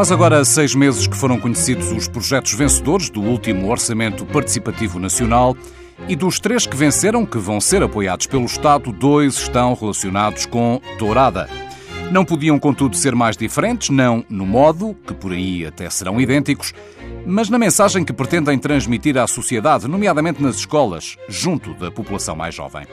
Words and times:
Faz 0.00 0.12
agora 0.12 0.42
seis 0.46 0.74
meses 0.74 1.06
que 1.06 1.14
foram 1.14 1.38
conhecidos 1.38 1.92
os 1.92 2.08
projetos 2.08 2.54
vencedores 2.54 3.10
do 3.10 3.20
último 3.20 3.70
Orçamento 3.70 4.24
Participativo 4.24 4.98
Nacional 4.98 5.54
e 6.08 6.16
dos 6.16 6.40
três 6.40 6.64
que 6.64 6.74
venceram, 6.74 7.26
que 7.26 7.36
vão 7.36 7.60
ser 7.60 7.82
apoiados 7.82 8.26
pelo 8.26 8.46
Estado, 8.46 8.92
dois 8.92 9.34
estão 9.34 9.74
relacionados 9.74 10.46
com 10.46 10.80
Dourada. 10.98 11.50
Não 12.10 12.24
podiam, 12.24 12.58
contudo, 12.58 12.96
ser 12.96 13.14
mais 13.14 13.36
diferentes, 13.36 13.90
não 13.90 14.24
no 14.30 14.46
modo, 14.46 14.96
que 15.06 15.12
por 15.12 15.32
aí 15.32 15.66
até 15.66 15.90
serão 15.90 16.18
idênticos, 16.18 16.72
mas 17.26 17.50
na 17.50 17.58
mensagem 17.58 18.02
que 18.02 18.14
pretendem 18.14 18.58
transmitir 18.58 19.18
à 19.18 19.26
sociedade, 19.26 19.86
nomeadamente 19.86 20.42
nas 20.42 20.56
escolas, 20.56 21.18
junto 21.28 21.74
da 21.74 21.90
população 21.90 22.34
mais 22.34 22.54
jovem. 22.54 22.86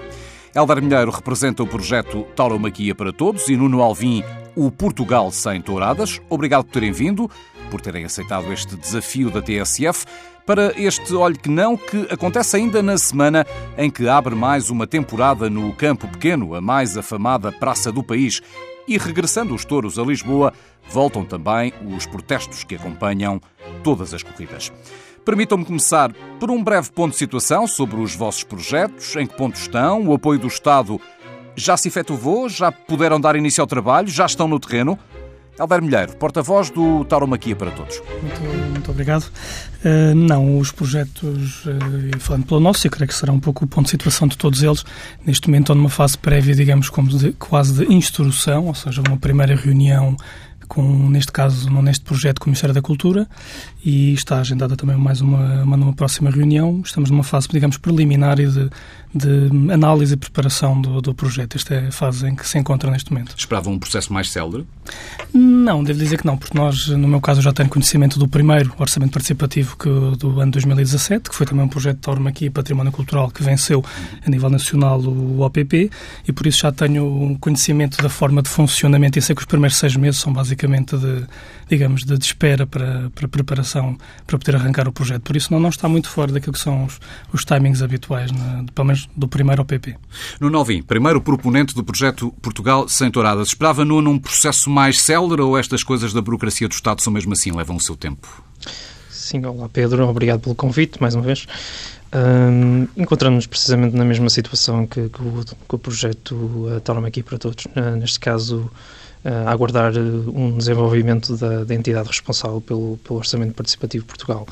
Helder 0.54 0.82
Milheiro 0.82 1.12
representa 1.12 1.64
o 1.64 1.68
projeto 1.68 2.24
Tauromaquia 2.36 2.94
para 2.94 3.14
Todos 3.14 3.48
e 3.48 3.56
Nuno 3.56 3.82
Alvim 3.82 4.26
o 4.58 4.72
Portugal 4.72 5.30
Sem 5.30 5.62
Touradas. 5.62 6.20
Obrigado 6.28 6.66
por 6.66 6.72
terem 6.72 6.92
vindo, 6.92 7.30
por 7.70 7.80
terem 7.80 8.04
aceitado 8.04 8.52
este 8.52 8.76
desafio 8.76 9.30
da 9.30 9.40
TSF 9.40 10.06
para 10.48 10.74
este 10.82 11.14
Olhe 11.14 11.38
que 11.38 11.50
Não, 11.50 11.78
que 11.78 12.08
acontece 12.10 12.56
ainda 12.56 12.82
na 12.82 12.98
semana 12.98 13.46
em 13.78 13.92
que 13.92 14.10
abre 14.10 14.34
mais 14.34 14.72
uma 14.72 14.88
temporada 14.88 15.50
no 15.50 15.74
Campo 15.74 16.08
Pequeno, 16.08 16.56
a 16.56 16.62
mais 16.62 16.98
afamada 16.98 17.52
praça 17.52 17.92
do 17.92 18.02
país. 18.02 18.42
E 18.88 18.98
regressando 18.98 19.54
os 19.54 19.66
touros 19.66 20.00
a 20.00 20.04
Lisboa, 20.04 20.54
voltam 20.90 21.26
também 21.26 21.74
os 21.96 22.06
protestos 22.06 22.64
que 22.64 22.76
acompanham 22.76 23.42
todas 23.84 24.14
as 24.14 24.24
corridas. 24.24 24.72
Permitam-me 25.26 25.66
começar 25.66 26.14
por 26.40 26.50
um 26.50 26.64
breve 26.64 26.90
ponto 26.92 27.12
de 27.12 27.18
situação 27.18 27.68
sobre 27.68 28.00
os 28.00 28.16
vossos 28.16 28.46
projetos, 28.46 29.14
em 29.18 29.28
que 29.28 29.36
ponto 29.36 29.58
estão, 29.58 30.08
o 30.08 30.14
apoio 30.14 30.40
do 30.40 30.48
Estado 30.48 31.02
já 31.58 31.76
se 31.76 31.88
efetuou, 31.88 32.48
já 32.48 32.72
puderam 32.72 33.20
dar 33.20 33.36
início 33.36 33.62
ao 33.62 33.68
trabalho, 33.68 34.08
já 34.08 34.28
estão 34.28 34.48
no 34.48 34.60
terreno. 34.60 34.98
Helder 35.60 35.82
Milheiro, 35.82 36.16
porta-voz 36.18 36.70
do 36.70 37.04
Tauromaquia 37.06 37.56
para 37.56 37.72
Todos. 37.72 38.00
Muito, 38.22 38.42
muito 38.70 38.92
obrigado. 38.92 39.24
Uh, 39.84 40.14
não, 40.14 40.60
os 40.60 40.72
projetos, 40.72 41.66
uh, 41.66 42.20
falando 42.20 42.46
pelo 42.46 42.60
nosso, 42.60 42.86
eu 42.86 42.92
creio 42.92 43.08
que 43.08 43.16
será 43.16 43.34
um 43.34 43.40
pouco 43.40 43.66
o 43.66 43.68
ponto 43.68 43.86
de 43.86 43.90
situação 43.90 44.28
de 44.28 44.38
todos 44.38 44.62
eles. 44.62 44.86
Neste 45.26 45.48
momento 45.48 45.64
estão 45.64 45.76
numa 45.76 45.90
fase 45.90 46.16
prévia, 46.16 46.54
digamos, 46.54 46.92
como 46.92 47.10
de, 47.10 47.32
quase 47.34 47.74
de 47.74 47.92
instrução, 47.92 48.68
ou 48.68 48.76
seja, 48.76 49.02
uma 49.08 49.18
primeira 49.18 49.56
reunião 49.56 50.16
com, 50.68 51.10
neste 51.10 51.32
caso, 51.32 51.70
neste 51.82 52.04
projeto 52.04 52.40
com 52.40 52.46
o 52.46 52.50
Ministério 52.50 52.74
da 52.74 52.82
Cultura 52.82 53.28
e 53.84 54.14
está 54.14 54.40
agendada 54.40 54.76
também 54.76 54.98
mais 54.98 55.22
uma, 55.22 55.64
uma, 55.64 55.94
próxima 55.94 56.30
reunião. 56.30 56.82
Estamos 56.86 57.10
numa 57.10 57.24
fase, 57.24 57.48
digamos, 57.48 57.78
preliminar 57.78 58.36
de, 58.36 58.70
de 59.14 59.50
análise 59.72 60.14
e 60.14 60.18
preparação 60.18 60.80
do, 60.80 61.02
do 61.02 61.14
projeto. 61.14 61.56
Esta 61.56 61.76
é 61.76 61.88
a 61.88 61.92
fase 61.92 62.28
em 62.28 62.36
que 62.36 62.48
se 62.48 62.58
encontra 62.58 62.92
neste 62.92 63.12
momento. 63.12 63.34
Esperavam 63.38 63.74
um 63.74 63.80
processo 63.80 64.12
mais 64.12 64.30
célere? 64.30 64.66
Não, 65.34 65.84
devo 65.84 66.00
dizer 66.00 66.18
que 66.18 66.26
não, 66.26 66.38
porque 66.38 66.58
nós, 66.58 66.88
no 66.88 67.08
meu 67.08 67.22
caso, 67.22 67.42
já 67.42 67.52
tenho 67.52 67.70
conhecimento 67.70 68.18
do 68.20 68.28
primeiro 68.28 68.74
orçamento 68.78 69.12
participativo 69.12 69.78
que, 69.78 69.90
do 70.18 70.40
ano 70.40 70.52
2017, 70.52 71.30
que 71.30 71.36
foi 71.36 71.46
também 71.46 71.66
um 71.66 71.68
projeto 71.68 71.96
de 71.96 72.02
Torma 72.02 72.30
aqui 72.30 72.50
Património 72.50 72.92
Cultural 72.92 73.30
que 73.30 73.44
venceu 73.44 73.84
a 74.26 74.30
nível 74.30 74.50
nacional 74.50 75.00
o 75.00 75.42
OPP 75.42 75.90
e 76.28 76.32
por 76.32 76.48
isso 76.48 76.62
já 76.62 76.72
tenho 76.72 77.38
conhecimento 77.40 78.02
da 78.02 78.10
forma 78.10 78.42
de 78.42 78.50
funcionamento 78.50 79.20
e 79.20 79.22
sei 79.22 79.36
que 79.36 79.42
os 79.42 79.46
primeiros 79.46 79.78
seis 79.78 79.96
meses 79.96 80.20
são 80.20 80.32
basicamente 80.32 80.98
de, 80.98 81.26
digamos, 81.70 82.04
de, 82.04 82.18
de 82.18 82.26
espera 82.26 82.66
para, 82.66 83.10
para 83.14 83.28
preparação 83.28 83.98
para 84.26 84.38
poder 84.38 84.56
arrancar 84.56 84.88
o 84.88 84.92
projeto. 84.92 85.22
Por 85.22 85.36
isso 85.36 85.52
não, 85.52 85.60
não 85.60 85.70
está 85.70 85.88
muito 85.88 86.10
fora 86.10 86.32
daquilo 86.32 86.54
que 86.54 86.60
são 86.60 86.86
os, 86.86 87.00
os 87.34 87.46
timings 87.46 87.82
habituais, 87.82 88.32
na, 88.32 88.64
pelo 88.74 88.88
menos 88.88 88.97
do 89.16 89.28
primeiro 89.28 89.62
OPP. 89.62 89.96
No 90.40 90.50
Novim, 90.50 90.82
primeiro 90.82 91.22
proponente 91.22 91.76
do 91.76 91.84
projeto 91.84 92.34
Portugal 92.42 92.88
Sem 92.88 93.12
Touradas, 93.12 93.50
esperava 93.50 93.84
no 93.86 94.02
num 94.02 94.18
processo 94.18 94.70
mais 94.70 95.02
célere 95.02 95.42
ou 95.42 95.58
estas 95.58 95.84
coisas 95.84 96.14
da 96.14 96.22
burocracia 96.22 96.68
do 96.68 96.74
Estado 96.74 97.02
são 97.02 97.12
mesmo 97.12 97.34
assim, 97.34 97.52
levam 97.52 97.76
o 97.76 97.82
seu 97.82 97.96
tempo? 97.96 98.44
Sim, 99.10 99.46
olá 99.46 99.68
Pedro, 99.68 100.08
obrigado 100.08 100.40
pelo 100.40 100.56
convite 100.56 101.02
mais 101.02 101.14
uma 101.14 101.24
vez. 101.24 101.46
Um, 102.14 102.88
Encontramos-nos 102.96 103.48
precisamente 103.48 103.96
na 103.96 104.06
mesma 104.06 104.30
situação 104.30 104.88
que, 104.88 105.10
que, 105.10 105.22
o, 105.22 105.44
que 105.44 105.76
o, 105.76 105.78
projeto 105.78 106.34
uh, 106.34 107.06
aqui 107.06 107.22
para 107.22 107.38
todos. 107.38 107.66
Uh, 107.66 107.98
neste 108.00 108.20
caso, 108.20 108.72
uh, 109.26 109.48
a 109.48 109.52
aguardar 109.52 109.94
uh, 109.94 110.34
um 110.34 110.58
desenvolvimento 110.58 111.36
da, 111.36 111.66
da, 111.66 111.76
entidade 111.76 112.08
responsável 112.08 112.62
pelo, 112.62 112.98
pelo 113.04 113.20
Orçamento 113.20 113.54
Participativo 113.54 114.06
de 114.06 114.08
Portugal. 114.08 114.48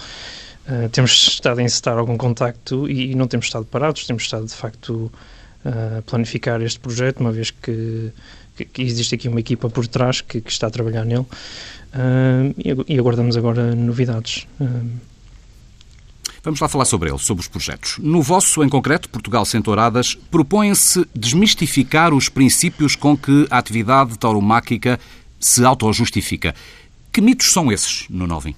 Uh, 0.67 0.89
temos 0.89 1.11
estado 1.11 1.59
a 1.59 1.63
encetar 1.63 1.97
algum 1.97 2.17
contacto 2.17 2.89
e, 2.89 3.11
e, 3.11 3.15
não 3.15 3.27
temos 3.27 3.45
estado 3.45 3.65
parados, 3.65 4.05
temos 4.05 4.23
estado 4.23 4.45
de 4.45 4.53
facto 4.53 5.11
a 5.63 6.01
planificar 6.03 6.61
este 6.61 6.79
projeto, 6.79 7.19
uma 7.19 7.31
vez 7.31 7.51
que, 7.51 8.11
que, 8.55 8.65
que 8.65 8.81
existe 8.81 9.15
aqui 9.15 9.27
uma 9.27 9.39
equipa 9.39 9.69
por 9.69 9.87
trás 9.87 10.21
que, 10.21 10.41
que 10.41 10.51
está 10.51 10.67
a 10.67 10.69
trabalhar 10.69 11.05
nele 11.05 11.25
e, 12.57 12.93
e, 12.93 12.99
aguardamos 12.99 13.35
agora 13.35 13.73
novidades. 13.73 14.47
Vamos 16.45 16.59
lá 16.59 16.67
falar 16.67 16.85
sobre 16.85 17.09
ele, 17.09 17.17
sobre 17.17 17.41
os 17.41 17.47
projetos. 17.47 17.97
No 17.97 18.21
vosso, 18.21 18.63
em 18.63 18.69
concreto, 18.69 19.09
Portugal 19.09 19.45
Sem 19.45 19.63
Touradas, 19.63 20.13
propõe-se 20.13 21.03
desmistificar 21.15 22.13
os 22.13 22.29
princípios 22.29 22.95
com 22.95 23.17
que 23.17 23.47
a 23.49 23.57
atividade 23.57 24.15
tauromáquica 24.19 24.99
se 25.39 25.65
autojustifica. 25.65 26.53
Que 27.11 27.19
mitos 27.19 27.51
são 27.51 27.71
esses 27.71 28.05
no 28.11 28.27
Novim? 28.27 28.55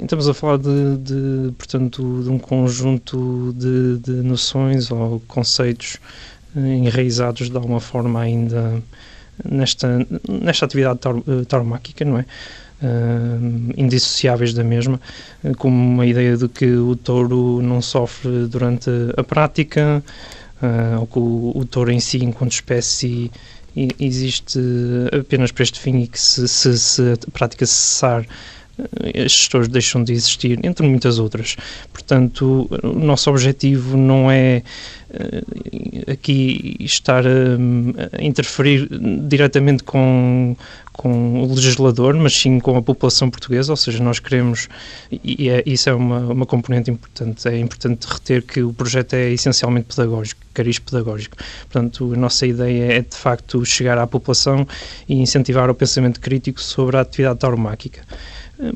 Estamos 0.00 0.28
a 0.28 0.34
falar 0.34 0.58
de, 0.58 0.96
de, 0.98 1.52
portanto, 1.52 2.22
de 2.22 2.30
um 2.30 2.38
conjunto 2.38 3.54
de, 3.56 3.98
de 3.98 4.12
noções 4.22 4.90
ou 4.90 5.20
conceitos 5.28 5.98
eh, 6.56 6.60
enraizados 6.60 7.50
de 7.50 7.56
alguma 7.56 7.80
forma 7.80 8.20
ainda 8.20 8.82
nesta, 9.44 10.06
nesta 10.28 10.64
atividade 10.64 11.00
tauromáquica, 11.48 12.04
não 12.04 12.18
é? 12.18 12.24
uh, 12.82 13.72
indissociáveis 13.76 14.52
da 14.52 14.64
mesma, 14.64 15.00
como 15.58 15.76
uma 15.76 16.06
ideia 16.06 16.36
de 16.36 16.48
que 16.48 16.66
o 16.66 16.96
touro 16.96 17.60
não 17.62 17.80
sofre 17.80 18.46
durante 18.46 18.90
a 19.16 19.22
prática, 19.22 20.02
uh, 20.62 21.00
ou 21.00 21.06
que 21.06 21.18
o, 21.18 21.52
o, 21.54 21.64
touro 21.64 21.90
em 21.90 22.00
si, 22.00 22.22
enquanto 22.24 22.52
espécie, 22.52 23.30
existe 23.98 24.58
apenas 25.12 25.52
para 25.52 25.62
este 25.62 25.78
fim 25.78 25.98
e 25.98 26.06
que 26.06 26.18
se, 26.18 26.48
se, 26.48 26.78
se 26.78 27.02
a 27.12 27.30
prática 27.30 27.66
cessar 27.66 28.26
estes 29.14 29.48
touros 29.48 29.68
deixam 29.68 30.02
de 30.02 30.12
existir, 30.12 30.58
entre 30.64 30.86
muitas 30.86 31.18
outras. 31.18 31.56
Portanto, 31.92 32.68
o 32.82 32.98
nosso 32.98 33.30
objetivo 33.30 33.96
não 33.96 34.30
é 34.30 34.62
aqui 36.10 36.76
estar 36.80 37.24
a, 37.26 38.22
interferir 38.22 38.88
diretamente 39.28 39.82
com, 39.82 40.56
com 40.92 41.42
o 41.42 41.54
legislador, 41.54 42.14
mas 42.14 42.34
sim 42.34 42.58
com 42.58 42.76
a 42.76 42.82
população 42.82 43.30
portuguesa, 43.30 43.72
ou 43.72 43.76
seja, 43.76 44.02
nós 44.02 44.18
queremos, 44.18 44.68
e 45.10 45.48
é, 45.48 45.62
isso 45.64 45.88
é 45.88 45.94
uma, 45.94 46.18
uma 46.18 46.46
componente 46.46 46.90
importante, 46.90 47.48
é 47.48 47.58
importante 47.58 48.04
reter 48.04 48.42
que 48.42 48.62
o 48.62 48.72
projeto 48.72 49.14
é 49.14 49.30
essencialmente 49.30 49.94
pedagógico, 49.94 50.40
cariz 50.52 50.78
pedagógico. 50.78 51.36
Portanto, 51.70 52.12
a 52.12 52.16
nossa 52.16 52.46
ideia 52.46 52.94
é, 52.94 53.00
de 53.00 53.16
facto, 53.16 53.64
chegar 53.64 53.98
à 53.98 54.06
população 54.06 54.66
e 55.08 55.14
incentivar 55.14 55.70
o 55.70 55.74
pensamento 55.74 56.20
crítico 56.20 56.60
sobre 56.60 56.96
a 56.96 57.00
atividade 57.00 57.38
tauromáquica 57.38 58.02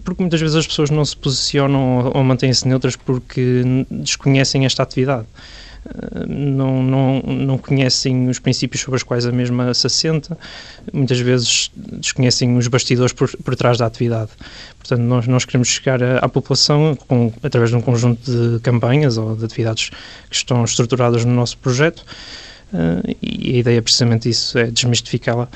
porque 0.04 0.22
muitas 0.22 0.40
vezes 0.40 0.56
as 0.56 0.66
pessoas 0.66 0.90
não 0.90 1.04
se 1.04 1.16
posicionam 1.16 2.12
ou 2.14 2.22
mantêm-se 2.22 2.66
neutras 2.68 2.96
porque 2.96 3.62
desconhecem 3.90 4.66
esta 4.66 4.82
atividade 4.82 5.26
não, 6.28 6.82
não, 6.82 7.22
não 7.22 7.58
conhecem 7.58 8.28
os 8.28 8.38
princípios 8.38 8.82
sobre 8.82 8.96
os 8.96 9.02
quais 9.02 9.26
a 9.26 9.32
mesma 9.32 9.72
se 9.72 9.86
assenta, 9.86 10.36
muitas 10.92 11.18
vezes 11.20 11.70
desconhecem 11.74 12.56
os 12.56 12.68
bastidores 12.68 13.12
por, 13.12 13.30
por 13.38 13.56
trás 13.56 13.78
da 13.78 13.86
atividade. 13.86 14.30
Portanto, 14.78 15.00
nós, 15.00 15.26
nós 15.26 15.44
queremos 15.44 15.68
chegar 15.68 16.02
à, 16.02 16.18
à 16.18 16.28
população 16.28 16.96
com, 17.08 17.32
através 17.42 17.70
de 17.70 17.76
um 17.76 17.80
conjunto 17.80 18.30
de 18.30 18.60
campanhas 18.60 19.16
ou 19.16 19.36
de 19.36 19.44
atividades 19.44 19.90
que 20.28 20.36
estão 20.36 20.64
estruturadas 20.64 21.24
no 21.24 21.32
nosso 21.32 21.56
projeto. 21.58 22.04
Uh, 22.72 23.16
e 23.20 23.56
a 23.56 23.58
ideia 23.58 23.78
é 23.78 23.80
precisamente 23.80 24.28
isso, 24.28 24.56
é 24.56 24.66
desmistificá-la, 24.70 25.48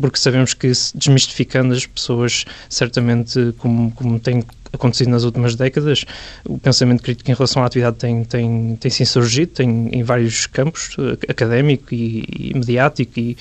porque 0.00 0.18
sabemos 0.18 0.54
que 0.54 0.72
desmistificando 0.94 1.74
as 1.74 1.84
pessoas, 1.84 2.46
certamente, 2.70 3.54
como, 3.58 3.90
como 3.92 4.18
tem 4.18 4.42
acontecido 4.72 5.10
nas 5.10 5.24
últimas 5.24 5.54
décadas, 5.54 6.04
o 6.44 6.58
pensamento 6.58 7.02
crítico 7.02 7.30
em 7.30 7.34
relação 7.34 7.62
à 7.62 7.66
atividade 7.66 7.96
tem, 7.96 8.24
tem, 8.24 8.76
tem 8.76 8.90
se 8.90 9.02
insurgido 9.02 9.52
tem, 9.52 9.88
em 9.92 10.02
vários 10.02 10.46
campos, 10.46 10.96
eh, 10.98 11.30
académico 11.30 11.94
e, 11.94 12.24
e 12.28 12.54
mediático 12.54 13.20
e, 13.20 13.36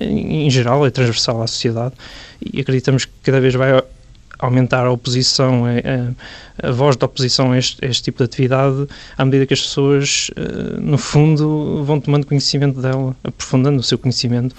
em, 0.00 0.46
em 0.46 0.50
geral, 0.50 0.86
é 0.86 0.90
transversal 0.90 1.42
à 1.42 1.46
sociedade. 1.46 1.94
E 2.40 2.60
acreditamos 2.60 3.04
que 3.04 3.12
cada 3.22 3.40
vez 3.40 3.54
vai 3.54 3.72
aumentar 4.38 4.86
a 4.86 4.90
oposição, 4.90 5.64
a, 5.64 5.70
a, 6.64 6.68
a, 6.68 6.72
voz 6.72 6.96
da 6.96 7.06
oposição 7.06 7.52
a 7.52 7.58
este, 7.58 7.84
a 7.84 7.88
este, 7.88 8.04
tipo 8.04 8.18
de 8.18 8.24
atividade, 8.24 8.86
à 9.16 9.24
medida 9.24 9.46
que 9.46 9.54
as 9.54 9.62
pessoas, 9.62 10.30
eh, 10.36 10.80
no 10.80 10.98
fundo, 10.98 11.82
vão 11.84 12.00
tomando 12.00 12.26
conhecimento 12.26 12.80
dela, 12.80 13.16
aprofundando 13.24 13.80
o 13.80 13.82
seu 13.82 13.98
conhecimento 13.98 14.54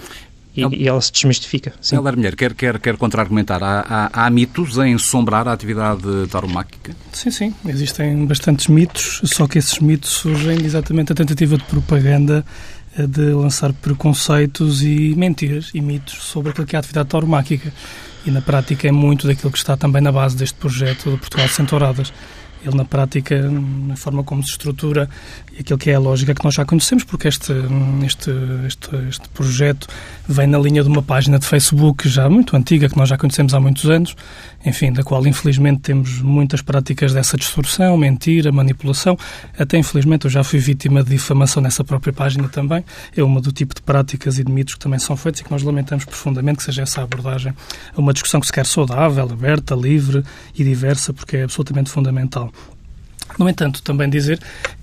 e, 0.56 0.62
El... 0.62 0.72
e 0.72 0.88
ela 0.88 1.00
se 1.00 1.12
desmistifica. 1.12 1.72
Sim. 1.80 1.96
Helder 1.96 2.16
Mulher, 2.16 2.36
quer, 2.36 2.54
quer, 2.54 2.78
quer 2.78 2.96
contra-argumentar? 2.96 3.62
Há, 3.62 4.10
há, 4.12 4.26
há, 4.26 4.30
mitos 4.30 4.76
em 4.78 4.92
ensombrar 4.92 5.46
a 5.46 5.52
atividade 5.52 6.02
tauromáquica? 6.30 6.94
Sim, 7.12 7.30
sim. 7.30 7.54
Existem 7.66 8.26
bastantes 8.26 8.66
mitos, 8.66 9.20
só 9.24 9.46
que 9.46 9.58
esses 9.58 9.78
mitos 9.78 10.10
surgem 10.10 10.64
exatamente 10.64 11.08
da 11.08 11.14
tentativa 11.14 11.56
de 11.56 11.64
propaganda 11.64 12.44
de 12.96 13.32
lançar 13.32 13.72
preconceitos 13.72 14.82
e 14.82 15.14
mentiras 15.16 15.70
e 15.72 15.80
mitos 15.80 16.14
sobre 16.24 16.50
aquilo 16.50 16.66
que 16.66 16.74
é 16.74 16.78
a 16.78 16.80
atividade 16.80 17.08
tauromáquica. 17.08 17.72
E 18.28 18.30
na 18.30 18.42
prática 18.42 18.86
é 18.86 18.92
muito 18.92 19.26
daquilo 19.26 19.50
que 19.50 19.56
está 19.56 19.74
também 19.74 20.02
na 20.02 20.12
base 20.12 20.36
deste 20.36 20.54
projeto 20.58 21.12
de 21.12 21.16
Portugal 21.16 21.48
Sem 21.48 21.64
Touradas. 21.64 22.12
Ele, 22.64 22.76
na 22.76 22.84
prática, 22.84 23.40
na 23.50 23.96
forma 23.96 24.24
como 24.24 24.42
se 24.42 24.50
estrutura 24.50 25.08
e 25.56 25.60
aquilo 25.60 25.78
que 25.78 25.90
é 25.90 25.94
a 25.94 25.98
lógica 25.98 26.34
que 26.34 26.44
nós 26.44 26.54
já 26.54 26.64
conhecemos, 26.64 27.04
porque 27.04 27.28
este, 27.28 27.52
este, 28.04 28.30
este, 28.66 28.96
este 29.08 29.28
projeto 29.30 29.86
vem 30.26 30.46
na 30.46 30.58
linha 30.58 30.82
de 30.82 30.88
uma 30.88 31.02
página 31.02 31.38
de 31.38 31.46
Facebook 31.46 32.08
já 32.08 32.28
muito 32.28 32.56
antiga, 32.56 32.88
que 32.88 32.96
nós 32.96 33.08
já 33.08 33.16
conhecemos 33.16 33.54
há 33.54 33.60
muitos 33.60 33.88
anos, 33.88 34.16
enfim, 34.64 34.92
da 34.92 35.02
qual 35.02 35.26
infelizmente 35.26 35.80
temos 35.80 36.20
muitas 36.20 36.62
práticas 36.62 37.12
dessa 37.12 37.36
distorção, 37.36 37.96
mentira, 37.96 38.52
manipulação. 38.52 39.16
Até 39.58 39.78
infelizmente 39.78 40.26
eu 40.26 40.30
já 40.30 40.44
fui 40.44 40.58
vítima 40.58 41.02
de 41.02 41.10
difamação 41.10 41.62
nessa 41.62 41.82
própria 41.84 42.12
página 42.12 42.48
também. 42.48 42.84
É 43.16 43.22
uma 43.22 43.40
do 43.40 43.52
tipo 43.52 43.74
de 43.74 43.82
práticas 43.82 44.38
e 44.38 44.44
de 44.44 44.52
mitos 44.52 44.74
que 44.74 44.80
também 44.80 44.98
são 44.98 45.16
feitos 45.16 45.40
e 45.40 45.44
que 45.44 45.50
nós 45.50 45.62
lamentamos 45.62 46.04
profundamente 46.04 46.58
que 46.58 46.64
seja 46.64 46.82
essa 46.82 47.02
abordagem 47.02 47.54
a 47.96 48.00
uma 48.00 48.12
discussão 48.12 48.40
que 48.40 48.46
se 48.46 48.52
quer 48.52 48.66
saudável, 48.66 49.24
aberta, 49.24 49.74
livre 49.74 50.22
e 50.54 50.64
diversa, 50.64 51.12
porque 51.12 51.38
é 51.38 51.42
absolutamente 51.44 51.90
fundamental. 51.90 52.52
No 53.36 53.48
entanto, 53.48 53.82
também 53.82 54.08
dizer 54.08 54.38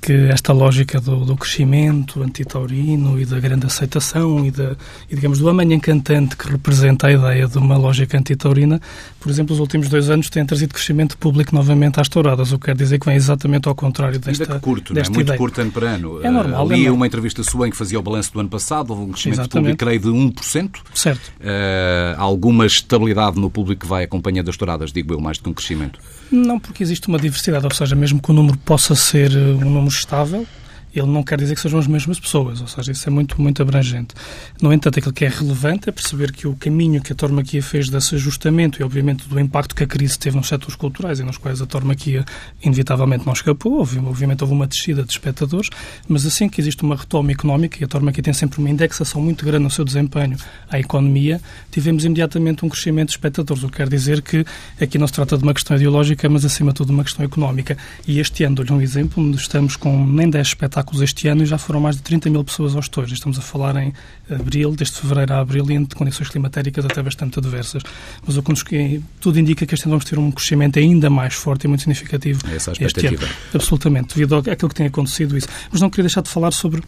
que 0.05 0.13
esta 0.29 0.53
lógica 0.53 1.01
do, 1.01 1.25
do 1.25 1.35
crescimento 1.35 2.21
antitaurino 2.21 3.19
e 3.19 3.25
da 3.25 3.39
grande 3.39 3.65
aceitação 3.65 4.45
e, 4.45 4.51
da, 4.51 4.75
e, 5.09 5.15
digamos, 5.15 5.39
do 5.39 5.49
amanhã 5.49 5.79
cantante 5.79 6.37
que 6.37 6.47
representa 6.47 7.07
a 7.07 7.11
ideia 7.11 7.47
de 7.47 7.57
uma 7.57 7.75
lógica 7.75 8.15
antitaurina, 8.15 8.79
por 9.19 9.31
exemplo, 9.31 9.55
os 9.55 9.59
últimos 9.59 9.89
dois 9.89 10.07
anos 10.11 10.29
têm 10.29 10.45
trazido 10.45 10.75
crescimento 10.75 11.17
público 11.17 11.55
novamente 11.55 11.99
às 11.99 12.07
touradas, 12.07 12.51
o 12.51 12.59
que 12.59 12.67
quer 12.67 12.75
dizer 12.75 12.99
que 12.99 13.05
vem 13.07 13.15
exatamente 13.15 13.67
ao 13.67 13.73
contrário 13.73 14.19
desta 14.19 14.43
Ainda 14.43 14.55
que 14.55 14.61
curto, 14.61 14.93
desta 14.93 15.09
não 15.09 15.15
é? 15.15 15.17
Muito 15.17 15.27
ideia. 15.27 15.39
curto 15.39 15.61
ano 15.61 15.71
para 15.71 15.89
ano. 15.89 16.23
É 16.23 16.29
normal. 16.29 16.67
Uh, 16.67 16.73
li 16.73 16.85
é 16.85 16.91
uma 16.91 17.07
entrevista 17.07 17.41
sua 17.41 17.67
em 17.67 17.71
que 17.71 17.77
fazia 17.77 17.97
o 17.97 18.03
balanço 18.03 18.31
do 18.31 18.39
ano 18.39 18.49
passado, 18.49 18.91
houve 18.91 19.05
um 19.05 19.11
crescimento 19.11 19.39
Exatamente. 19.39 19.77
público, 19.77 20.01
creio, 20.03 20.33
de 20.33 20.43
1%. 20.43 20.69
Certo. 20.93 21.31
Uh, 21.39 22.19
alguma 22.19 22.67
estabilidade 22.67 23.39
no 23.39 23.49
público 23.49 23.81
que 23.81 23.87
vai 23.87 24.03
acompanhando 24.03 24.49
as 24.49 24.57
touradas, 24.57 24.93
digo 24.93 25.13
eu, 25.13 25.19
mais 25.19 25.39
do 25.39 25.45
que 25.45 25.49
um 25.49 25.53
crescimento. 25.53 25.99
Não, 26.31 26.59
porque 26.59 26.83
existe 26.83 27.07
uma 27.07 27.17
diversidade, 27.17 27.65
ou 27.65 27.71
seja, 27.71 27.95
mesmo 27.95 28.21
que 28.21 28.29
o 28.29 28.33
número 28.33 28.57
possa 28.59 28.93
ser 28.95 29.31
eh, 29.31 29.35
um 29.37 29.69
número 29.69 29.94
estável, 29.97 30.47
ele 30.95 31.07
não 31.07 31.23
quer 31.23 31.37
dizer 31.37 31.55
que 31.55 31.61
sejam 31.61 31.77
as 31.77 31.87
mesmas 31.87 32.19
pessoas, 32.19 32.61
ou 32.61 32.67
seja, 32.67 32.91
isso 32.91 33.07
é 33.07 33.11
muito, 33.11 33.41
muito 33.41 33.61
abrangente. 33.61 34.15
No 34.61 34.71
entanto, 34.71 34.99
aquilo 34.99 35.13
que 35.13 35.25
é 35.25 35.27
relevante 35.27 35.89
é 35.89 35.91
perceber 35.91 36.31
que 36.31 36.47
o 36.47 36.55
caminho 36.55 37.01
que 37.01 37.11
a 37.11 37.15
Tormaquia 37.15 37.61
fez 37.61 37.89
desse 37.89 38.15
ajustamento 38.15 38.81
e, 38.81 38.83
obviamente, 38.83 39.27
do 39.27 39.37
impacto 39.37 39.75
que 39.75 39.83
a 39.83 39.87
crise 39.87 40.17
teve 40.17 40.37
nos 40.37 40.47
setores 40.47 40.75
culturais 40.75 41.19
e 41.19 41.23
nos 41.23 41.37
quais 41.37 41.61
a 41.61 41.65
Tormaquia, 41.65 42.23
inevitavelmente, 42.63 43.25
não 43.25 43.33
escapou, 43.33 43.81
obviamente 43.81 44.41
houve 44.41 44.53
uma 44.53 44.65
descida 44.65 45.03
de 45.03 45.11
espectadores, 45.11 45.69
mas 46.07 46.25
assim 46.25 46.47
que 46.47 46.61
existe 46.61 46.81
uma 46.83 46.95
retoma 46.95 47.31
económica, 47.31 47.77
e 47.81 47.83
a 47.83 47.87
Tormaquia 47.87 48.23
tem 48.23 48.33
sempre 48.33 48.59
uma 48.59 48.69
indexação 48.69 49.21
muito 49.21 49.43
grande 49.43 49.65
no 49.65 49.69
seu 49.69 49.83
desempenho 49.83 50.37
à 50.69 50.79
economia, 50.79 51.41
tivemos 51.71 52.05
imediatamente 52.05 52.65
um 52.65 52.69
crescimento 52.69 53.09
de 53.09 53.15
espectadores, 53.15 53.63
o 53.63 53.69
que 53.69 53.77
quer 53.77 53.89
dizer 53.89 54.21
que 54.21 54.45
aqui 54.79 54.97
não 54.97 55.07
se 55.07 55.13
trata 55.13 55.37
de 55.37 55.43
uma 55.43 55.53
questão 55.53 55.75
ideológica, 55.75 56.29
mas, 56.29 56.45
acima 56.45 56.71
de 56.71 56.77
tudo, 56.77 56.93
uma 56.93 57.03
questão 57.03 57.25
económica. 57.25 57.77
E 58.07 58.19
este 58.19 58.45
ano, 58.45 58.55
dou-lhe 58.55 58.71
um 58.71 58.81
exemplo, 58.81 59.29
estamos 59.35 59.75
com 59.75 60.05
nem 60.05 60.29
10 60.29 60.47
espetáculos 60.47 60.84
este 61.01 61.27
ano 61.27 61.43
e 61.43 61.45
já 61.45 61.57
foram 61.57 61.79
mais 61.79 61.95
de 61.95 62.01
30 62.03 62.29
mil 62.29 62.43
pessoas 62.43 62.75
aos 62.75 62.87
touros. 62.87 63.11
Estamos 63.11 63.37
a 63.37 63.41
falar 63.41 63.75
em 63.77 63.93
abril, 64.29 64.75
desde 64.75 64.99
fevereiro 64.99 65.33
a 65.33 65.39
abril, 65.39 65.69
e 65.69 65.73
em 65.73 65.85
condições 65.85 66.29
climatéricas 66.29 66.85
até 66.85 67.01
bastante 67.01 67.39
adversas. 67.39 67.83
Mas 68.25 68.37
o 68.37 68.43
que 68.43 69.01
tudo 69.19 69.39
indica 69.39 69.65
que 69.65 69.73
este 69.73 69.85
ano 69.85 69.91
vamos 69.91 70.05
ter 70.05 70.17
um 70.17 70.31
crescimento 70.31 70.79
ainda 70.79 71.09
mais 71.09 71.33
forte 71.33 71.65
e 71.65 71.67
muito 71.67 71.81
significativo. 71.81 72.41
É 72.49 72.55
essa 72.55 72.71
a 72.71 72.73
expectativa. 72.73 73.27
Absolutamente, 73.53 74.15
devido 74.15 74.35
àquilo 74.35 74.69
que 74.69 74.75
tem 74.75 74.87
acontecido 74.87 75.37
isso. 75.37 75.47
Mas 75.71 75.81
não 75.81 75.89
queria 75.89 76.03
deixar 76.03 76.21
de 76.21 76.29
falar 76.29 76.51
sobre 76.51 76.81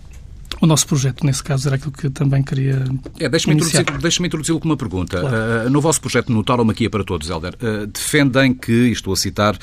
o 0.62 0.66
nosso 0.66 0.88
projeto, 0.88 1.24
nesse 1.26 1.44
caso, 1.44 1.68
era 1.68 1.76
aquilo 1.76 1.92
que 1.92 2.10
também 2.10 2.42
queria. 2.42 2.84
É, 3.20 3.30
Deixa-me 3.30 3.60
deixa 4.02 4.26
introduzi-lo 4.26 4.60
com 4.60 4.66
uma 4.66 4.78
pergunta. 4.78 5.20
Claro. 5.20 5.68
Uh, 5.68 5.70
no 5.70 5.80
vosso 5.82 6.02
projeto, 6.02 6.32
no 6.32 6.44
Tauromaquia 6.44 6.90
para 6.90 7.04
Todos, 7.04 7.30
Helder, 7.30 7.56
uh, 7.62 7.86
defendem 7.88 8.54
que, 8.54 8.72
e 8.72 8.92
estou 8.92 9.14
a 9.14 9.16
citar, 9.16 9.58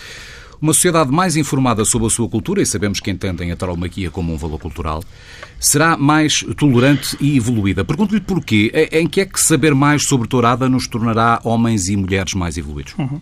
uma 0.60 0.72
sociedade 0.72 1.10
mais 1.10 1.36
informada 1.36 1.84
sobre 1.84 2.06
a 2.06 2.10
sua 2.10 2.28
cultura, 2.28 2.62
e 2.62 2.66
sabemos 2.66 3.00
que 3.00 3.10
entendem 3.10 3.50
a 3.50 3.56
tauromaquia 3.56 4.10
como 4.10 4.32
um 4.32 4.36
valor 4.36 4.58
cultural, 4.58 5.02
será 5.58 5.96
mais 5.96 6.44
tolerante 6.56 7.16
e 7.20 7.36
evoluída. 7.36 7.84
Pergunto-lhe 7.84 8.20
porquê. 8.20 8.70
Em 8.92 9.06
que 9.06 9.20
é 9.20 9.26
que 9.26 9.40
saber 9.40 9.74
mais 9.74 10.06
sobre 10.06 10.28
tourada 10.28 10.68
nos 10.68 10.86
tornará 10.86 11.40
homens 11.42 11.88
e 11.88 11.96
mulheres 11.96 12.34
mais 12.34 12.58
evoluídos? 12.58 12.94
Uhum. 12.98 13.20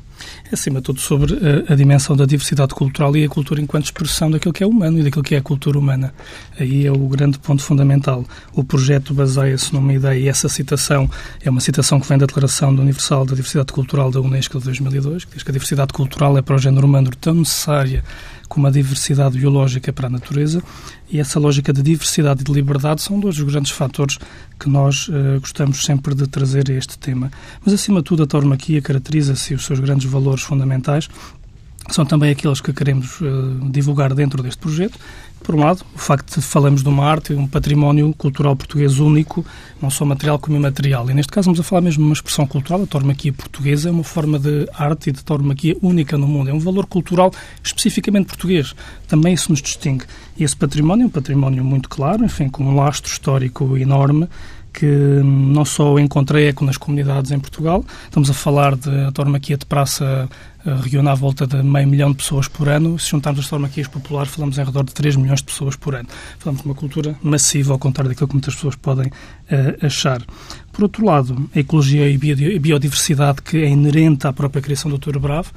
Acima 0.53 0.81
de 0.81 0.85
tudo 0.85 1.01
sobre 1.01 1.35
a, 1.35 1.73
a, 1.73 1.77
dimensão 1.77 2.17
da 2.17 2.25
diversidade 2.27 2.75
cultural 2.75 3.17
e 3.17 3.25
a 3.25 3.29
cultura 3.29 3.61
enquanto 3.61 3.87
expressão 3.87 4.31
daquilo 4.31 4.53
que 4.53 4.63
é 4.63 4.67
humano 4.67 4.99
e 4.99 5.03
daquilo 5.03 5.23
que 5.23 5.35
é 5.35 5.39
a 5.39 5.43
cultura 5.43 5.79
humana. 5.79 6.13
Aí 6.59 6.87
é 6.87 6.93
o 6.93 7.09
grande 7.09 7.39
ponto 7.39 7.63
fundamental. 7.63 8.25
O 8.53 8.63
projeto 8.63 9.15
baseia-se 9.15 9.73
numa 9.73 9.93
ideia, 9.93 10.19
e 10.19 10.29
essa 10.29 10.49
citação 10.49 11.09
é 11.43 11.51
uma 11.51 11.61
citação 11.61 11.99
que 12.01 12.09
vem 12.09 12.19
da 12.19 12.27
Declaração 12.27 12.71
Universal 12.71 13.25
da 13.25 13.35
Diversidade 13.35 13.73
Cultural 13.73 14.11
da 14.11 14.21
Unesco 14.21 14.59
de 14.59 14.65
2002, 14.65 15.25
que 15.25 15.35
diz 15.35 15.43
que 15.43 15.51
a 15.51 15.53
diversidade 15.53 15.93
cultural 15.93 16.37
é 16.37 16.43
para 16.43 16.57
o 16.57 16.59
género 16.59 16.87
humano 16.87 17.11
tão 17.23 17.35
necessária 17.35 18.05
como 18.49 18.67
a 18.67 18.71
diversidade 18.71 19.39
biológica 19.39 19.91
para 19.95 20.09
a 20.09 20.11
natureza, 20.11 20.63
e 21.11 21.19
essa 21.19 21.41
lógica 21.41 21.73
de 21.73 21.81
diversidade 21.81 22.43
e 22.43 22.45
de 22.45 22.53
liberdade 22.53 23.01
são 23.01 23.19
dois 23.19 23.37
dos 23.37 23.51
grandes 23.51 23.71
fatores 23.71 24.19
que 24.61 24.69
nós 24.69 25.09
uh, 25.09 25.41
gostamos 25.41 25.83
sempre 25.83 26.15
de 26.15 26.27
trazer 26.27 26.71
a 26.71 26.75
este 26.75 26.99
tema. 26.99 27.31
Mas, 27.65 27.73
acima 27.73 28.01
de 28.01 28.05
tudo, 28.05 28.25
a 28.25 28.27
tauromaquia 28.27 28.83
caracteriza-se 28.83 29.55
os 29.55 29.65
seus 29.65 29.81
grandes 29.81 30.05
valores 30.05 30.43
fundamentais 30.43 31.09
são 31.91 32.05
também 32.05 32.31
aqueles 32.31 32.61
que 32.61 32.73
queremos 32.73 33.21
uh, 33.21 33.71
divulgar 33.71 34.15
dentro 34.15 34.43
deste 34.43 34.59
projeto. 34.59 34.99
Por 35.43 35.57
um 35.57 35.59
lado, 35.59 35.85
o 35.93 35.99
facto 35.99 36.37
de 36.37 36.41
falamos 36.41 36.83
de 36.85 36.89
uma 36.89 37.05
arte, 37.05 37.35
um 37.35 37.49
património 37.49 38.15
cultural 38.17 38.55
português 38.55 39.01
único, 39.01 39.45
não 39.81 39.91
só 39.91 40.05
material 40.05 40.39
como 40.39 40.57
imaterial. 40.57 41.11
E 41.11 41.15
neste 41.15 41.33
caso 41.33 41.47
vamos 41.47 41.59
a 41.59 41.65
falar 41.65 41.81
mesmo 41.81 42.03
de 42.03 42.09
uma 42.09 42.13
expressão 42.13 42.47
cultural, 42.47 42.83
a 42.83 42.87
tauromaquia 42.87 43.33
portuguesa, 43.33 43.89
é 43.89 43.93
uma 43.93 44.05
forma 44.05 44.39
de 44.39 44.69
arte 44.73 45.11
e 45.11 45.13
de 45.13 45.25
tauromaquia 45.25 45.77
única 45.83 46.17
no 46.17 46.29
mundo. 46.29 46.51
É 46.51 46.55
um 46.55 46.61
valor 46.61 46.87
cultural 46.87 47.33
especificamente 47.63 48.27
português. 48.27 48.73
Também 49.09 49.35
isso 49.35 49.51
nos 49.51 49.61
distingue. 49.61 50.05
E 50.37 50.45
esse 50.45 50.57
património 50.57 51.05
é 51.05 51.07
um 51.07 51.11
património 51.11 51.65
muito 51.65 51.89
claro, 51.89 52.25
enfim, 52.25 52.49
com 52.49 52.65
um 52.65 52.77
lastro 52.77 53.11
histórico 53.11 53.77
enorme, 53.77 54.29
que 54.73 54.87
não 54.87 55.65
só 55.65 55.99
encontrei 55.99 56.49
eco 56.49 56.65
nas 56.65 56.77
comunidades 56.77 57.31
em 57.31 57.39
Portugal, 57.39 57.85
estamos 58.05 58.31
a 58.31 58.35
falar 58.35 58.75
de 58.77 58.91
a 59.05 59.13
tauromaquia 59.13 59.57
de 59.57 59.67
praça 59.67 60.29
reúne 60.65 61.09
à 61.09 61.15
volta 61.15 61.47
de 61.47 61.63
meio 61.63 61.89
milhão 61.89 62.11
de 62.11 62.17
pessoas 62.17 62.47
por 62.49 62.69
ano. 62.69 62.99
Se 62.99 63.11
juntarmos 63.11 63.41
as 63.41 63.51
tauromaquias 63.51 63.89
populares, 63.89 64.33
falamos 64.33 64.59
em 64.59 64.65
redor 64.65 64.85
de 64.85 64.95
3 64.95 65.17
milhões 65.17 65.41
de 65.41 65.47
pessoas 65.47 65.77
por 65.77 65.95
ano. 65.95 66.09
Falamos 66.39 66.63
de 66.63 66.69
uma 66.69 66.75
cultura 66.75 67.17
massiva, 67.23 67.73
ao 67.73 67.79
contrário 67.79 68.11
daquilo 68.11 68.29
que 68.29 68.35
muitas 68.35 68.55
pessoas 68.55 68.77
podem 68.77 69.07
uh, 69.07 69.87
achar. 69.87 70.23
Por 70.73 70.85
outro 70.85 71.05
lado, 71.05 71.51
a 71.55 71.59
ecologia 71.59 72.09
e 72.09 72.15
a 72.57 72.59
biodiversidade 72.59 73.43
que 73.43 73.59
é 73.59 73.69
inerente 73.69 74.27
à 74.27 74.33
própria 74.33 74.63
criação 74.63 74.91
do 74.91 74.99
Touro 74.99 75.21
Bravo. 75.21 75.53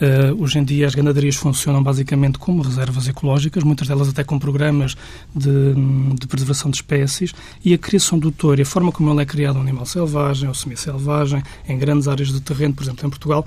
Uh, 0.00 0.40
hoje 0.40 0.60
em 0.60 0.64
dia 0.64 0.86
as 0.86 0.94
ganaderias 0.94 1.34
funcionam 1.34 1.82
basicamente 1.82 2.38
como 2.38 2.62
reservas 2.62 3.08
ecológicas, 3.08 3.64
muitas 3.64 3.88
delas 3.88 4.08
até 4.08 4.22
com 4.22 4.38
programas 4.38 4.96
de, 5.34 5.74
de 6.18 6.26
preservação 6.28 6.70
de 6.70 6.76
espécies, 6.76 7.34
e 7.64 7.74
a 7.74 7.78
criação 7.78 8.16
do 8.16 8.30
touro 8.30 8.60
e 8.60 8.62
a 8.62 8.66
forma 8.66 8.92
como 8.92 9.10
ele 9.10 9.22
é 9.22 9.26
criado 9.26 9.56
um 9.58 9.62
animal 9.62 9.84
selvagem 9.84 10.48
ou 10.48 10.54
semi-selvagem, 10.54 11.42
em 11.68 11.76
grandes 11.76 12.06
áreas 12.06 12.28
de 12.32 12.40
terreno, 12.40 12.72
por 12.72 12.84
exemplo, 12.84 13.04
em 13.04 13.10
Portugal, 13.10 13.44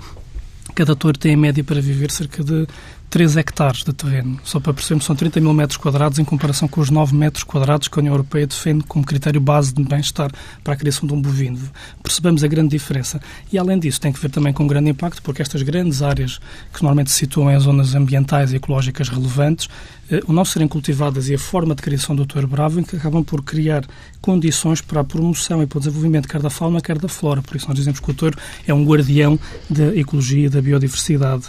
Cada 0.74 0.96
touro 0.96 1.16
tem, 1.16 1.34
em 1.34 1.36
média, 1.36 1.62
para 1.62 1.80
viver 1.80 2.10
cerca 2.10 2.42
de 2.42 2.66
3 3.14 3.36
hectares 3.36 3.84
de 3.84 3.92
terreno. 3.92 4.40
Só 4.42 4.58
para 4.58 4.74
percebermos, 4.74 5.04
são 5.04 5.14
30 5.14 5.40
mil 5.40 5.54
metros 5.54 5.76
quadrados 5.76 6.18
em 6.18 6.24
comparação 6.24 6.66
com 6.66 6.80
os 6.80 6.90
9 6.90 7.14
metros 7.14 7.44
quadrados 7.44 7.86
que 7.86 7.96
a 7.96 8.00
União 8.00 8.12
Europeia 8.12 8.44
defende 8.44 8.82
como 8.82 9.06
critério 9.06 9.40
base 9.40 9.72
de 9.72 9.84
bem-estar 9.84 10.32
para 10.64 10.74
a 10.74 10.76
criação 10.76 11.06
de 11.06 11.14
um 11.14 11.22
bovino. 11.22 11.60
Percebemos 12.02 12.42
a 12.42 12.48
grande 12.48 12.70
diferença. 12.70 13.20
E, 13.52 13.56
além 13.56 13.78
disso, 13.78 14.00
tem 14.00 14.12
que 14.12 14.18
ver 14.18 14.32
também 14.32 14.52
com 14.52 14.64
um 14.64 14.66
grande 14.66 14.90
impacto, 14.90 15.22
porque 15.22 15.40
estas 15.40 15.62
grandes 15.62 16.02
áreas 16.02 16.40
que 16.72 16.82
normalmente 16.82 17.12
se 17.12 17.18
situam 17.18 17.52
em 17.52 17.60
zonas 17.60 17.94
ambientais 17.94 18.52
e 18.52 18.56
ecológicas 18.56 19.08
relevantes, 19.08 19.68
eh, 20.10 20.20
o 20.26 20.32
não 20.32 20.44
serem 20.44 20.66
cultivadas 20.66 21.28
e 21.28 21.34
a 21.34 21.38
forma 21.38 21.72
de 21.76 21.82
criação 21.82 22.16
do 22.16 22.26
touro 22.26 22.48
bravo 22.48 22.82
que 22.82 22.96
acabam 22.96 23.22
por 23.22 23.44
criar 23.44 23.84
condições 24.20 24.80
para 24.80 25.02
a 25.02 25.04
promoção 25.04 25.62
e 25.62 25.68
para 25.68 25.76
o 25.76 25.80
desenvolvimento 25.80 26.26
quer 26.26 26.42
da 26.42 26.50
fauna, 26.50 26.80
quer 26.80 26.98
da 26.98 27.06
flora. 27.06 27.40
Por 27.40 27.56
isso 27.56 27.68
nós 27.68 27.76
dizemos 27.76 28.00
que 28.00 28.10
o 28.10 28.14
touro 28.14 28.36
é 28.66 28.74
um 28.74 28.84
guardião 28.84 29.38
da 29.70 29.94
ecologia 29.96 30.46
e 30.46 30.48
da 30.48 30.60
biodiversidade. 30.60 31.44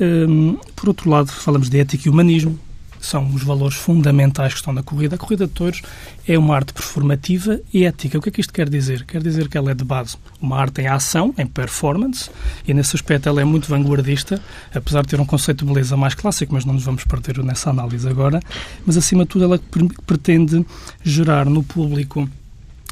Um, 0.00 0.58
por 0.74 0.88
outro 0.88 1.08
lado, 1.08 1.30
falamos 1.30 1.70
de 1.70 1.78
ética 1.78 2.08
e 2.08 2.10
humanismo, 2.10 2.58
são 3.00 3.28
os 3.32 3.42
valores 3.42 3.76
fundamentais 3.76 4.52
que 4.52 4.58
estão 4.58 4.72
na 4.72 4.82
corrida. 4.82 5.14
A 5.14 5.18
corrida 5.18 5.46
de 5.46 5.52
touros 5.52 5.82
é 6.26 6.38
uma 6.38 6.54
arte 6.54 6.72
performativa 6.72 7.60
e 7.72 7.84
ética. 7.84 8.18
O 8.18 8.22
que 8.22 8.28
é 8.28 8.32
que 8.32 8.40
isto 8.40 8.52
quer 8.52 8.68
dizer? 8.68 9.04
Quer 9.04 9.22
dizer 9.22 9.48
que 9.48 9.56
ela 9.56 9.70
é 9.70 9.74
de 9.74 9.84
base 9.84 10.16
uma 10.40 10.58
arte 10.58 10.80
em 10.82 10.88
ação, 10.88 11.34
em 11.38 11.46
performance, 11.46 12.30
e 12.66 12.74
nesse 12.74 12.96
aspecto 12.96 13.28
ela 13.28 13.40
é 13.40 13.44
muito 13.44 13.68
vanguardista, 13.68 14.40
apesar 14.74 15.02
de 15.02 15.08
ter 15.08 15.20
um 15.20 15.26
conceito 15.26 15.64
de 15.64 15.72
beleza 15.72 15.96
mais 15.96 16.14
clássico, 16.14 16.54
mas 16.54 16.64
não 16.64 16.74
nos 16.74 16.84
vamos 16.84 17.04
perder 17.04 17.42
nessa 17.44 17.70
análise 17.70 18.08
agora. 18.08 18.40
Mas, 18.84 18.96
acima 18.96 19.24
de 19.24 19.30
tudo, 19.30 19.44
ela 19.44 19.60
pretende 20.04 20.64
gerar 21.04 21.46
no 21.46 21.62
público 21.62 22.28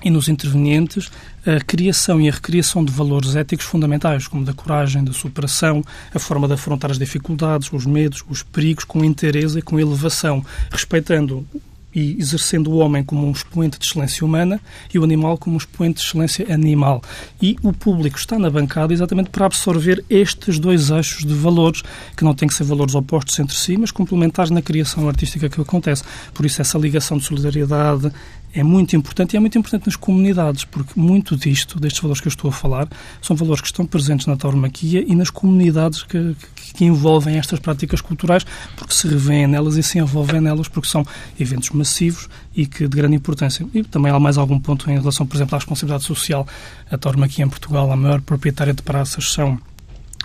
e 0.05 0.11
nos 0.11 0.29
intervenientes 0.29 1.11
a 1.47 1.59
criação 1.65 2.21
e 2.21 2.29
a 2.29 2.33
recriação 2.33 2.85
de 2.85 2.93
valores 2.93 3.35
éticos 3.35 3.67
fundamentais, 3.67 4.29
como 4.29 4.45
da 4.45 4.53
coragem, 4.53 5.03
da 5.03 5.13
superação, 5.13 5.83
a 6.15 6.19
forma 6.19 6.47
de 6.47 6.55
afrontar 6.55 6.91
as 6.91 6.99
dificuldades, 6.99 7.73
os 7.73 7.87
medos, 7.87 8.23
os 8.29 8.43
perigos 8.43 8.85
com 8.85 9.03
interesse 9.05 9.59
e 9.59 9.63
com 9.63 9.81
elevação, 9.81 10.45
respeitando 10.71 11.47
e 11.95 12.17
exercendo 12.19 12.71
o 12.73 12.79
homem 12.79 13.05
como 13.05 13.27
um 13.27 13.31
expoente 13.31 13.79
de 13.79 13.87
excelência 13.87 14.27
humana 14.27 14.61
e 14.93 14.99
o 14.99 15.05
animal 15.05 15.39
como 15.39 15.55
um 15.55 15.59
expoente 15.59 16.01
de 16.01 16.07
excelência 16.07 16.53
animal. 16.53 17.01
E 17.41 17.57
o 17.63 17.73
público 17.73 18.19
está 18.19 18.39
na 18.39 18.51
bancada 18.51 18.93
exatamente 18.93 19.31
para 19.31 19.47
absorver 19.47 20.05
estes 20.11 20.59
dois 20.59 20.91
eixos 20.91 21.25
de 21.25 21.35
valores, 21.35 21.83
que 22.17 22.25
não 22.25 22.35
têm 22.35 22.49
que 22.49 22.55
ser 22.55 22.65
valores 22.65 22.95
opostos 22.95 23.39
entre 23.39 23.55
si, 23.55 23.77
mas 23.77 23.93
complementares 23.93 24.51
na 24.51 24.61
criação 24.61 25.09
artística 25.09 25.49
que 25.49 25.61
acontece. 25.61 26.03
Por 26.33 26.45
isso, 26.45 26.61
essa 26.61 26.77
ligação 26.77 27.17
de 27.17 27.25
solidariedade, 27.25 28.11
é 28.55 28.63
muito 28.63 28.95
importante 28.95 29.35
e 29.35 29.37
é 29.37 29.41
muito 29.41 29.59
importante 29.59 29.87
nas 29.87 29.97
comunidades, 29.97 30.65
porque 30.65 30.93
muito 30.99 31.37
disto, 31.37 31.81
destes 31.81 32.01
valores 32.01 32.21
que 32.21 32.29
eu 32.29 32.31
estou 32.31 32.51
a 32.51 32.53
falar, 32.53 32.89
são 33.21 33.35
valores 33.35 33.61
que 33.61 33.67
estão 33.67 33.85
presentes 33.85 34.27
na 34.27 34.37
tauromaquia 34.37 35.05
e 35.07 35.15
nas 35.15 35.29
comunidades 35.29 36.05
que, 36.05 36.37
que, 36.55 36.75
que 36.75 36.85
envolvem 36.85 37.37
estas 37.37 37.59
práticas 37.59 38.01
culturais, 38.01 38.47
porque 38.77 38.95
se 38.95 39.09
revêem 39.09 39.49
nelas 39.49 39.77
e 39.77 39.83
se 39.83 39.99
envolvem 39.99 40.41
nelas, 40.41 40.69
porque 40.69 40.89
são 40.89 41.05
eventos 41.39 41.71
massivos 41.71 42.29
e 42.55 42.65
que 42.65 42.87
de 42.87 42.97
grande 42.97 43.17
importância. 43.17 43.67
E 43.75 43.83
também 43.83 44.13
há 44.13 44.21
mais 44.21 44.39
algum 44.39 44.61
ponto 44.61 44.89
em 44.89 44.99
relação, 44.99 45.27
por 45.27 45.37
exemplo, 45.37 45.57
à 45.57 45.59
responsabilidade 45.59 46.05
social. 46.05 46.47
A 46.89 46.97
tauromaquia 46.97 47.45
em 47.45 47.49
Portugal, 47.49 47.91
a 47.91 47.97
maior 47.97 48.21
proprietária 48.21 48.73
de 48.73 48.83
praças 48.83 49.33
são 49.33 49.59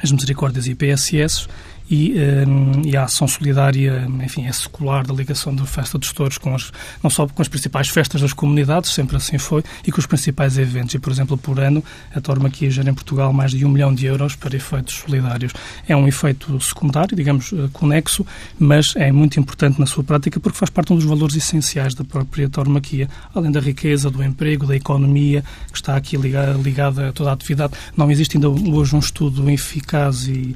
as 0.04 0.12
Misericórdias 0.12 0.68
e 0.68 0.76
PSS 0.76 1.48
e, 1.89 2.13
um, 2.48 2.81
e 2.86 2.96
a 2.96 3.03
ação 3.03 3.27
solidária, 3.27 4.08
enfim, 4.24 4.46
é 4.46 4.51
secular 4.51 5.05
da 5.05 5.13
ligação 5.13 5.55
da 5.55 5.65
Festa 5.65 5.98
dos 5.98 6.13
Touros 6.13 6.38
com 6.38 6.53
as, 6.53 6.72
não 7.01 7.10
só 7.10 7.27
com 7.27 7.41
as 7.41 7.48
principais 7.48 7.89
festas 7.89 8.22
das 8.22 8.34
comunidades, 8.34 8.91
sempre 8.91 9.17
assim 9.17 9.38
foi, 9.38 9.63
e 9.86 9.91
com 9.91 10.00
os 10.00 10.05
principais 10.05 10.58
eventos. 10.58 10.93
E, 10.93 11.00
por 11.00 11.12
exemplo, 11.12 11.38
por 11.38 11.60
ano, 11.60 11.84
a 12.13 12.22
Tormaquia 12.22 12.69
gera 12.69 12.89
em 12.89 12.93
Portugal 12.93 13.34
mais 13.34 13.51
de 13.51 13.65
um 13.65 13.69
milhão 13.69 13.93
de 13.93 14.05
euros 14.05 14.36
para 14.36 14.55
efeitos 14.55 14.96
solidários. 14.96 15.53
É 15.88 15.96
um 15.96 16.08
efeito 16.08 16.60
secundário, 16.62 17.15
digamos, 17.15 17.51
eh, 17.53 17.67
conexo, 17.74 18.25
mas 18.60 18.93
é 18.96 19.12
muito 19.12 19.39
importante 19.39 19.79
na 19.79 19.86
sua 19.86 20.03
prática 20.03 20.39
porque 20.39 20.58
faz 20.58 20.69
parte 20.69 20.88
de 20.88 20.93
um 20.93 20.98
dos 20.98 21.05
valores 21.05 21.36
essenciais 21.36 21.96
da 21.96 22.03
própria 22.03 22.48
Tormaquia, 22.50 23.10
além 23.34 23.51
da 23.51 23.60
riqueza, 23.60 24.10
do 24.10 24.24
emprego, 24.24 24.67
da 24.67 24.75
economia, 24.75 25.43
que 25.72 25.77
está 25.77 25.96
aqui 25.96 26.17
ligada, 26.17 26.53
ligada 26.53 27.10
a 27.10 27.13
toda 27.13 27.31
a 27.31 27.34
atividade. 27.34 27.74
Não 27.98 28.12
existe 28.12 28.38
ainda 28.38 28.50
hoje 28.50 28.96
um 28.96 29.00
estudo 29.00 29.50
eficaz 29.50 30.27
e 30.27 30.55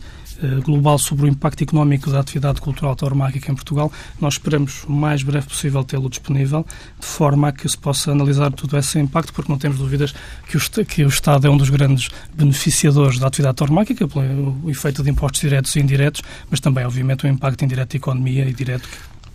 global 0.64 0.98
sobre 0.98 1.26
o 1.26 1.28
impacto 1.28 1.64
económico 1.64 2.10
da 2.10 2.20
atividade 2.20 2.62
cultural 2.62 2.96
tauromáquica 2.96 3.52
em 3.52 3.56
Portugal. 3.56 3.92
Nós 4.20 4.36
esperamos 4.36 4.84
o 4.86 4.92
mais 4.92 5.24
breve 5.24 5.48
possível 5.48 5.84
tê-lo 5.84 6.10
disponível, 6.10 6.66
de 7.00 7.06
forma 7.06 7.50
a 7.50 7.52
que 7.52 7.68
se 7.68 7.78
possa 7.78 8.12
analisar 8.12 8.52
todo 8.52 8.78
esse 8.78 9.00
impacto, 9.00 9.34
porque 9.34 9.52
não 9.52 9.58
temos 9.58 9.78
dúvidas 9.78 10.14
que 10.48 10.58
o, 10.58 10.86
que 10.86 11.04
o 11.04 11.08
Estado 11.08 11.48
é 11.48 11.50
um 11.50 11.58
dos 11.58 11.70
grandes 11.70 12.10
beneficiadores 12.34 13.20
da 13.20 13.28
atividade 13.28 13.58
tauromáquica, 13.58 14.08
pelo 14.08 14.70
efeito 14.70 15.04
de 15.04 15.10
impostos 15.10 15.42
diretos 15.42 15.76
e 15.76 15.80
indiretos, 15.80 16.22
mas 16.50 16.60
também, 16.60 16.86
obviamente, 16.86 17.26
o 17.26 17.28
impacto 17.28 17.64
indireto 17.64 17.92
da 17.92 17.98
economia 17.98 18.48
e 18.48 18.54
direto 18.54 18.88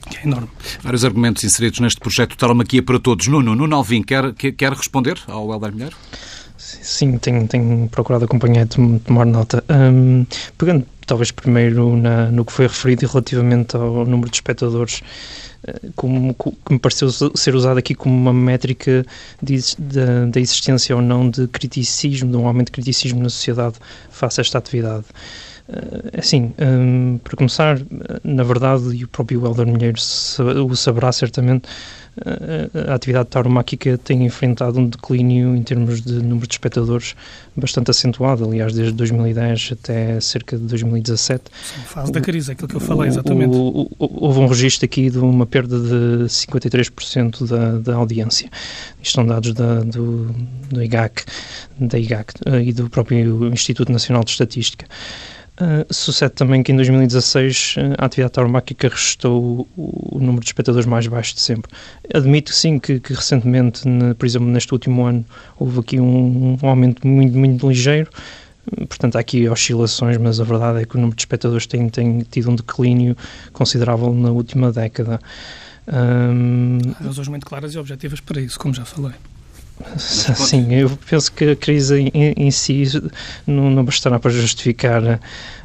que 0.08 0.18
é 0.18 0.24
enorme. 0.24 0.48
Vários 0.82 1.04
argumentos 1.04 1.44
inseridos 1.44 1.80
neste 1.80 2.00
projeto 2.00 2.36
Tauromaquia 2.36 2.82
para 2.82 2.98
Todos. 2.98 3.26
Nuno, 3.26 3.54
Nuno 3.54 3.76
Alvim, 3.76 4.02
quer, 4.02 4.32
quer 4.32 4.72
responder 4.72 5.18
ao 5.26 5.52
Helder 5.52 5.72
Milheiro? 5.72 5.96
Sim, 6.58 7.18
tenho, 7.18 7.46
tenho 7.46 7.88
procurado 7.88 8.24
acompanhar 8.24 8.66
e 8.66 8.98
tomar 9.00 9.24
nota. 9.24 9.62
Um, 9.70 10.26
pegando 10.58 10.84
talvez 11.06 11.30
primeiro 11.30 11.96
na, 11.96 12.30
no 12.30 12.44
que 12.44 12.52
foi 12.52 12.66
referido 12.66 13.06
relativamente 13.06 13.76
ao 13.76 14.04
número 14.04 14.28
de 14.28 14.36
espectadores, 14.36 15.00
eh, 15.66 15.88
como, 15.94 16.34
que 16.34 16.72
me 16.72 16.78
pareceu 16.78 17.08
ser 17.10 17.54
usado 17.54 17.78
aqui 17.78 17.94
como 17.94 18.14
uma 18.14 18.32
métrica 18.32 19.06
da 19.40 20.40
existência 20.40 20.94
ou 20.96 21.00
não 21.00 21.30
de 21.30 21.46
criticismo, 21.48 22.30
de 22.30 22.36
um 22.36 22.46
aumento 22.46 22.66
de 22.66 22.72
criticismo 22.72 23.22
na 23.22 23.30
sociedade 23.30 23.76
face 24.10 24.40
a 24.40 24.42
esta 24.42 24.58
atividade. 24.58 25.06
Eh, 25.68 26.18
assim, 26.18 26.52
um, 26.60 27.18
para 27.22 27.36
começar, 27.36 27.78
na 28.24 28.42
verdade, 28.42 28.96
e 28.96 29.04
o 29.04 29.08
próprio 29.08 29.46
Helder 29.46 29.66
Milheiro 29.66 29.98
o 29.98 30.76
saberá 30.76 31.12
certamente, 31.12 31.68
a 32.88 32.94
atividade 32.94 33.28
tauromáquica 33.28 33.98
tem 33.98 34.25
enfrentado 34.25 34.78
um 34.78 34.88
declínio 34.88 35.54
em 35.54 35.62
termos 35.62 36.02
de 36.02 36.14
número 36.14 36.46
de 36.46 36.54
espectadores 36.54 37.14
bastante 37.56 37.90
acentuado, 37.90 38.44
aliás, 38.44 38.72
desde 38.72 38.92
2010 38.92 39.70
até 39.72 40.20
cerca 40.20 40.56
de 40.56 40.64
2017. 40.64 41.44
Sim, 41.50 41.80
fase 41.82 42.10
o, 42.10 42.12
da 42.12 42.20
crise, 42.20 42.52
aquilo 42.52 42.68
que 42.68 42.76
eu 42.76 42.80
falei, 42.80 43.08
exatamente. 43.08 43.56
O, 43.56 43.90
o, 43.98 44.26
houve 44.26 44.40
um 44.40 44.46
registro 44.46 44.84
aqui 44.84 45.10
de 45.10 45.18
uma 45.18 45.46
perda 45.46 45.78
de 45.78 46.25
53% 46.25 47.46
da, 47.46 47.78
da 47.78 47.96
audiência. 47.96 48.50
Isto 49.02 49.14
são 49.14 49.26
dados 49.26 49.52
da, 49.52 49.80
do, 49.80 50.34
do 50.70 50.82
IGAC, 50.82 51.25
da 51.78 51.98
IGAC 51.98 52.34
eh, 52.46 52.62
e 52.64 52.72
do 52.72 52.88
próprio 52.88 53.48
Instituto 53.52 53.90
Nacional 53.92 54.25
de 54.25 54.30
Estatística. 54.30 54.87
Uh, 55.60 55.92
sucede 55.92 56.34
também 56.34 56.62
que 56.62 56.70
em 56.70 56.76
2016 56.76 57.74
uh, 57.78 57.80
a 57.98 58.04
atividade 58.04 58.32
tauromáquica 58.32 58.88
restou 58.88 59.68
o, 59.76 60.16
o, 60.16 60.20
número 60.20 60.38
de 60.38 60.46
espectadores 60.46 60.86
mais 60.86 61.08
baixo 61.08 61.34
de 61.34 61.40
sempre. 61.40 61.72
Admito 62.14 62.52
sim 62.52 62.78
que, 62.78 63.00
que 63.00 63.12
recentemente, 63.12 63.86
ne, 63.88 64.14
por 64.14 64.24
exemplo, 64.24 64.46
neste 64.46 64.72
último 64.72 65.04
ano, 65.04 65.24
houve 65.58 65.80
aqui 65.80 65.98
um, 65.98 66.56
um 66.62 66.68
aumento 66.68 67.04
muito, 67.04 67.36
muito 67.36 67.68
ligeiro, 67.68 68.08
portanto 68.88 69.16
há 69.16 69.18
aqui 69.18 69.48
oscilações, 69.48 70.16
mas 70.16 70.40
a 70.40 70.44
verdade 70.44 70.82
é 70.82 70.84
que 70.84 70.94
o 70.94 71.00
número 71.00 71.16
de 71.16 71.22
espectadores 71.22 71.66
tem, 71.66 71.88
tem 71.88 72.20
tido 72.20 72.52
um 72.52 72.54
declínio 72.54 73.16
considerável 73.52 74.14
na 74.14 74.30
última 74.30 74.70
década. 74.70 75.18
Há 75.88 77.02
razões 77.02 77.26
muito 77.26 77.44
claras 77.44 77.74
e 77.74 77.78
objetivas 77.78 78.20
para 78.20 78.40
isso, 78.40 78.60
como 78.60 78.74
já 78.74 78.84
falei. 78.84 79.14
Sim, 79.97 80.75
eu 80.75 80.90
penso 81.08 81.32
que 81.32 81.50
a 81.50 81.56
crise 81.56 82.00
em, 82.00 82.35
em 82.37 82.50
si 82.50 82.85
não, 83.47 83.70
não, 83.70 83.85
bastará 83.85 84.18
para 84.18 84.30
justificar 84.30 85.20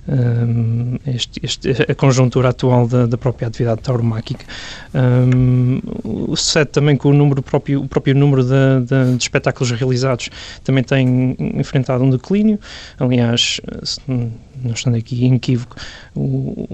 um, 0.07 0.97
este, 1.07 1.39
este, 1.43 1.69
a 1.89 1.95
conjuntura 1.95 2.49
atual 2.49 2.87
da, 2.87 3.05
da 3.05 3.17
própria 3.17 3.47
atividade 3.47 3.81
tauromáquica. 3.81 4.45
Um, 4.93 5.79
o 6.03 6.35
sucede 6.35 6.71
também 6.71 6.97
que 6.97 7.07
o 7.07 7.13
número 7.13 7.41
próprio, 7.41 7.81
o 7.81 7.87
próprio 7.87 8.15
número 8.15 8.43
de, 8.43 8.85
de, 8.85 9.17
de, 9.17 9.23
espetáculos 9.23 9.71
realizados 9.71 10.29
também 10.63 10.83
tem 10.83 11.35
enfrentado 11.55 12.03
um 12.03 12.09
declínio. 12.09 12.59
Aliás, 12.99 13.59
não 14.07 14.73
estando 14.73 14.97
aqui 14.97 15.25
em 15.25 15.35
equívoco, 15.35 15.75
o, 16.15 16.67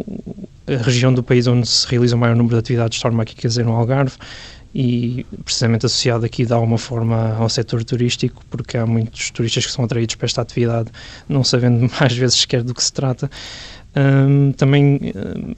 a 0.67 0.84
região 0.84 1.13
do 1.13 1.24
país 1.24 1.48
onde 1.48 1.67
se 1.67 1.88
realiza 1.88 2.15
o 2.15 2.19
maior 2.19 2.36
número 2.36 2.55
de 2.55 2.60
atividades 2.60 3.00
tauromáquicas 3.00 3.58
é 3.58 3.63
no 3.63 3.74
Algarve 3.74 4.17
e 4.73 5.25
precisamente 5.43 5.85
associado 5.85 6.25
aqui 6.25 6.45
de 6.45 6.53
alguma 6.53 6.77
forma 6.77 7.35
ao 7.35 7.49
setor 7.49 7.83
turístico, 7.83 8.43
porque 8.49 8.77
há 8.77 8.85
muitos 8.85 9.31
turistas 9.31 9.65
que 9.65 9.71
são 9.71 9.83
atraídos 9.85 10.15
para 10.15 10.25
esta 10.25 10.41
atividade, 10.41 10.91
não 11.27 11.43
sabendo 11.43 11.89
mais 11.99 12.15
vezes 12.15 12.39
sequer 12.41 12.63
do 12.63 12.73
que 12.73 12.83
se 12.83 12.93
trata. 12.93 13.29
Um, 13.96 14.51
também 14.51 15.00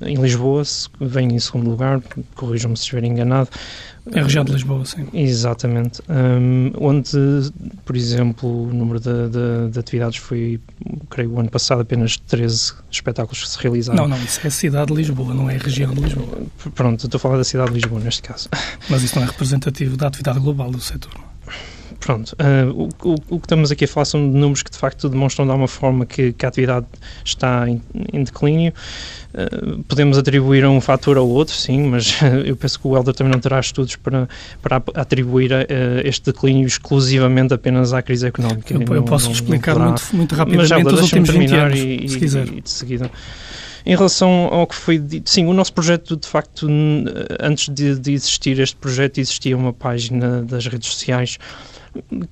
em 0.01 0.15
Lisboa, 0.15 0.63
vem 0.99 1.35
em 1.35 1.39
segundo 1.39 1.69
lugar, 1.69 2.01
corrijam-me 2.35 2.77
se 2.77 2.83
estiver 2.83 3.03
enganado, 3.03 3.49
é 4.11 4.19
a 4.19 4.23
região 4.23 4.43
de 4.43 4.51
Lisboa, 4.51 4.83
sim. 4.83 5.07
Exatamente. 5.13 6.01
Um, 6.09 6.71
onde, 6.79 7.11
por 7.85 7.95
exemplo, 7.95 8.63
o 8.63 8.73
número 8.73 8.99
de, 8.99 9.29
de, 9.29 9.71
de, 9.71 9.79
atividades 9.79 10.17
foi, 10.17 10.59
creio, 11.09 11.31
o 11.31 11.39
ano 11.39 11.51
passado 11.51 11.81
apenas 11.81 12.17
13 12.17 12.73
espetáculos 12.89 13.43
que 13.43 13.49
se 13.49 13.59
realizaram. 13.59 14.01
Não, 14.01 14.07
não, 14.07 14.23
isso 14.23 14.39
é 14.43 14.47
a 14.47 14.51
cidade 14.51 14.87
de 14.87 14.97
Lisboa, 14.97 15.35
não 15.35 15.49
é 15.49 15.55
a 15.55 15.59
região 15.59 15.93
de 15.93 16.01
Lisboa. 16.01 16.39
Pronto, 16.73 17.05
estou 17.05 17.17
a 17.17 17.21
falar 17.21 17.37
da 17.37 17.43
cidade 17.43 17.69
de 17.69 17.75
Lisboa 17.75 18.01
neste 18.01 18.23
caso. 18.23 18.49
Mas 18.89 19.03
isso 19.03 19.15
não 19.15 19.23
é 19.23 19.27
representativo 19.27 19.95
da 19.95 20.07
atividade 20.07 20.39
global 20.39 20.71
do 20.71 20.81
setor. 20.81 21.11
Pronto, 22.01 22.35
uh, 22.39 22.71
o, 22.71 23.09
o, 23.09 23.15
o, 23.29 23.39
que 23.39 23.45
estamos 23.45 23.71
aqui 23.71 23.85
a 23.85 23.87
falar 23.87 24.05
são 24.05 24.19
de 24.19 24.35
números 24.35 24.63
que 24.63 24.71
de 24.71 24.77
facto 24.77 25.07
demonstram 25.07 25.45
de 25.45 25.51
alguma 25.51 25.67
forma 25.67 26.03
que, 26.03 26.33
que 26.33 26.45
a 26.47 26.49
atividade 26.49 26.87
está 27.23 27.69
em, 27.69 27.79
em 28.11 28.23
declínio. 28.23 28.73
Uh, 29.35 29.83
podemos 29.83 30.17
atribuir 30.17 30.65
um 30.65 30.81
fator 30.81 31.15
ao 31.15 31.29
outro, 31.29 31.53
sim, 31.53 31.83
mas 31.83 32.19
uh, 32.23 32.25
eu 32.43 32.55
penso 32.55 32.79
que 32.79 32.87
o 32.87 32.97
Helder 32.97 33.13
também 33.13 33.31
não 33.31 33.39
terá 33.39 33.59
estudos 33.59 33.95
para, 33.97 34.27
para 34.63 34.81
atribuir 34.95 35.51
este 36.03 36.31
declínio 36.31 36.65
exclusivamente 36.65 37.53
apenas 37.53 37.93
à 37.93 38.01
crise 38.01 38.25
económica. 38.25 38.73
Eu, 38.73 38.95
eu 38.95 39.03
posso 39.03 39.25
não, 39.25 39.33
explicar 39.33 39.77
não 39.77 39.89
muito, 39.89 40.03
muito 40.13 40.33
rapidamente 40.35 40.71
mas, 40.71 40.79
Helder, 40.79 40.93
os 40.95 41.01
últimos 41.01 41.29
20 41.29 41.53
anos, 41.53 41.79
e, 41.79 42.09
se 42.09 42.17
quiser. 42.17 42.47
E, 42.47 42.61
de 42.61 42.69
seguida. 42.69 43.11
Em 43.85 43.95
relação 43.95 44.29
ao 44.51 44.67
que 44.67 44.75
foi 44.75 44.97
dito, 44.99 45.29
sim, 45.29 45.45
o 45.45 45.53
nosso 45.53 45.73
projeto, 45.73 46.15
de 46.15 46.27
facto, 46.27 46.67
antes 47.39 47.69
de, 47.69 47.97
de 47.97 48.13
existir 48.13 48.59
este 48.59 48.75
projeto, 48.75 49.19
existia 49.19 49.57
uma 49.57 49.73
página 49.73 50.43
das 50.43 50.67
redes 50.67 50.89
sociais 50.89 51.39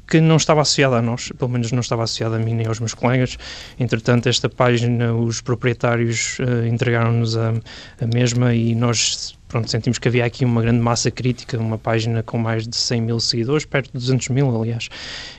que 0.07 0.21
não 0.21 0.37
estava 0.37 0.61
associada 0.61 0.97
a 0.97 1.01
nós, 1.01 1.31
pelo 1.37 1.51
menos 1.51 1.71
não 1.71 1.81
estava 1.81 2.03
associada 2.03 2.37
a 2.37 2.39
mim 2.39 2.53
nem 2.53 2.67
aos 2.67 2.79
meus 2.79 2.93
colegas. 2.93 3.37
Entretanto, 3.79 4.29
esta 4.29 4.49
página, 4.49 5.13
os 5.13 5.41
proprietários 5.41 6.37
uh, 6.39 6.65
entregaram-nos 6.65 7.37
a, 7.37 7.53
a 7.99 8.07
mesma 8.07 8.53
e 8.53 8.73
nós 8.75 9.37
pronto, 9.47 9.69
sentimos 9.69 9.97
que 9.97 10.07
havia 10.07 10.23
aqui 10.23 10.45
uma 10.45 10.61
grande 10.61 10.79
massa 10.79 11.09
crítica, 11.11 11.57
uma 11.57 11.77
página 11.77 12.23
com 12.23 12.37
mais 12.37 12.67
de 12.67 12.75
100 12.75 13.01
mil 13.01 13.19
seguidores, 13.19 13.65
perto 13.65 13.87
de 13.87 13.99
200 13.99 14.29
mil, 14.29 14.55
aliás, 14.55 14.89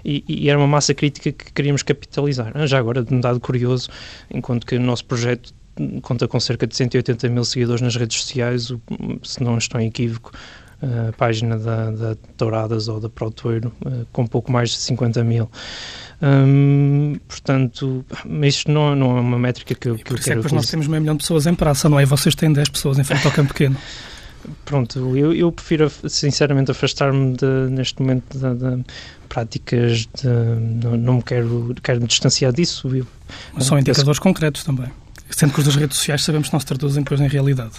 e, 0.04 0.24
e 0.28 0.50
era 0.50 0.58
uma 0.58 0.66
massa 0.66 0.92
crítica 0.92 1.32
que 1.32 1.52
queríamos 1.52 1.82
capitalizar. 1.82 2.52
Já 2.66 2.78
agora, 2.78 3.02
de 3.02 3.14
um 3.14 3.20
dado 3.20 3.40
curioso, 3.40 3.88
enquanto 4.30 4.66
que 4.66 4.74
o 4.74 4.80
nosso 4.80 5.04
projeto 5.04 5.54
conta 6.02 6.28
com 6.28 6.38
cerca 6.38 6.66
de 6.66 6.76
180 6.76 7.28
mil 7.28 7.44
seguidores 7.44 7.80
nas 7.80 7.96
redes 7.96 8.20
sociais, 8.20 8.72
se 9.22 9.42
não 9.42 9.56
estou 9.56 9.80
em 9.80 9.86
equívoco, 9.86 10.32
a 10.82 11.12
página 11.12 11.58
da, 11.58 11.90
da 11.90 12.16
Douradas 12.36 12.88
ou 12.88 13.00
da 13.00 13.08
Protoeiro, 13.08 13.72
uh, 13.84 14.06
com 14.12 14.26
pouco 14.26 14.50
mais 14.50 14.70
de 14.70 14.76
50 14.76 15.22
mil. 15.24 15.50
Hum, 16.22 17.16
portanto, 17.26 18.04
isto 18.42 18.70
não, 18.70 18.94
não 18.94 19.16
é 19.16 19.20
uma 19.20 19.38
métrica 19.38 19.74
que 19.74 19.88
eu, 19.88 19.96
que 19.96 20.12
eu 20.12 20.18
quero 20.18 20.40
é 20.40 20.42
que 20.42 20.54
nós 20.54 20.68
temos 20.68 20.86
meio 20.86 21.00
milhão 21.00 21.16
de 21.16 21.22
pessoas 21.22 21.46
em 21.46 21.54
praça, 21.54 21.88
não 21.88 21.98
é? 21.98 22.04
Vocês 22.04 22.34
têm 22.34 22.52
10 22.52 22.68
pessoas 22.68 22.98
em 22.98 23.04
frente 23.04 23.26
ao 23.26 23.32
campo 23.32 23.52
pequeno. 23.52 23.76
Pronto, 24.64 25.16
eu, 25.16 25.34
eu 25.34 25.52
prefiro 25.52 25.90
sinceramente 26.08 26.70
afastar-me 26.70 27.36
neste 27.70 28.00
momento 28.00 28.38
de, 28.38 28.84
práticas 29.28 30.06
de, 30.06 30.28
não, 30.82 30.96
não 30.96 31.14
me 31.16 31.22
quero, 31.22 31.74
quero 31.82 32.00
me 32.00 32.06
distanciar 32.06 32.52
disso. 32.52 32.88
Eu, 32.94 33.06
São 33.60 33.78
indicadores 33.78 34.18
concretos 34.18 34.64
também. 34.64 34.90
Sendo 35.30 35.52
que 35.52 35.60
os 35.60 35.66
das 35.66 35.76
redes 35.76 35.96
sociais 35.96 36.24
sabemos 36.24 36.48
que 36.48 36.54
não 36.54 36.60
se 36.60 36.66
traduzem 36.66 37.02
depois 37.02 37.20
em 37.20 37.28
realidade. 37.28 37.72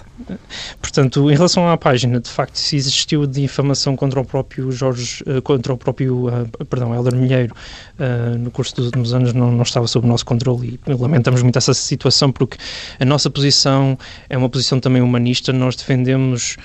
Portanto, 0.81 1.29
em 1.29 1.34
relação 1.34 1.70
à 1.70 1.77
página, 1.77 2.20
de 2.20 2.29
facto, 2.29 2.55
se 2.55 2.75
existiu 2.75 3.27
difamação 3.27 3.96
contra 3.96 4.20
o 4.20 4.25
próprio 4.25 4.72
Jorge, 4.72 5.24
eh, 5.27 5.41
contra 5.41 5.74
o 5.74 5.77
próprio, 5.77 6.27
uh, 6.27 6.65
perdão, 6.65 6.93
Helder 6.96 7.15
Milheiro, 7.15 7.53
uh, 8.00 8.38
no 8.38 8.50
curso 8.51 8.75
dos 8.75 8.86
últimos 8.86 9.13
anos, 9.13 9.34
não, 9.34 9.51
não 9.51 9.63
estava 9.63 9.88
sob 9.88 10.05
o 10.05 10.10
nosso 10.10 10.25
controle 10.25 10.79
e 10.88 10.93
lamentamos 10.93 11.41
muito 11.43 11.58
essa 11.58 11.74
situação 11.74 12.31
porque 12.31 12.58
a 13.00 13.05
nossa 13.05 13.29
posição 13.29 13.98
é 14.29 14.38
uma 14.38 14.50
posição 14.50 14.79
também 14.79 15.01
humanista, 15.01 15.51
nós 15.51 15.75
defendemos 15.75 16.58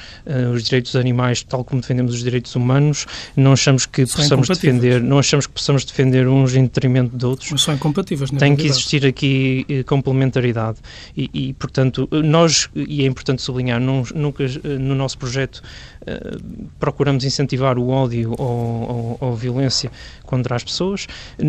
os 0.53 0.65
direitos 0.65 0.93
dos 0.93 1.01
animais 1.01 1.43
tal 1.43 1.65
como 1.65 1.81
defendemos 1.81 2.15
os 2.15 2.23
direitos 2.23 2.55
humanos, 2.55 3.07
não 3.37 3.53
achamos 3.53 3.87
que 3.87 4.07
são 4.07 4.23
possamos 4.23 4.49
defender, 4.49 5.01
não 5.01 5.19
achamos 5.19 5.47
que 5.47 5.53
possamos 5.53 5.85
defender 5.85 6.29
uns 6.29 6.55
em 6.55 6.63
detrimento 6.63 7.17
de 7.17 7.27
outros. 7.27 7.51
Mas 7.51 7.63
são 7.63 7.75
incompatíveis, 7.75 8.31
Tem 8.31 8.57
que 8.57 8.67
existir 8.67 9.05
aqui 9.07 9.85
complementaridade 9.87 10.76
e, 11.17 11.31
e, 11.33 11.53
portanto, 11.55 12.09
nós, 12.11 12.69
e 12.75 13.03
é 13.03 13.07
importante 13.07 13.43
sublinhar, 13.43 13.81
nunca 13.81 14.45
no 14.79 14.95
nosso 14.95 15.19
projeto 15.19 15.63
uh, 16.03 16.69
procuramos 16.79 17.25
incentivar 17.25 17.79
o 17.79 17.89
ódio 17.89 18.35
ou, 18.39 18.49
ou, 18.49 19.19
ou, 19.21 19.37
violência 19.37 19.91
contra 20.25 20.57
as 20.57 20.65
pessoas. 20.65 21.07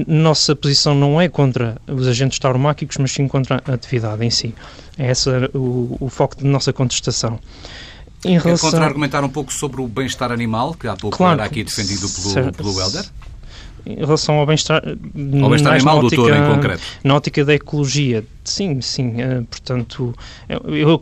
Nossa 0.08 0.56
posição 0.56 0.96
não 0.96 1.20
é 1.20 1.28
contra 1.28 1.78
os 1.88 2.08
agentes 2.08 2.40
tauromáquicos, 2.40 2.98
mas 2.98 3.12
sim 3.12 3.28
contra 3.28 3.62
a 3.66 3.74
atividade 3.74 4.24
em 4.26 4.30
si. 4.30 4.54
É 4.98 5.12
esse 5.12 5.30
o, 5.54 5.98
o 6.00 6.10
foco 6.10 6.42
da 6.42 6.48
nossa 6.48 6.74
contestação. 6.74 7.40
Em 8.26 8.40
relação... 8.40 8.70
É 8.70 8.72
contra-argumentar 8.72 9.24
um 9.24 9.30
pouco 9.30 9.54
sobre 9.54 9.80
o 9.82 9.88
bem-estar 9.88 10.32
animal, 10.32 10.74
que 10.74 10.88
há 10.88 10.96
pouco 10.96 11.18
claro, 11.18 11.40
era 11.40 11.46
aqui 11.46 11.64
defendido 11.64 12.08
pelo, 12.10 12.54
pelo 12.54 12.82
Helder? 12.82 13.06
Em 13.86 13.96
relação 13.96 14.36
ao 14.36 14.46
bem-estar 14.46 14.82
ao 14.86 15.50
bem-estar 15.50 15.74
animal 15.74 16.00
ótica, 16.00 16.16
doutor, 16.16 16.36
em 16.36 16.56
concreto. 16.56 16.84
na 17.04 17.16
ótica 17.16 17.46
da 17.46 17.54
ecologia. 17.54 18.24
Sim, 18.44 18.80
sim, 18.80 19.16
uh, 19.22 19.44
portanto 19.46 20.16
eu, 20.48 20.76
eu, 20.76 21.00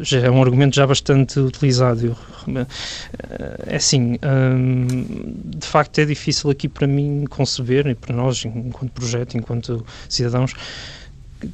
já 0.00 0.20
é 0.20 0.30
um 0.30 0.42
argumento 0.42 0.76
já 0.76 0.86
bastante 0.86 1.40
utilizado 1.40 2.16
uh, 2.46 2.66
é 3.66 3.76
assim 3.76 4.18
um, 4.22 4.86
de 5.44 5.66
facto 5.66 5.98
é 5.98 6.04
difícil 6.04 6.50
aqui 6.50 6.68
para 6.68 6.86
mim 6.86 7.24
conceber 7.30 7.86
e 7.86 7.94
para 7.94 8.14
nós 8.14 8.44
enquanto 8.44 8.90
projeto, 8.90 9.36
enquanto 9.38 9.84
cidadãos 10.08 10.52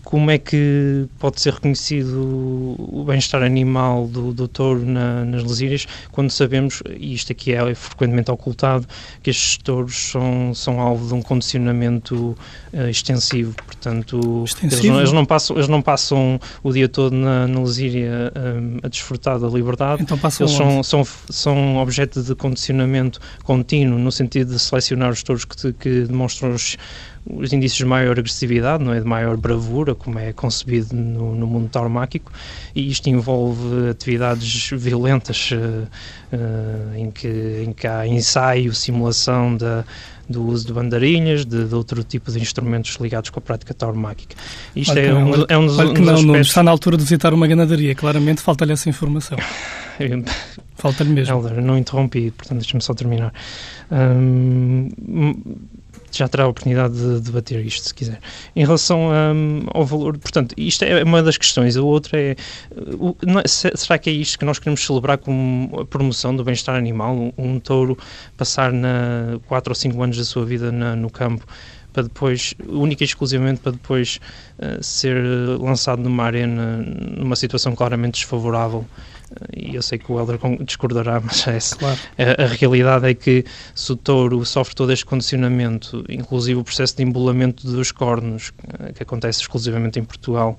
como 0.05 0.31
é 0.31 0.39
que 0.39 1.07
pode 1.19 1.41
ser 1.41 1.55
reconhecido 1.55 2.77
o 2.79 3.05
bem-estar 3.07 3.43
animal 3.43 4.07
do, 4.07 4.33
do 4.33 4.47
touro 4.47 4.85
na, 4.85 5.25
nas 5.25 5.43
lesírias 5.43 5.87
quando 6.11 6.31
sabemos, 6.31 6.83
e 6.99 7.15
isto 7.15 7.33
aqui 7.33 7.53
é 7.53 7.75
frequentemente 7.75 8.31
ocultado, 8.31 8.87
que 9.23 9.31
estes 9.31 9.57
touros 9.59 10.11
são, 10.11 10.55
são 10.55 10.81
alvo 10.81 11.09
de 11.09 11.15
um 11.15 11.23
condicionamento 11.23 12.37
uh, 12.73 12.89
extensivo, 12.89 13.55
portanto 13.55 14.45
extensivo? 14.45 14.87
Eles, 14.87 14.99
eles, 14.99 15.13
não 15.13 15.25
passam, 15.25 15.57
eles 15.57 15.69
não 15.69 15.83
passam 15.83 16.41
o 16.63 16.73
dia 16.73 16.89
todo 16.89 17.15
na, 17.15 17.47
na 17.47 17.61
lesíria 17.61 18.33
um, 18.37 18.79
a 18.83 18.89
desfrutar 18.89 19.39
da 19.39 19.49
liberdade, 19.49 20.03
então 20.03 20.19
eles 20.41 20.53
são, 20.53 20.83
são, 20.83 21.05
são 21.29 21.77
objeto 21.79 22.23
de 22.23 22.35
condicionamento 22.35 23.21
contínuo 23.43 23.99
no 23.99 24.13
sentido 24.13 24.53
de 24.53 24.59
selecionar 24.59 25.11
os 25.11 25.23
touros 25.23 25.45
que, 25.45 25.73
que 25.73 26.03
demonstram 26.03 26.53
os 26.53 26.77
os 27.25 27.53
indícios 27.53 27.79
de 27.79 27.85
maior 27.85 28.19
agressividade, 28.19 28.83
não 28.83 28.93
é? 28.93 29.01
De 29.01 29.07
maior 29.07 29.37
bravura, 29.37 29.95
como 29.95 30.19
é 30.19 30.33
concebido 30.33 30.95
no, 30.95 31.35
no 31.35 31.47
mundo 31.47 31.69
tauromáquico, 31.69 32.33
e 32.75 32.91
isto 32.91 33.09
envolve 33.09 33.91
atividades 33.91 34.71
violentas 34.73 35.51
uh, 35.53 35.87
uh, 36.35 36.97
em, 36.97 37.11
que, 37.11 37.65
em 37.67 37.73
que 37.73 37.87
há 37.87 38.07
ensaio, 38.07 38.75
simulação 38.75 39.57
da, 39.57 39.85
do 40.33 40.45
uso 40.45 40.67
de 40.67 40.73
bandarinhas, 40.73 41.45
de, 41.45 41.65
de, 41.65 41.75
outro 41.75 42.03
tipo 42.03 42.33
de 42.33 42.41
instrumentos 42.41 42.97
ligados 42.97 43.31
com 43.31 43.39
a 43.39 43.43
prática 43.43 43.73
tauromáquica. 43.73 44.35
Isto 44.75 44.99
é, 44.99 45.15
um, 45.15 45.47
é 45.49 45.59
um 45.59 45.67
dos, 45.67 45.79
um 45.79 45.83
não, 45.83 46.15
aspectos... 46.15 46.25
não, 46.25 46.41
está 46.41 46.63
na 46.63 46.71
altura 46.71 46.97
de 46.97 47.05
visitar 47.05 47.33
uma 47.33 47.47
ganadaria, 47.47 47.95
claramente 47.95 48.41
falta-lhe 48.41 48.73
essa 48.73 48.89
informação. 48.89 49.39
Falta-lhe 50.75 51.11
mesmo. 51.11 51.37
Helder, 51.37 51.63
não 51.63 51.79
interrompi, 51.79 52.33
portanto 52.33 52.59
deixa-me 52.59 52.83
só 52.83 52.93
terminar. 52.93 53.33
Um, 53.89 54.89
já 56.13 56.29
terá 56.29 56.45
a 56.45 56.47
oportunidade 56.47 56.95
de 56.95 57.21
debater 57.21 57.65
isto, 57.65 57.89
se 57.89 57.95
quiser. 57.95 58.21
Em 58.55 58.65
relação 58.65 59.11
um, 59.11 59.65
ao 59.73 59.85
valor, 59.85 60.19
portanto, 60.19 60.55
isto 60.59 60.85
é 60.85 61.03
uma 61.03 61.23
das 61.23 61.39
questões. 61.39 61.77
A 61.77 61.83
outra 61.83 62.21
é, 62.21 62.37
o, 62.99 63.17
não, 63.27 63.41
é, 63.41 63.49
será 63.49 63.99
que 63.99 64.11
é 64.11 64.13
isto 64.13 64.39
que 64.39 64.45
nós 64.45 64.59
queremos 64.59 64.85
celebrar 64.85 65.19
como 65.19 65.81
a 65.81 65.87
promoção 65.87 66.37
do 66.37 66.45
bem-estar 66.45 66.77
animal? 66.77 67.15
Um, 67.15 67.33
um, 67.39 67.59
touro 67.59 67.97
passar 68.37 68.73
na 68.73 69.39
4 69.47 69.71
ou 69.71 69.75
5 69.75 70.03
anos 70.03 70.19
da 70.23 70.27
sua 70.31 70.45
vida 70.45 70.71
na, 70.73 70.97
no 70.97 71.11
campo 71.11 71.47
para 71.93 72.05
depois, 72.05 72.55
única 72.67 73.05
e 73.05 73.07
exclusivamente 73.07 73.61
para 73.61 73.73
depois 73.73 74.19
uh, 74.59 74.83
ser 74.83 75.23
lançado 75.61 76.01
numa 76.03 76.25
arena 76.25 76.79
numa 76.79 77.37
situação 77.37 77.75
claramente 77.75 78.15
desfavorável 78.15 78.87
e 79.55 79.75
eu 79.75 79.83
sei 79.83 79.99
que 79.99 80.11
o 80.11 80.19
Helder 80.19 80.39
discordará, 80.65 81.21
mas 81.25 81.47
é 81.47 81.59
claro. 81.77 81.99
a, 82.19 82.45
a, 82.45 82.47
realidade 82.49 83.09
é 83.09 83.15
que 83.15 83.45
se 83.75 83.93
o 83.93 83.97
touro 83.97 84.45
sofre 84.45 84.75
todo 84.75 84.93
este 84.93 85.05
condicionamento, 85.05 86.05
inclusive 86.09 86.61
o 86.61 86.65
processo 86.65 86.97
de 86.97 87.03
embolamento 87.03 87.67
dos 87.67 87.91
cornos, 87.93 88.53
que 88.95 89.03
acontece 89.03 89.41
exclusivamente 89.41 89.99
em 89.99 90.05
Portugal, 90.05 90.57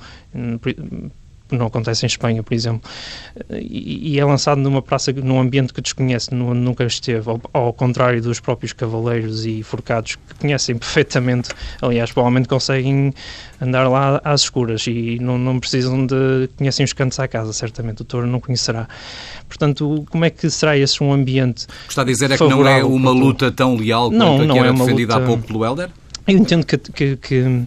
não 1.55 1.67
acontece 1.67 2.05
em 2.05 2.07
Espanha, 2.07 2.43
por 2.43 2.53
exemplo, 2.53 2.89
e, 3.49 4.13
e, 4.13 4.19
é 4.19 4.25
lançado 4.25 4.59
numa 4.59 4.81
praça, 4.81 5.11
num 5.11 5.39
ambiente 5.39 5.73
que 5.73 5.81
desconhece, 5.81 6.33
nunca 6.33 6.83
esteve, 6.83 7.29
ao, 7.29 7.41
ao, 7.53 7.73
contrário 7.73 8.21
dos 8.21 8.39
próprios 8.39 8.73
cavaleiros 8.73 9.45
e 9.45 9.63
forcados 9.63 10.15
que 10.15 10.35
conhecem 10.35 10.77
perfeitamente, 10.77 11.49
aliás, 11.81 12.11
provavelmente 12.11 12.47
conseguem 12.47 13.13
andar 13.61 13.87
lá 13.87 14.21
às 14.23 14.41
escuras 14.41 14.85
e 14.87 15.17
não, 15.19 15.37
não 15.37 15.59
precisam 15.59 16.05
de. 16.05 16.49
conhecem 16.57 16.83
os 16.83 16.93
cantos 16.93 17.19
à 17.19 17.27
casa, 17.27 17.53
certamente, 17.53 18.01
o 18.01 18.05
touro 18.05 18.27
não 18.27 18.39
conhecerá. 18.39 18.87
Portanto, 19.47 20.05
como 20.09 20.25
é 20.25 20.29
que 20.29 20.49
será 20.49 20.77
esse 20.77 21.03
um 21.03 21.13
ambiente? 21.13 21.65
O 21.65 21.67
que 21.67 21.89
está 21.89 22.01
a 22.01 22.05
dizer 22.05 22.31
é 22.31 22.37
que 22.37 22.47
não 22.47 22.67
é 22.67 22.83
uma 22.83 23.11
luta 23.11 23.51
tão 23.51 23.75
leal 23.75 24.09
quanto 24.09 24.17
não, 24.17 24.37
não 24.39 24.51
a 24.51 24.53
que 24.53 24.59
era 24.59 24.69
é 24.69 24.73
defendida 24.73 25.13
luta... 25.13 25.23
há 25.23 25.27
pouco 25.27 25.47
pelo 25.47 25.65
Helder? 25.65 25.89
Eu 26.25 26.37
entendo 26.37 26.65
que, 26.65 26.77
que, 26.77 27.17
que 27.17 27.65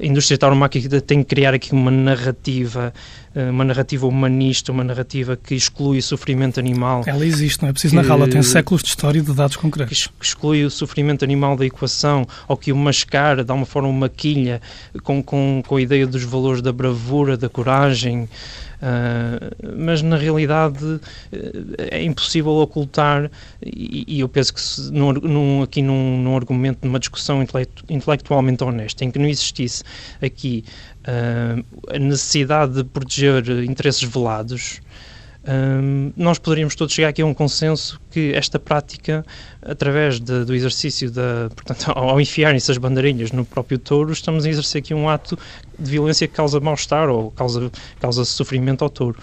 a 0.00 0.04
indústria 0.04 0.38
tauromáquica 0.38 1.00
tem 1.00 1.22
que 1.22 1.34
criar 1.34 1.54
aqui 1.54 1.72
uma 1.72 1.90
narrativa, 1.90 2.92
eh, 2.94 3.21
uma 3.50 3.64
narrativa 3.64 4.06
humanista, 4.06 4.72
uma 4.72 4.84
narrativa 4.84 5.36
que 5.36 5.54
exclui 5.54 5.98
o 5.98 6.02
sofrimento 6.02 6.60
animal. 6.60 7.02
Ela 7.06 7.24
existe, 7.24 7.62
não 7.62 7.70
é 7.70 7.72
preciso 7.72 7.94
narrá-la, 7.94 8.28
tem 8.28 8.42
séculos 8.42 8.82
de 8.82 8.90
história 8.90 9.18
e 9.18 9.22
de 9.22 9.32
dados 9.32 9.56
concretos. 9.56 10.08
Que 10.18 10.24
exclui 10.24 10.64
o 10.64 10.70
sofrimento 10.70 11.24
animal 11.24 11.56
da 11.56 11.64
equação, 11.64 12.26
ou 12.46 12.56
que 12.56 12.72
o 12.72 12.76
mascara, 12.76 13.44
dá 13.44 13.54
uma 13.54 13.66
forma, 13.66 13.88
uma 13.88 14.08
quilha, 14.08 14.60
com, 15.02 15.22
com, 15.22 15.62
com 15.66 15.76
a 15.76 15.80
ideia 15.80 16.06
dos 16.06 16.24
valores 16.24 16.60
da 16.60 16.72
bravura, 16.72 17.36
da 17.36 17.48
coragem, 17.48 18.28
Uh, 18.82 19.76
mas 19.76 20.02
na 20.02 20.16
realidade 20.16 20.84
uh, 20.84 21.00
é 21.78 22.02
impossível 22.02 22.50
ocultar, 22.54 23.30
e, 23.64 24.04
e 24.08 24.18
eu 24.18 24.28
penso 24.28 24.52
que 24.52 24.60
se, 24.60 24.92
num, 24.92 25.12
num, 25.12 25.62
aqui 25.62 25.80
num, 25.80 26.20
num, 26.20 26.34
argumento, 26.34 26.84
numa 26.84 26.98
discussão 26.98 27.40
intelectu, 27.40 27.84
intelectualmente 27.88 28.64
honesta, 28.64 29.04
em 29.04 29.10
que 29.12 29.20
não 29.20 29.28
existisse 29.28 29.84
aqui 30.20 30.64
a 31.04 31.98
necessidade 31.98 32.74
de 32.74 32.84
proteger 32.84 33.48
interesses 33.64 34.02
velados, 34.02 34.80
um, 35.44 36.12
nós 36.16 36.38
poderíamos 36.38 36.76
todos 36.76 36.94
chegar 36.94 37.08
aqui 37.08 37.20
a 37.20 37.26
um 37.26 37.34
consenso 37.34 38.00
que 38.10 38.32
esta 38.32 38.60
prática, 38.60 39.26
através 39.60 40.20
de, 40.20 40.44
do 40.44 40.54
exercício 40.54 41.10
da, 41.10 41.50
portanto, 41.54 41.90
ao 41.98 42.20
enfiarem-se 42.20 42.70
as 42.70 42.78
bandeirinhas 42.78 43.32
no 43.32 43.44
próprio 43.44 43.78
touro, 43.78 44.12
estamos 44.12 44.44
a 44.44 44.48
exercer 44.48 44.80
aqui 44.80 44.94
um 44.94 45.08
ato 45.08 45.36
de 45.76 45.90
violência 45.90 46.28
que 46.28 46.34
causa 46.34 46.60
mal-estar 46.60 47.08
ou 47.08 47.32
causa, 47.32 47.70
causa 48.00 48.24
sofrimento 48.24 48.84
ao 48.84 48.90
touro. 48.90 49.18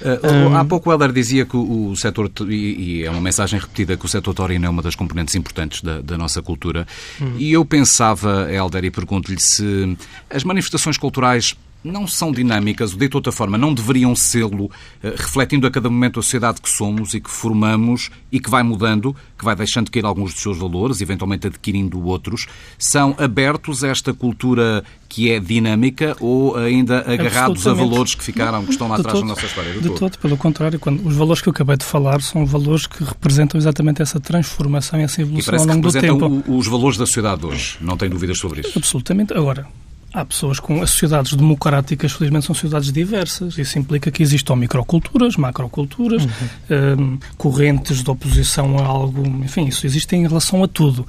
Uh, 0.00 0.54
há 0.56 0.64
pouco 0.64 0.90
o 0.90 0.92
Helder 0.92 1.12
dizia 1.12 1.44
que 1.44 1.56
o, 1.56 1.90
o 1.90 1.96
setor, 1.96 2.30
e, 2.48 2.54
e, 2.54 3.04
é 3.04 3.10
uma 3.10 3.20
mensagem 3.20 3.58
repetida, 3.58 3.96
que 3.96 4.04
o 4.04 4.08
setor 4.08 4.34
taurino 4.34 4.66
é 4.66 4.68
uma 4.68 4.82
das 4.82 4.94
componentes 4.94 5.34
importantes 5.34 5.82
da, 5.82 6.00
da 6.00 6.16
nossa 6.16 6.42
cultura. 6.42 6.86
Uhum. 7.20 7.34
E 7.38 7.52
eu 7.52 7.64
pensava, 7.64 8.48
Helder, 8.50 8.84
e 8.84 8.90
pergunto-lhe 8.90 9.40
se 9.40 9.96
as 10.30 10.44
manifestações 10.44 10.96
culturais 10.96 11.56
não 11.82 12.06
são 12.06 12.32
dinâmicas, 12.32 12.92
ou 12.92 12.98
de 12.98 13.10
outra 13.12 13.32
forma, 13.32 13.56
não 13.56 13.72
deveriam 13.72 14.14
sê-lo, 14.14 14.70
eh, 15.02 15.14
refletindo 15.16 15.66
a 15.66 15.70
cada 15.70 15.88
momento 15.88 16.18
a 16.18 16.22
sociedade 16.22 16.60
que 16.60 16.68
somos 16.68 17.14
e 17.14 17.20
que 17.20 17.30
formamos 17.30 18.10
e 18.32 18.40
que 18.40 18.50
vai 18.50 18.62
mudando, 18.62 19.14
que 19.38 19.44
vai 19.44 19.54
deixando 19.54 19.90
cair 19.90 20.04
alguns 20.04 20.32
dos 20.32 20.42
seus 20.42 20.58
valores, 20.58 21.00
eventualmente 21.00 21.46
adquirindo 21.46 22.04
outros, 22.04 22.46
são 22.76 23.14
abertos 23.18 23.84
a 23.84 23.88
esta 23.88 24.12
cultura 24.12 24.82
que 25.08 25.30
é 25.30 25.40
dinâmica 25.40 26.16
ou 26.20 26.56
ainda 26.56 27.00
agarrados 27.10 27.66
a 27.66 27.72
valores 27.72 28.14
que 28.14 28.22
ficaram, 28.22 28.64
que 28.64 28.72
estão 28.72 28.88
lá 28.88 28.96
atrás 28.96 29.14
todo, 29.14 29.22
da 29.22 29.34
nossa 29.34 29.46
história? 29.46 29.72
De, 29.72 29.80
de 29.80 29.90
todo. 29.94 30.18
pelo 30.18 30.36
contrário, 30.36 30.78
quando, 30.78 31.06
os 31.06 31.14
valores 31.14 31.40
que 31.40 31.48
eu 31.48 31.52
acabei 31.52 31.76
de 31.76 31.84
falar 31.84 32.20
são 32.20 32.44
valores 32.44 32.86
que 32.86 33.02
representam 33.02 33.58
exatamente 33.58 34.02
essa 34.02 34.20
transformação 34.20 35.00
e 35.00 35.04
essa 35.04 35.22
evolução 35.22 35.54
e 35.54 35.58
ao 35.58 35.66
longo 35.66 35.90
do 35.90 36.00
tempo. 36.00 36.44
os 36.48 36.66
valores 36.66 36.98
da 36.98 37.06
sociedade 37.06 37.46
hoje, 37.46 37.78
não 37.80 37.96
tem 37.96 38.10
dúvidas 38.10 38.38
sobre 38.38 38.60
isso? 38.60 38.72
Absolutamente. 38.76 39.32
Agora, 39.32 39.66
Há 40.12 40.24
pessoas 40.24 40.58
com. 40.58 40.80
As 40.80 40.90
sociedades 40.90 41.34
democráticas, 41.34 42.12
felizmente, 42.12 42.46
são 42.46 42.54
sociedades 42.54 42.90
diversas. 42.90 43.58
Isso 43.58 43.78
implica 43.78 44.10
que 44.10 44.22
existam 44.22 44.56
microculturas, 44.56 45.36
macroculturas, 45.36 46.24
uhum. 46.24 47.00
um, 47.00 47.18
correntes 47.36 48.02
de 48.02 48.10
oposição 48.10 48.78
a 48.78 48.86
algo. 48.86 49.26
Enfim, 49.44 49.66
isso 49.66 49.86
existe 49.86 50.16
em 50.16 50.26
relação 50.26 50.64
a 50.64 50.68
tudo. 50.68 51.00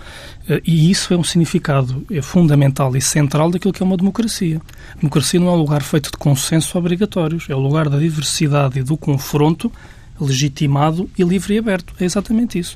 Uh, 0.50 0.60
e 0.66 0.92
isso 0.92 1.14
é 1.14 1.18
um 1.18 1.24
significado 1.24 2.06
é 2.12 2.22
fundamental 2.22 2.94
e 2.96 3.02
central 3.02 3.50
daquilo 3.50 3.72
que 3.72 3.82
é 3.82 3.86
uma 3.86 3.96
democracia. 3.96 4.62
A 4.92 5.00
democracia 5.00 5.40
não 5.40 5.48
é 5.48 5.52
um 5.52 5.60
lugar 5.60 5.82
feito 5.82 6.12
de 6.12 6.18
consensos 6.18 6.76
obrigatórios, 6.76 7.46
é 7.50 7.56
o 7.56 7.60
lugar 7.60 7.88
da 7.88 7.98
diversidade 7.98 8.80
e 8.80 8.84
do 8.84 8.98
confronto 8.98 9.72
legitimado 10.20 11.10
e 11.18 11.24
livre 11.24 11.56
e 11.56 11.58
aberto. 11.58 11.94
É 12.02 12.04
exatamente 12.04 12.60
isso. 12.60 12.76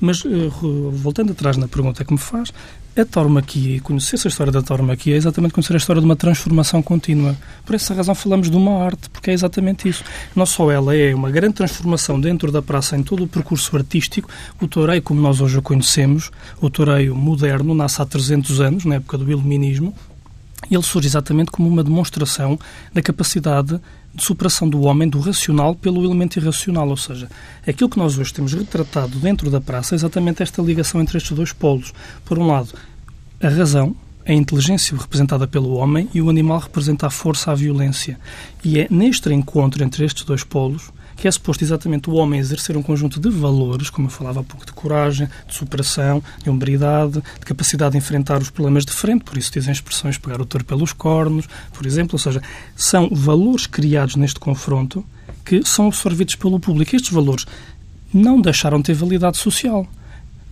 Mas, 0.00 0.24
uh, 0.24 0.90
voltando 0.92 1.32
atrás 1.32 1.56
na 1.56 1.66
pergunta 1.66 2.04
que 2.04 2.12
me 2.12 2.18
faz, 2.18 2.52
a 3.02 3.06
tauromaquia, 3.06 3.80
conhecer-se 3.80 4.26
a 4.26 4.30
história 4.30 4.52
da 4.52 4.62
tauromaquia 4.62 5.14
é 5.14 5.16
exatamente 5.16 5.52
conhecer 5.52 5.74
a 5.74 5.76
história 5.76 6.00
de 6.00 6.06
uma 6.06 6.16
transformação 6.16 6.82
contínua. 6.82 7.36
Por 7.64 7.74
essa 7.74 7.94
razão 7.94 8.14
falamos 8.14 8.50
de 8.50 8.56
uma 8.56 8.84
arte, 8.84 9.08
porque 9.10 9.30
é 9.30 9.34
exatamente 9.34 9.88
isso. 9.88 10.04
Não 10.34 10.46
só 10.46 10.70
ela 10.70 10.94
é 10.94 11.14
uma 11.14 11.30
grande 11.30 11.54
transformação 11.54 12.20
dentro 12.20 12.50
da 12.50 12.62
praça 12.62 12.96
em 12.96 13.02
todo 13.02 13.24
o 13.24 13.28
percurso 13.28 13.76
artístico, 13.76 14.28
o 14.60 14.66
toureio 14.66 15.02
como 15.02 15.20
nós 15.20 15.40
hoje 15.40 15.58
o 15.58 15.62
conhecemos, 15.62 16.30
o 16.60 16.68
toureio 16.68 17.14
moderno, 17.14 17.74
nasce 17.74 18.00
há 18.02 18.06
300 18.06 18.60
anos, 18.60 18.84
na 18.84 18.96
época 18.96 19.18
do 19.18 19.30
iluminismo, 19.30 19.94
e 20.70 20.74
ele 20.74 20.82
surge 20.82 21.08
exatamente 21.08 21.50
como 21.50 21.68
uma 21.68 21.84
demonstração 21.84 22.58
da 22.92 23.00
capacidade 23.00 23.80
de 24.14 24.22
superação 24.24 24.68
do 24.68 24.82
homem, 24.82 25.08
do 25.08 25.20
racional, 25.20 25.74
pelo 25.74 26.04
elemento 26.04 26.38
irracional. 26.38 26.88
Ou 26.88 26.96
seja, 26.96 27.28
aquilo 27.66 27.90
que 27.90 27.98
nós 27.98 28.18
hoje 28.18 28.32
temos 28.32 28.52
retratado 28.52 29.18
dentro 29.18 29.50
da 29.50 29.60
praça 29.60 29.94
é 29.94 29.96
exatamente 29.96 30.42
esta 30.42 30.62
ligação 30.62 31.00
entre 31.00 31.18
estes 31.18 31.32
dois 31.32 31.52
polos. 31.52 31.92
Por 32.24 32.38
um 32.38 32.46
lado, 32.46 32.74
a 33.40 33.48
razão, 33.48 33.94
a 34.26 34.32
inteligência 34.32 34.96
representada 34.96 35.46
pelo 35.46 35.74
homem 35.74 36.08
e 36.12 36.20
o 36.20 36.28
animal 36.28 36.58
representa 36.58 37.06
a 37.06 37.10
força, 37.10 37.50
a 37.50 37.54
violência. 37.54 38.18
E 38.64 38.78
é 38.78 38.86
neste 38.90 39.32
encontro 39.32 39.82
entre 39.84 40.04
estes 40.04 40.24
dois 40.24 40.44
polos 40.44 40.90
que 41.18 41.26
é 41.26 41.30
suposto 41.30 41.64
exatamente 41.64 42.08
o 42.08 42.14
homem 42.14 42.38
exercer 42.38 42.76
um 42.76 42.82
conjunto 42.82 43.18
de 43.18 43.28
valores, 43.28 43.90
como 43.90 44.06
eu 44.06 44.10
falava 44.10 44.40
há 44.40 44.42
pouco, 44.44 44.64
de 44.64 44.72
coragem, 44.72 45.28
de 45.46 45.54
superação, 45.54 46.22
de 46.42 46.48
hombridade, 46.48 47.14
de 47.14 47.44
capacidade 47.44 47.92
de 47.92 47.98
enfrentar 47.98 48.40
os 48.40 48.50
problemas 48.50 48.86
de 48.86 48.92
frente, 48.92 49.24
por 49.24 49.36
isso 49.36 49.52
dizem 49.52 49.72
expressões 49.72 50.16
pegar 50.16 50.40
o 50.40 50.46
touro 50.46 50.64
pelos 50.64 50.92
cornos, 50.92 51.48
por 51.72 51.84
exemplo, 51.84 52.14
ou 52.14 52.18
seja, 52.18 52.40
são 52.76 53.10
valores 53.10 53.66
criados 53.66 54.14
neste 54.14 54.38
confronto 54.38 55.04
que 55.44 55.64
são 55.64 55.88
absorvidos 55.88 56.36
pelo 56.36 56.60
público. 56.60 56.94
Estes 56.94 57.10
valores 57.10 57.46
não 58.14 58.40
deixaram 58.40 58.78
de 58.78 58.84
ter 58.84 58.94
validade 58.94 59.38
social. 59.38 59.88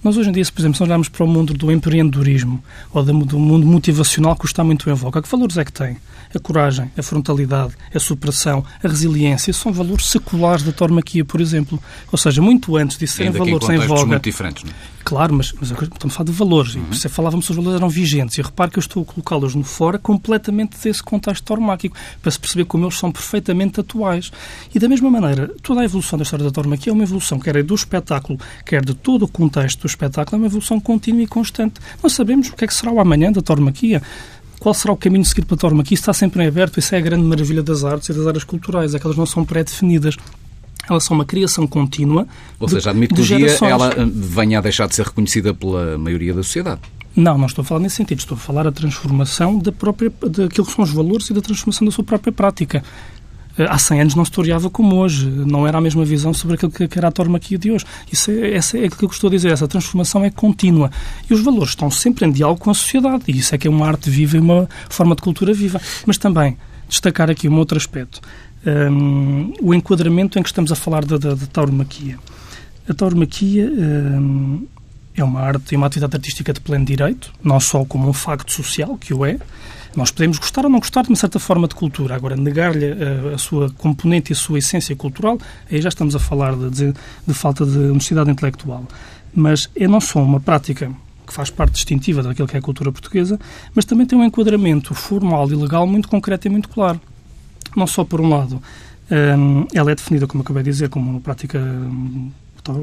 Nós 0.07 0.17
hoje 0.17 0.29
em 0.29 0.33
dia, 0.33 0.45
se, 0.45 0.53
por 0.53 0.61
exemplo, 0.61 0.77
se 0.77 0.85
olharmos 0.85 1.09
para 1.09 1.25
o 1.25 1.27
mundo 1.27 1.53
do 1.53 1.73
empreendedorismo 1.73 2.63
ou 2.93 3.03
do 3.03 3.41
mundo 3.41 3.67
motivacional 3.67 4.37
que 4.37 4.47
está 4.47 4.63
muito 4.63 4.89
em 4.89 4.95
voga, 4.95 5.21
que 5.21 5.29
valores 5.29 5.59
é 5.59 5.65
que 5.65 5.73
tem? 5.73 5.97
A 6.33 6.39
coragem, 6.39 6.93
a 6.97 7.03
frontalidade, 7.03 7.75
a 7.93 7.99
superação, 7.99 8.65
a 8.85 8.87
resiliência, 8.87 9.53
são 9.53 9.73
valores 9.73 10.07
seculares 10.07 10.63
da 10.63 10.71
tormaquia, 10.71 11.25
por 11.25 11.41
exemplo. 11.41 11.83
Ou 12.13 12.17
seja, 12.17 12.41
muito 12.41 12.77
antes 12.77 12.99
de 12.99 13.07
serem 13.09 13.33
valores 13.33 13.69
em, 13.69 13.79
voga. 13.79 14.07
muito 14.07 14.23
diferentes, 14.23 14.63
não 14.63 14.71
é? 14.71 14.97
Claro, 15.07 15.35
mas, 15.35 15.53
mas 15.53 15.71
estamos 15.71 16.07
a 16.07 16.11
falar 16.11 16.25
de 16.25 16.33
valores. 16.33 16.75
Uhum. 16.75 16.87
E 16.91 16.97
se 16.97 17.09
falávamos 17.09 17.47
que 17.47 17.53
os 17.53 17.57
valores 17.57 17.77
eram 17.79 17.89
vigentes. 17.89 18.39
E 18.39 18.43
repare 18.43 18.73
que 18.73 18.79
eu 18.79 18.81
estou 18.81 19.05
a 19.05 19.07
colocá-los 19.07 19.55
no 19.55 19.63
fora 19.63 20.01
completamente 20.01 20.77
desse 20.83 21.01
contexto 21.01 21.45
tormáquico, 21.45 21.97
para 22.21 22.29
se 22.29 22.41
perceber 22.41 22.65
como 22.65 22.85
eles 22.85 22.99
são 22.99 23.13
perfeitamente 23.13 23.79
atuais. 23.79 24.33
E 24.75 24.81
da 24.81 24.89
mesma 24.89 25.09
maneira, 25.09 25.49
toda 25.63 25.83
a 25.83 25.85
evolução 25.85 26.19
da 26.19 26.25
história 26.25 26.45
da 26.45 26.51
tormaquia 26.51 26.91
é 26.91 26.93
uma 26.93 27.05
evolução, 27.05 27.39
quer 27.39 27.55
é 27.55 27.63
do 27.63 27.77
espetáculo, 27.77 28.37
quer 28.65 28.85
de 28.85 28.95
todo 28.95 29.27
o 29.27 29.29
contexto 29.29 29.87
espetáculo, 29.97 30.37
é 30.37 30.39
uma 30.39 30.47
evolução 30.47 30.79
contínua 30.79 31.23
e 31.23 31.27
constante. 31.27 31.81
Nós 32.03 32.13
sabemos 32.13 32.49
o 32.49 32.55
que 32.55 32.65
é 32.65 32.67
que 32.67 32.75
será 32.75 32.93
o 32.93 33.01
amanhã 33.01 33.33
da 33.33 33.41
tormaquia 33.41 34.03
qual 34.59 34.75
será 34.75 34.93
o 34.93 34.97
caminho 34.97 35.25
seguido 35.25 35.47
para 35.47 35.55
a 35.55 35.59
torma? 35.59 35.83
Aqui 35.83 35.95
está 35.95 36.13
sempre 36.13 36.43
em 36.43 36.47
aberto, 36.47 36.79
isso 36.79 36.95
é 36.95 36.99
a 36.99 37.01
grande 37.01 37.25
maravilha 37.25 37.63
das 37.63 37.85
artes 37.85 38.09
e 38.09 38.13
das 38.13 38.27
áreas 38.27 38.45
culturais, 38.45 38.95
é 38.95 38.99
que 38.99 39.07
elas 39.07 39.17
não 39.17 39.27
são 39.27 39.45
pré-definidas. 39.45 40.17
Elas 40.89 41.05
são 41.05 41.17
uma 41.17 41.25
criação 41.25 41.67
contínua. 41.67 42.27
Ou 42.59 42.69
seja, 42.69 42.91
a 42.91 42.95
mitologia 42.95 43.59
ela 43.63 43.93
eh, 43.93 44.07
venha 44.13 44.59
a 44.59 44.63
deixar 44.63 44.87
de 44.87 44.95
ser 44.95 45.05
reconhecida 45.05 45.53
pela 45.53 45.99
maioria 45.99 46.33
da 46.33 46.43
sociedade. 46.43 46.81
Não, 47.15 47.37
não 47.39 47.47
estou 47.47 47.63
a 47.63 47.65
falar 47.65 47.81
nesse 47.81 47.97
sentido. 47.97 48.19
Estou 48.19 48.37
a 48.37 48.39
falar 48.39 48.67
a 48.67 48.73
transformação 48.73 49.59
da 49.59 49.73
própria, 49.73 50.13
daquilo 50.23 50.67
que 50.67 50.73
são 50.73 50.85
os 50.85 50.93
valores 50.93 51.29
e 51.31 51.35
da 51.35 51.41
transformação 51.41 51.85
da 51.85 51.91
sua 51.91 52.05
própria 52.05 52.33
prática. 52.33 52.85
Eh, 53.59 53.67
há 53.69 53.79
100 53.79 54.01
anos 54.01 54.15
não 54.15 54.25
se 54.25 54.31
historiava 54.31 54.69
como 54.69 54.97
hoje, 54.97 55.27
não 55.29 55.67
era 55.67 55.79
a 55.79 55.81
mesma 55.81 56.05
visão 56.05 56.33
sobre 56.35 56.57
aquilo 56.57 56.71
que 56.71 56.99
era 56.99 57.09
a 57.09 57.13
tormaquia 57.13 57.59
de 57.59 57.71
hoje. 57.71 57.85
Isso 58.13 58.31
é, 58.31 58.55
essa 58.55 58.79
é 58.79 58.87
aquilo 58.87 59.09
que 59.09 59.15
estou 59.15 59.29
a 59.29 59.31
dizer, 59.31 59.53
essa 59.53 59.67
transformação 59.67 60.25
é 60.25 60.31
contínua. 60.31 60.91
E 61.29 61.35
os 61.35 61.41
valores 61.41 61.71
estão 61.71 61.91
sempre 61.91 62.27
em 62.27 62.33
diálogo 62.33 62.61
com 62.61 62.71
a 62.71 62.75
sociedade, 62.75 63.25
e 63.29 63.39
isso 63.39 63.55
é 63.55 63.59
que 63.59 63.67
é 63.67 63.71
uma 63.71 63.87
arte 63.87 64.11
viva 64.11 64.37
e 64.37 64.41
uma 64.41 64.69
forma 64.89 65.15
de 65.15 65.23
cultura 65.23 65.53
viva. 65.53 65.81
Mas 66.07 66.19
também, 66.19 66.57
destacar 66.89 67.31
aqui 67.31 67.49
um 67.49 67.57
outro 67.59 67.77
aspecto, 67.77 68.21
um, 68.67 69.53
o 69.61 69.75
enquadramento 69.75 70.39
em 70.39 70.43
que 70.43 70.49
estamos 70.49 70.71
a 70.73 70.75
falar 70.75 71.05
da 71.05 71.19
tauromaquia. 71.53 72.19
A 72.89 72.95
tauromaquia 72.95 73.67
um, 73.67 74.67
é 75.15 75.25
uma 75.25 75.41
arte 75.41 75.73
e 75.73 75.77
uma 75.77 75.87
atividade 75.87 76.15
artística 76.15 76.53
de 76.53 76.61
pleno 76.61 76.85
direito, 76.85 77.33
não 77.43 77.59
só 77.59 77.85
como 77.85 78.09
um 78.09 78.13
facto 78.13 78.53
social, 78.53 78.97
que 78.99 79.15
o 79.15 79.25
é, 79.25 79.39
nós 79.97 80.11
podemos 80.11 80.39
gostar 80.39 80.65
ou 80.65 80.71
não 80.71 80.79
gostar 80.79 81.03
de 81.03 81.09
uma 81.09 81.17
certa 81.17 81.39
forma 81.39 81.67
de 81.67 81.75
cultura. 81.75 82.15
Agora, 82.15 82.37
negar-lhe 82.37 82.85
a, 82.85 82.89
eh, 82.89 83.35
a, 83.35 83.39
sua 83.39 83.71
componente 83.71 84.31
e 84.31 84.35
a 84.35 84.37
sua 84.37 84.59
essência 84.59 84.95
cultural, 84.95 85.39
aí 85.71 85.81
já 85.81 85.89
estamos 85.89 86.15
a 86.15 86.19
falar 86.19 86.55
de, 86.55 86.71
de, 86.71 86.95
de 87.27 87.35
falta 87.35 87.65
de 87.65 87.79
honestidade 87.79 88.31
intelectual. 88.31 88.87
Mas 89.35 89.71
é 89.75 89.89
não 89.89 90.01
só 90.01 90.23
uma 90.23 90.39
prática 90.39 90.93
que 91.27 91.33
faz 91.33 91.51
parte 91.51 91.73
distintiva 91.73 92.23
daquilo 92.23 92.47
que 92.47 92.57
é 92.57 92.59
a 92.59 92.63
cultura 92.63 92.93
portuguesa, 92.93 93.39
mas 93.75 93.85
também 93.85 94.07
tem 94.07 94.19
um 94.19 94.25
enquadramento 94.25 94.95
formal 94.95 95.51
e 95.51 95.57
legal 95.57 95.87
muito 95.87 96.09
concreto 96.09 96.47
e 96.47 96.51
muito 96.51 96.69
claro. 96.69 97.01
Não 97.75 97.87
só, 97.87 98.05
por 98.05 98.21
um 98.21 98.29
lado, 98.29 98.63
um, 99.11 99.67
ela 99.75 99.91
é 99.91 99.95
definida, 99.95 100.27
como 100.27 100.43
acabei 100.43 100.63
de 100.63 100.71
dizer, 100.71 100.89
como 100.89 101.11
uma 101.11 101.21
prática 101.21 101.59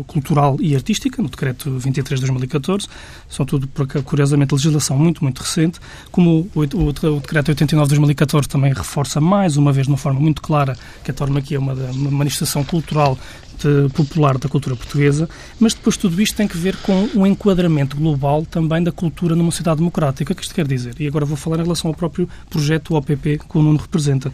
cultural 0.08 0.58
e 0.60 0.76
artística, 0.76 1.22
no 1.22 1.30
Decreto 1.30 1.72
23 1.72 2.20
de 2.20 2.26
2014, 2.26 2.88
são 3.30 3.46
tudo, 3.46 3.70
curiosamente, 4.04 4.54
legislação 4.54 4.98
muito, 4.98 5.24
muito 5.24 5.42
recente, 5.42 5.80
como 6.12 6.50
o, 6.54 6.62
o, 6.62 6.88
o 6.90 7.20
Decreto 7.20 7.50
89 7.50 7.88
de 7.88 7.96
2014 7.96 8.48
também 8.48 8.74
reforça 8.74 9.20
mais 9.22 9.58
uma 9.58 9.72
vez, 9.72 9.88
de 9.88 9.92
uma 9.92 9.98
forma 9.98 10.20
muito 10.20 10.42
clara, 10.42 10.78
que 11.04 11.12
a 11.12 11.14
aqui 11.38 11.56
é 11.56 11.60
uma, 11.60 11.74
uma 11.74 12.12
manifestação 12.12 12.64
cultural 12.64 13.18
de, 13.60 13.90
popular 13.94 14.38
da 14.38 14.50
cultura 14.50 14.76
portuguesa, 14.76 15.30
mas 15.60 15.74
depois 15.74 15.98
tudo 15.98 16.22
isto 16.22 16.36
tem 16.36 16.48
que 16.48 16.58
ver 16.58 16.76
com 16.78 17.10
um 17.16 17.26
enquadramento 17.26 17.96
global 17.96 18.46
também 18.46 18.84
da 18.84 18.92
cultura 18.92 19.36
numa 19.36 19.52
sociedade 19.52 19.78
democrática. 19.78 20.34
O 20.34 20.36
que 20.36 20.44
isto 20.44 20.56
quer 20.56 20.68
dizer? 20.68 20.96
E 21.00 21.08
agora 21.08 21.26
vou 21.26 21.38
falar 21.38 21.60
em 21.60 21.64
relação 21.64 21.90
ao 21.90 21.96
próprio 21.96 22.28
projeto 22.50 22.96
OPP 22.96 23.40
que 23.40 23.58
o 23.58 23.62
Nuno 23.62 23.78
representa. 23.78 24.32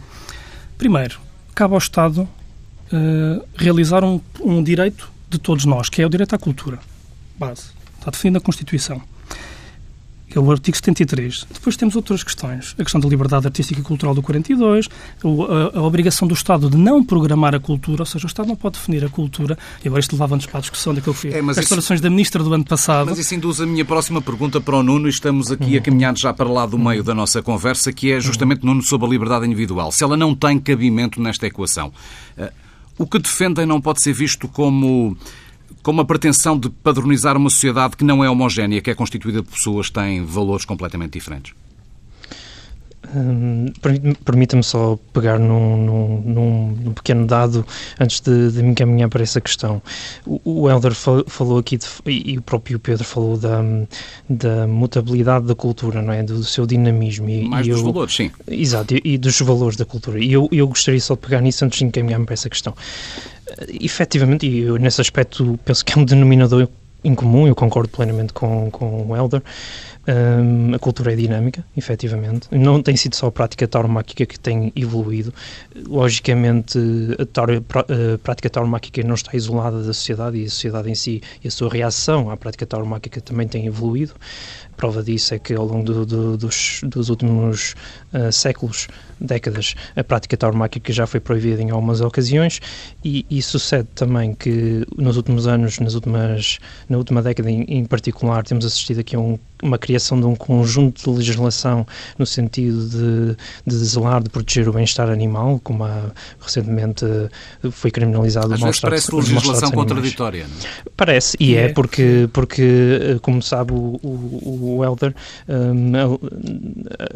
Primeiro, 0.76 1.20
cabe 1.54 1.74
ao 1.74 1.78
Estado 1.78 2.22
uh, 2.22 3.44
realizar 3.56 4.04
um, 4.04 4.20
um 4.40 4.62
direito 4.62 5.10
de 5.30 5.38
todos 5.38 5.64
nós, 5.64 5.88
que 5.88 6.02
é 6.02 6.06
o 6.06 6.08
direito 6.08 6.34
à 6.34 6.38
cultura. 6.38 6.78
Base. 7.38 7.70
Está 7.98 8.10
definido 8.10 8.34
na 8.34 8.40
Constituição. 8.40 9.00
É 10.32 10.38
o 10.38 10.50
artigo 10.50 10.76
73. 10.76 11.46
Depois 11.52 11.76
temos 11.76 11.96
outras 11.96 12.22
questões. 12.22 12.74
A 12.78 12.84
questão 12.84 13.00
da 13.00 13.08
liberdade 13.08 13.46
artística 13.46 13.80
e 13.80 13.82
cultural 13.82 14.14
do 14.14 14.22
42, 14.22 14.88
a, 15.24 15.78
a, 15.78 15.82
obrigação 15.82 16.28
do 16.28 16.34
Estado 16.34 16.70
de 16.70 16.76
não 16.76 17.04
programar 17.04 17.52
a 17.52 17.58
cultura, 17.58 18.02
ou 18.02 18.06
seja, 18.06 18.26
o 18.26 18.28
Estado 18.28 18.46
não 18.46 18.54
pode 18.54 18.78
definir 18.78 19.04
a 19.04 19.08
cultura. 19.08 19.58
E 19.84 19.88
agora 19.88 20.00
isto 20.00 20.12
levava-nos 20.12 20.46
para 20.46 20.58
a 20.58 20.60
discussão 20.60 20.94
daquilo 20.94 21.14
que 21.14 21.22
foi 21.22 21.32
é, 21.32 21.40
as 21.40 21.56
declarações 21.56 22.00
da 22.00 22.08
Ministra 22.08 22.44
do 22.44 22.54
ano 22.54 22.64
passado. 22.64 23.06
Mas 23.10 23.18
isso 23.18 23.34
induz 23.34 23.60
a 23.60 23.66
minha 23.66 23.84
próxima 23.84 24.22
pergunta 24.22 24.60
para 24.60 24.76
o 24.76 24.82
Nuno 24.84 25.08
e 25.08 25.10
estamos 25.10 25.50
aqui 25.50 25.76
a 25.76 25.80
caminhar 25.80 26.16
já 26.16 26.32
para 26.32 26.48
lá 26.48 26.64
do 26.64 26.78
meio 26.78 27.02
da 27.02 27.14
nossa 27.14 27.42
conversa, 27.42 27.92
que 27.92 28.12
é 28.12 28.20
justamente, 28.20 28.64
Nuno, 28.64 28.82
sobre 28.82 29.08
a 29.08 29.10
liberdade 29.10 29.46
individual. 29.46 29.90
Se 29.90 30.04
ela 30.04 30.16
não 30.16 30.32
tem 30.32 30.60
cabimento 30.60 31.20
nesta 31.20 31.48
equação, 31.48 31.92
eh, 32.38 32.52
o 33.00 33.06
que 33.06 33.18
defendem 33.18 33.64
não 33.64 33.80
pode 33.80 34.02
ser 34.02 34.12
visto 34.12 34.46
como 34.46 35.16
como 35.82 36.02
a 36.02 36.04
pretensão 36.04 36.58
de 36.58 36.68
padronizar 36.68 37.34
uma 37.34 37.48
sociedade 37.48 37.96
que 37.96 38.04
não 38.04 38.22
é 38.22 38.28
homogénea, 38.28 38.82
que 38.82 38.90
é 38.90 38.94
constituída 38.94 39.42
por 39.42 39.54
pessoas 39.54 39.86
que 39.88 39.94
têm 39.94 40.22
valores 40.22 40.66
completamente 40.66 41.14
diferentes? 41.14 41.54
Hum, 43.14 43.66
Permita-me 44.24 44.62
só 44.62 44.98
pegar 45.12 45.38
num, 45.38 45.76
num, 45.76 46.74
num, 46.74 46.92
pequeno 46.92 47.26
dado 47.26 47.66
antes 47.98 48.20
de, 48.20 48.52
de 48.52 48.62
me 48.62 48.70
encaminhar 48.70 49.08
para 49.08 49.22
essa 49.22 49.40
questão. 49.40 49.82
O, 50.24 50.62
o 50.62 50.70
Helder 50.70 50.94
falou 50.94 51.58
aqui, 51.58 51.76
de, 51.76 51.86
e 52.06 52.38
o 52.38 52.42
próprio 52.42 52.78
Pedro 52.78 53.04
falou 53.04 53.36
da, 53.36 53.60
da 54.28 54.66
mutabilidade 54.66 55.46
da 55.46 55.54
cultura, 55.54 56.00
não 56.00 56.12
é? 56.12 56.22
Do, 56.22 56.36
do 56.36 56.44
seu 56.44 56.66
dinamismo. 56.66 57.28
E, 57.28 57.48
Mais 57.48 57.66
e 57.66 57.70
dos 57.70 57.80
eu, 57.80 57.86
valores, 57.86 58.14
sim. 58.14 58.30
Exato, 58.46 58.94
e, 58.94 59.00
e, 59.04 59.18
dos 59.18 59.40
valores 59.40 59.76
da 59.76 59.84
cultura. 59.84 60.22
E 60.22 60.32
eu, 60.32 60.48
eu 60.52 60.68
gostaria 60.68 61.00
só 61.00 61.14
de 61.14 61.20
pegar 61.20 61.40
nisso 61.40 61.64
antes 61.64 61.78
de 61.78 61.84
encaminhar-me 61.86 62.26
para 62.26 62.34
essa 62.34 62.48
questão. 62.48 62.72
Uh, 62.72 63.84
efetivamente, 63.84 64.46
e 64.46 64.60
eu 64.60 64.76
nesse 64.76 65.00
aspecto 65.00 65.58
penso 65.64 65.84
que 65.84 65.92
é 65.92 66.00
um 66.00 66.04
denominador 66.04 66.68
em 67.02 67.14
comum, 67.14 67.46
eu 67.46 67.54
concordo 67.54 67.88
plenamente 67.88 68.32
com, 68.32 68.70
com 68.70 69.06
o 69.08 69.16
Helder, 69.16 69.42
Um, 70.10 70.74
a 70.74 70.78
cultura 70.78 71.12
é 71.12 71.16
dinâmica, 71.16 71.64
efetivamente. 71.76 72.48
Não 72.50 72.82
tem 72.82 72.96
sido 72.96 73.14
só 73.14 73.28
a 73.28 73.32
prática 73.32 73.68
tauromáquica 73.68 74.26
que 74.26 74.40
tem 74.40 74.72
evoluído. 74.74 75.32
Logicamente, 75.86 76.78
a, 77.16 77.24
tauro, 77.26 77.64
a 77.74 78.18
prática 78.18 78.50
tauromáquica 78.50 79.04
não 79.04 79.14
está 79.14 79.36
isolada 79.36 79.78
da 79.78 79.92
sociedade 79.92 80.38
e 80.38 80.46
a 80.46 80.50
sociedade 80.50 80.90
em 80.90 80.96
si 80.96 81.22
e 81.44 81.46
a 81.46 81.50
sua 81.50 81.70
reação 81.70 82.28
à 82.28 82.36
prática 82.36 82.66
tauromáquica 82.66 83.20
também 83.20 83.46
tem 83.46 83.66
evoluído. 83.66 84.14
Prova 84.80 85.02
disso 85.02 85.34
é 85.34 85.38
que 85.38 85.52
ao 85.52 85.66
longo 85.66 85.84
do, 85.84 86.06
do, 86.06 86.36
dos, 86.38 86.80
dos, 86.84 87.10
últimos 87.10 87.74
uh, 88.14 88.32
séculos, 88.32 88.88
décadas, 89.20 89.74
a 89.94 90.02
prática 90.02 90.38
tauromáquica 90.38 90.90
já 90.90 91.06
foi 91.06 91.20
proibida 91.20 91.60
em 91.60 91.68
algumas 91.68 92.00
ocasiões 92.00 92.62
e, 93.04 93.26
e, 93.28 93.42
sucede 93.42 93.88
também 93.94 94.34
que 94.34 94.86
nos 94.96 95.18
últimos 95.18 95.46
anos, 95.46 95.78
nas 95.80 95.92
últimas, 95.92 96.58
na 96.88 96.96
última 96.96 97.20
década 97.20 97.50
em, 97.50 97.64
em 97.64 97.84
particular, 97.84 98.42
temos 98.42 98.64
assistido 98.64 99.00
aqui 99.00 99.14
a 99.14 99.20
um, 99.20 99.38
uma 99.62 99.76
criação 99.76 99.99
de 100.00 100.26
um 100.26 100.34
conjunto 100.34 101.02
de 101.02 101.18
legislação 101.18 101.86
no 102.18 102.26
sentido 102.26 102.88
de, 102.88 103.36
de 103.66 103.76
zelar, 103.84 104.22
de 104.22 104.30
proteger 104.30 104.68
o 104.68 104.72
bem-estar 104.72 105.10
animal, 105.10 105.60
como 105.62 105.84
a, 105.84 106.10
recentemente 106.40 107.04
foi 107.70 107.90
criminalizado 107.90 108.54
Às 108.54 108.60
o 108.60 108.64
vezes 108.64 108.80
parece 108.80 109.14
legislação 109.14 109.70
contraditória. 109.70 110.46
Não? 110.46 110.66
É? 110.66 110.90
Parece, 110.96 111.36
e 111.38 111.54
é, 111.54 111.66
é 111.66 111.68
porque, 111.72 112.28
porque, 112.32 113.18
como 113.22 113.42
sabe 113.42 113.72
o, 113.72 113.98
o 114.02 114.60
o 114.60 114.84
Helder, 114.84 115.14
um, 115.48 115.92
a, 115.96 116.02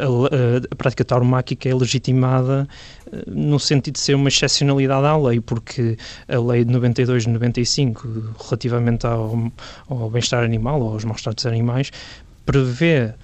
a, 0.02 0.72
a, 0.72 0.76
prática 0.76 1.04
tauromáquica 1.04 1.68
é 1.68 1.74
legitimada 1.74 2.68
uh, 3.06 3.30
no 3.30 3.58
sentido 3.58 3.94
de 3.94 4.00
ser 4.00 4.14
uma 4.14 4.28
excepcionalidade 4.28 5.06
à 5.06 5.16
lei, 5.16 5.40
porque 5.40 5.96
a 6.28 6.38
lei 6.38 6.64
de 6.64 6.72
92 6.72 7.24
de 7.24 7.30
95, 7.30 8.34
relativamente 8.44 9.06
ao, 9.06 9.52
ao 9.88 10.10
bem-estar 10.10 10.42
animal 10.42 10.80
ou 10.80 10.92
aos 10.92 11.04
maus-tratos 11.04 11.46
animais, 11.46 11.90
prevê 12.44 13.14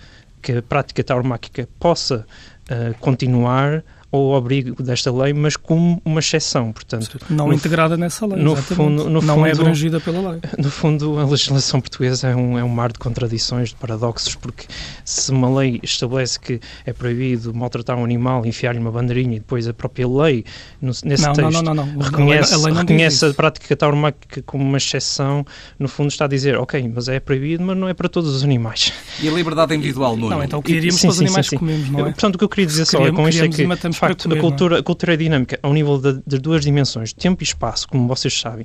que 0.43 0.53
a 0.53 0.63
prática 0.63 1.05
tauromáquica 1.05 1.69
possa 1.79 2.27
uh, 2.71 2.99
continuar 2.99 3.85
ao 4.13 4.35
abrigo 4.35 4.83
desta 4.83 5.13
lei, 5.13 5.33
mas 5.33 5.57
como 5.57 6.03
uma 6.05 6.19
exceção, 6.19 6.73
portanto... 6.73 7.19
Não 7.31 7.53
integrada 7.53 7.97
nessa 7.97 8.27
lei, 8.27 8.43
no 8.43 8.57
fundo, 8.57 9.05
no 9.05 9.21
Não 9.23 9.37
fundo, 9.37 9.47
é 9.47 9.53
abrangida 9.53 10.01
pela 10.01 10.33
lei. 10.33 10.41
No 10.59 10.71
fundo, 10.71 11.19
a 11.19 11.25
legislação 11.25 11.81
portuguesa 11.81 12.29
é 12.29 12.37
um, 12.37 12.59
é 12.59 12.65
um 12.65 12.69
mar 12.69 12.93
de 12.93 12.99
contradições, 12.99 13.71
de 13.71 13.77
paradoxos, 13.77 14.35
porque 14.35 14.67
se 15.05 15.31
uma 15.31 15.49
lei 15.59 15.81
estabelece 15.83 16.39
que 16.39 16.61
é 16.85 16.93
proibido 16.93 17.55
maltratar 17.55 17.97
um 17.97 18.05
animal, 18.05 18.45
enfiar-lhe 18.45 18.81
uma 18.81 18.91
bandeirinha 18.91 19.37
e 19.37 19.39
depois 19.39 19.69
a 19.69 19.73
própria 19.73 20.09
lei, 20.09 20.45
no, 20.81 20.89
nesse 21.05 21.23
não, 21.23 21.33
texto, 21.33 21.63
não, 21.63 21.63
não, 21.63 21.87
não, 21.87 21.99
reconhece, 21.99 22.55
a, 22.55 22.57
lei, 22.57 22.67
a, 22.67 22.69
lei 22.69 22.79
reconhece 22.79 23.25
a 23.25 23.33
prática 23.33 23.77
tauromáquica 23.77 24.43
como 24.43 24.65
uma 24.65 24.79
exceção, 24.79 25.45
no 25.79 25.89
fundo 25.89 26.11
está 26.11 26.25
a 26.25 26.29
dizer, 26.29 26.57
ok, 26.57 26.91
mas 26.95 27.09
é 27.09 27.21
proibido, 27.21 27.65
mas 27.65 27.77
não 27.77 27.89
é 27.89 27.95
para 27.95 28.09
todos 28.09 28.35
os 28.35 28.43
animais. 28.43 28.93
E 29.21 29.29
a 29.29 29.33
liberdade 29.33 29.75
individual, 29.75 30.17
Nuno? 30.17 30.31
Não, 30.31 30.43
então 30.43 30.59
o 30.59 30.63
que 30.63 30.73
iríamos 30.73 31.01
para 31.01 31.11
os 31.11 31.21
animais 31.21 31.47
sim, 31.47 31.51
sim. 31.51 31.57
que 31.57 31.61
comemos, 31.61 31.91
não 31.91 32.01
é? 32.01 32.05
Portanto, 32.05 32.35
o 32.35 32.39
que 32.39 32.45
eu 32.45 32.49
queria 32.49 32.67
dizer 32.67 32.85
só 32.85 33.07
é 33.07 33.13
com 33.13 33.29
isto 33.29 33.45
é 33.45 33.49
que, 33.49 33.67
de 34.01 34.15
facto, 34.15 34.33
a 34.33 34.41
cultura 34.41 34.79
a 34.79 34.83
cultura 34.83 35.15
é 35.15 35.17
dinâmica 35.17 35.59
ao 35.63 35.73
nível 35.73 35.99
das 35.99 36.39
duas 36.41 36.63
dimensões, 36.63 37.13
tempo 37.13 37.43
e 37.43 37.45
espaço, 37.45 37.89
como 37.89 38.09
vocês 38.09 38.39
sabem, 38.39 38.65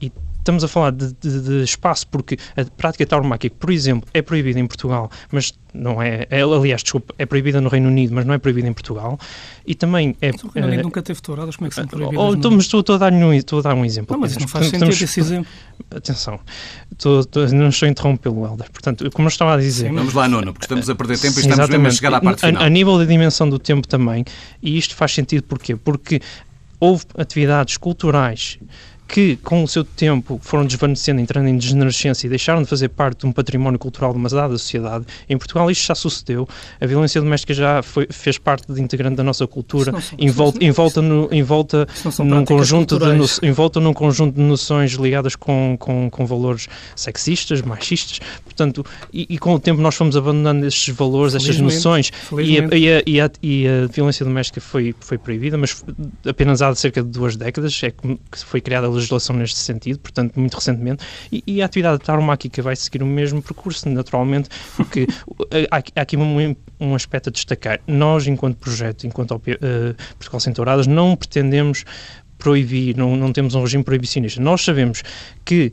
e 0.00 0.12
estamos 0.46 0.62
a 0.62 0.68
falar 0.68 0.92
de, 0.92 1.12
de, 1.20 1.40
de, 1.40 1.62
espaço 1.64 2.06
porque 2.06 2.38
a 2.56 2.64
prática 2.64 3.04
tauromáquica, 3.04 3.54
por 3.58 3.70
exemplo, 3.70 4.08
é 4.14 4.22
proibida 4.22 4.60
em 4.60 4.66
Portugal, 4.66 5.10
mas 5.32 5.52
não 5.74 6.00
é, 6.00 6.26
é, 6.30 6.40
aliás, 6.40 6.82
desculpa, 6.82 7.12
é 7.18 7.26
proibida 7.26 7.60
no 7.60 7.68
Reino 7.68 7.88
Unido, 7.88 8.14
mas 8.14 8.24
não 8.24 8.32
é 8.32 8.38
proibida 8.38 8.68
em 8.68 8.72
Portugal. 8.72 9.18
E 9.66 9.74
também 9.74 10.16
é. 10.22 10.30
Mas 10.32 10.44
o 10.44 10.48
Reino 10.48 10.68
Unido 10.68 10.80
é, 10.80 10.82
nunca 10.84 11.02
teve 11.02 11.20
touradas, 11.20 11.56
como 11.56 11.66
é 11.66 11.68
que 11.68 11.74
são 11.74 11.84
ah, 11.84 11.88
proibidas? 11.88 12.24
Oh, 12.24 12.34
estou, 12.34 12.50
mas 12.52 12.64
estou, 12.64 12.80
estou, 12.80 12.94
a 12.94 12.98
dar 12.98 13.12
um, 13.12 13.32
estou 13.34 13.58
a 13.58 13.62
dar 13.62 13.74
um 13.74 13.84
exemplo. 13.84 14.14
Não, 14.14 14.20
mas 14.20 14.30
isso 14.30 14.40
não 14.40 14.48
faz 14.48 14.66
sentido 14.66 14.84
estamos, 14.84 15.02
esse 15.02 15.20
exemplo. 15.20 15.50
Atenção, 15.94 16.40
estou, 16.92 17.20
estou, 17.20 17.48
não 17.48 17.68
estou 17.68 17.86
a 17.86 17.90
interrompê-lo, 17.90 18.46
Helder. 18.46 18.70
Portanto, 18.70 19.10
como 19.10 19.26
eu 19.26 19.30
estava 19.30 19.54
a 19.54 19.56
dizer. 19.58 19.88
Sim, 19.88 19.94
vamos 19.94 20.14
lá, 20.14 20.28
Nuno, 20.28 20.52
porque 20.52 20.64
estamos 20.64 20.88
a 20.88 20.94
perder 20.94 21.18
tempo 21.18 21.38
e 21.38 21.40
estamos 21.40 21.58
exatamente. 21.58 21.82
mesmo 21.82 21.88
a 21.88 21.90
chegar 21.90 22.14
à 22.14 22.20
parte 22.20 22.46
final. 22.46 22.62
A, 22.62 22.66
a 22.66 22.70
nível 22.70 22.98
da 22.98 23.04
dimensão 23.04 23.50
do 23.50 23.58
tempo 23.58 23.86
também, 23.86 24.24
e 24.62 24.78
isto 24.78 24.94
faz 24.94 25.12
sentido 25.12 25.42
porquê? 25.42 25.76
Porque 25.76 26.20
houve 26.80 27.04
atividades 27.18 27.76
culturais 27.76 28.58
que, 29.06 29.36
com 29.36 29.62
o 29.62 29.68
seu 29.68 29.84
tempo, 29.84 30.38
foram 30.42 30.66
desvanecendo, 30.66 31.20
entrando 31.20 31.48
em 31.48 31.56
degenerescência 31.56 32.26
e 32.26 32.30
deixaram 32.30 32.62
de 32.62 32.68
fazer 32.68 32.88
parte 32.88 33.20
de 33.20 33.26
um 33.26 33.32
património 33.32 33.78
cultural 33.78 34.12
de 34.12 34.18
uma 34.18 34.28
dada 34.28 34.56
sociedade. 34.58 35.04
Em 35.28 35.38
Portugal 35.38 35.70
isto 35.70 35.86
já 35.86 35.94
sucedeu. 35.94 36.48
A 36.80 36.86
violência 36.86 37.20
doméstica 37.20 37.54
já 37.54 37.82
foi, 37.82 38.06
fez 38.10 38.38
parte 38.38 38.72
de 38.72 38.80
integrante 38.80 39.16
da 39.16 39.22
nossa 39.22 39.46
cultura, 39.46 39.92
envolta, 40.18 40.64
envolta, 40.64 41.02
no, 41.02 41.28
envolta 41.32 41.86
num 42.18 42.44
conjunto 42.44 42.98
de 42.98 43.12
no, 43.12 43.24
envolta 43.42 43.80
num 43.80 43.92
conjunto 43.92 44.34
de 44.34 44.42
noções 44.42 44.92
ligadas 44.92 45.36
com, 45.36 45.76
com, 45.78 46.10
com 46.10 46.26
valores 46.26 46.68
sexistas, 46.94 47.62
machistas. 47.62 48.20
Portanto, 48.44 48.84
e, 49.12 49.26
e, 49.30 49.38
com 49.38 49.54
o 49.54 49.60
tempo 49.60 49.80
nós 49.80 49.94
fomos 49.94 50.16
abandonando 50.16 50.66
estes 50.66 50.94
valores, 50.94 51.34
estas 51.34 51.58
noções, 51.58 52.10
e 52.32 52.58
a, 52.58 52.76
e, 52.76 52.92
a, 52.92 53.02
e, 53.06 53.20
a, 53.20 53.30
e 53.42 53.68
a, 53.68 53.86
violência 53.86 54.24
doméstica 54.24 54.60
foi, 54.60 54.94
foi 55.00 55.18
proibida, 55.18 55.56
mas 55.56 55.84
apenas 56.26 56.62
há 56.62 56.74
cerca 56.74 57.02
de 57.02 57.08
duas 57.08 57.36
décadas 57.36 57.80
é 57.82 57.90
que 57.90 58.18
foi 58.44 58.60
criada 58.60 58.86
a 58.86 58.90
legislação 58.96 59.36
neste 59.36 59.58
sentido, 59.58 59.98
portanto, 59.98 60.38
muito 60.38 60.54
recentemente, 60.54 61.04
e, 61.30 61.42
e 61.46 61.62
a 61.62 61.66
atividade 61.66 62.02
tauromáquica 62.02 62.60
vai 62.62 62.74
seguir 62.76 63.02
o 63.02 63.06
mesmo 63.06 63.40
percurso, 63.40 63.88
naturalmente, 63.88 64.48
porque 64.76 65.06
há, 65.70 65.78
há, 65.78 66.00
aqui 66.00 66.16
um, 66.16 66.56
um 66.80 66.94
aspecto 66.94 67.28
a 67.28 67.32
destacar. 67.32 67.80
Nós, 67.86 68.26
enquanto 68.26 68.56
projeto, 68.56 69.06
enquanto 69.06 69.32
uh, 69.32 69.40
Portugal 70.18 70.40
Sem 70.40 70.52
Touradas, 70.52 70.86
não 70.86 71.16
pretendemos 71.16 71.84
proibir, 72.38 72.96
não, 72.96 73.16
não 73.16 73.32
temos 73.32 73.54
um 73.54 73.62
regime 73.62 73.84
proibicionista. 73.84 74.40
Nós 74.40 74.62
sabemos 74.62 75.02
que 75.44 75.72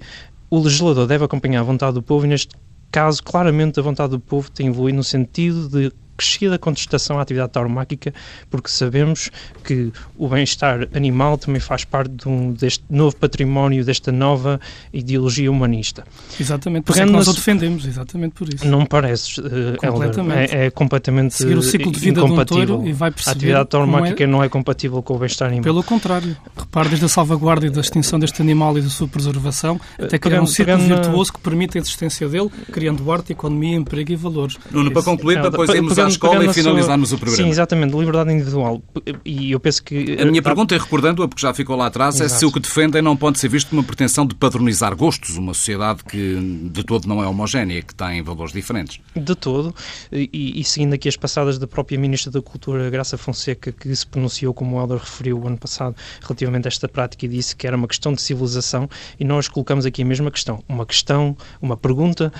o 0.49 0.59
legislador 0.59 1.07
deve 1.07 1.25
acompanhar 1.25 1.61
a 1.61 1.63
vontade 1.63 1.93
do 1.95 2.01
povo 2.01 2.25
e, 2.25 2.29
neste 2.29 2.55
caso, 2.91 3.23
claramente 3.23 3.79
a 3.79 3.83
vontade 3.83 4.11
do 4.11 4.19
povo 4.19 4.51
tem 4.51 4.67
evoluído 4.67 4.97
no 4.97 5.03
sentido 5.03 5.67
de 5.67 5.91
crescida 6.15 6.57
contestação 6.57 7.19
à 7.19 7.21
atividade 7.21 7.51
tauromáquica, 7.51 8.13
porque 8.49 8.69
sabemos 8.69 9.29
que 9.63 9.91
o 10.17 10.27
bem-estar 10.27 10.87
animal 10.93 11.37
também 11.37 11.59
faz 11.59 11.83
parte 11.83 12.11
de 12.11 12.27
um, 12.27 12.51
deste 12.51 12.83
novo 12.89 13.15
património, 13.15 13.83
desta 13.83 14.11
nova 14.11 14.59
ideologia 14.91 15.51
humanista. 15.51 16.05
Exatamente, 16.39 16.85
por 16.85 16.93
isso 16.93 17.01
é 17.01 17.05
que 17.05 17.11
nós 17.11 17.27
o 17.27 17.33
defendemos, 17.33 17.85
exatamente 17.85 18.33
por 18.33 18.53
isso. 18.53 18.67
Não 18.67 18.81
me 18.81 18.87
parece, 18.87 19.39
uh, 19.39 19.77
completamente. 19.77 20.55
É, 20.55 20.65
é, 20.65 20.69
completamente 20.69 21.33
Seguir 21.33 21.57
o 21.57 21.61
ciclo 21.61 21.91
de 21.91 21.99
vida 21.99 22.21
incompatível. 22.21 22.77
De 22.77 22.83
um 22.83 22.87
e 22.87 22.93
vai 22.93 23.11
perceber 23.11 23.29
a 23.29 23.37
atividade 23.37 23.69
tauromáquica 23.69 24.23
é... 24.23 24.27
não 24.27 24.43
é 24.43 24.49
compatível 24.49 25.01
com 25.01 25.15
o 25.15 25.19
bem-estar 25.19 25.47
animal. 25.47 25.63
Pelo 25.63 25.83
contrário, 25.83 26.35
repare 26.55 26.89
desde 26.89 27.05
a 27.05 27.09
salvaguarda 27.09 27.65
e 27.65 27.69
da 27.69 27.81
extinção 27.81 28.19
deste 28.19 28.41
animal 28.41 28.77
e 28.77 28.81
da 28.81 28.89
sua 28.89 29.07
preservação, 29.07 29.79
até 29.99 30.17
criar 30.17 30.41
um 30.41 30.47
ciclo 30.47 30.77
virtuoso 30.77 31.33
que 31.33 31.39
permite 31.39 31.77
a 31.77 31.81
existência 31.81 32.27
dele, 32.27 32.49
criando 32.71 33.11
arte, 33.11 33.31
economia, 33.31 33.75
emprego 33.75 34.11
e 34.11 34.15
valores. 34.15 34.57
Nuno, 34.71 34.91
para 34.91 35.03
concluir, 35.03 35.39
para 35.39 35.49
depois 35.49 35.69
irmos 35.69 35.97
à 36.05 36.07
escola 36.07 36.45
e 36.45 36.53
finalizarmos 36.53 37.11
o 37.11 37.17
programa. 37.17 37.43
Sim, 37.43 37.49
exatamente, 37.49 37.95
liberdade 37.95 38.31
individual. 38.31 38.81
E 39.25 39.51
eu 39.51 39.59
penso 39.59 39.83
que... 39.83 40.17
A 40.19 40.25
minha 40.25 40.41
pergunta, 40.41 40.75
é 40.75 40.77
recordando-a, 40.77 41.27
porque 41.27 41.41
já 41.41 41.53
ficou 41.53 41.75
lá 41.75 41.87
atrás, 41.87 42.15
Exato. 42.15 42.33
é 42.33 42.37
se 42.37 42.45
o 42.45 42.51
que 42.51 42.59
defendem 42.59 43.01
não 43.01 43.15
pode 43.15 43.39
ser 43.39 43.47
visto 43.47 43.69
como 43.69 43.81
uma 43.81 43.87
pretensão 43.87 44.25
de 44.25 44.35
padronizar 44.35 44.95
gostos, 44.95 45.37
uma 45.37 45.53
sociedade 45.53 46.03
que 46.03 46.69
de 46.71 46.83
todo 46.83 47.07
não 47.07 47.23
é 47.23 47.27
homogénea, 47.27 47.81
que 47.81 47.95
tem 47.95 48.21
valores 48.21 48.53
diferentes. 48.53 48.99
De 49.15 49.35
todo, 49.35 49.73
e, 50.11 50.59
e 50.59 50.63
seguindo 50.63 50.93
aqui 50.93 51.07
as 51.07 51.17
passadas 51.17 51.57
da 51.57 51.67
própria 51.67 51.97
Ministra 51.97 52.31
da 52.31 52.41
Cultura, 52.41 52.89
Graça 52.89 53.17
Fonseca, 53.17 53.71
que 53.71 53.95
se 53.95 54.05
pronunciou, 54.05 54.53
como 54.53 54.75
o 54.75 54.81
Helder 54.81 54.97
referiu 54.97 55.39
o 55.39 55.47
ano 55.47 55.57
passado, 55.57 55.95
relativamente 56.21 56.67
a 56.67 56.69
esta 56.69 56.87
prática 56.87 57.25
e 57.25 57.29
disse 57.29 57.55
que 57.55 57.65
era 57.65 57.77
uma 57.77 57.87
questão 57.87 58.13
de 58.13 58.21
civilização, 58.21 58.89
e 59.19 59.23
nós 59.23 59.47
colocamos 59.47 59.85
aqui 59.85 60.01
a 60.01 60.05
mesma 60.05 60.29
questão, 60.29 60.63
uma 60.67 60.85
questão, 60.85 61.37
uma 61.61 61.77
pergunta, 61.77 62.31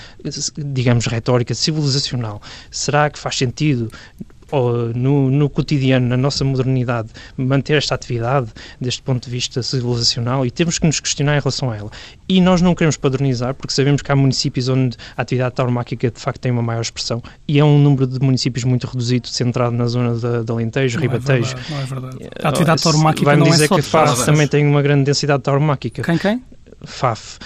digamos, 0.57 1.05
retórica, 1.05 1.53
civilizacional. 1.53 2.41
Será 2.69 3.09
que 3.09 3.17
faz 3.19 3.37
sentido 3.37 3.52
no, 4.95 5.31
no 5.31 5.49
cotidiano, 5.49 6.07
na 6.07 6.17
nossa 6.17 6.43
modernidade, 6.43 7.09
manter 7.35 7.77
esta 7.77 7.95
atividade 7.95 8.47
deste 8.79 9.01
ponto 9.01 9.25
de 9.25 9.31
vista 9.31 9.63
civilizacional 9.63 10.45
e 10.45 10.51
temos 10.51 10.77
que 10.77 10.85
nos 10.85 10.99
questionar 10.99 11.37
em 11.37 11.39
relação 11.39 11.71
a 11.71 11.77
ela. 11.77 11.91
E 12.29 12.39
nós 12.39 12.61
não 12.61 12.75
queremos 12.75 12.97
padronizar, 12.97 13.53
porque 13.55 13.73
sabemos 13.73 14.01
que 14.01 14.11
há 14.11 14.15
municípios 14.15 14.69
onde 14.69 14.97
a 15.17 15.21
atividade 15.21 15.55
tauromáquica 15.55 16.11
de 16.11 16.19
facto 16.19 16.39
tem 16.39 16.51
uma 16.51 16.61
maior 16.61 16.81
expressão 16.81 17.21
e 17.47 17.59
é 17.59 17.63
um 17.63 17.79
número 17.79 18.05
de 18.05 18.19
municípios 18.19 18.63
muito 18.63 18.85
reduzido, 18.85 19.27
centrado 19.27 19.75
na 19.75 19.87
zona 19.87 20.15
da, 20.15 20.43
da 20.43 20.53
Alentejo, 20.53 20.97
não 20.97 21.01
Ribatejo. 21.01 21.55
É 21.55 21.55
verdade, 21.55 21.71
não 21.71 21.79
é 21.79 21.85
verdade. 21.85 22.29
A 22.43 22.49
atividade 22.49 22.83
tauromáquica 22.83 23.35
não 23.35 23.47
é 23.47 23.49
dizer 23.49 23.65
é 23.65 23.67
só 23.67 23.75
que 23.75 23.81
FAF 23.81 24.25
também 24.25 24.47
tem 24.47 24.65
uma 24.65 24.81
grande 24.81 25.05
densidade 25.05 25.41
tauromáquica. 25.43 26.03
Quem, 26.03 26.17
quem? 26.17 26.43
FAF 26.85 27.39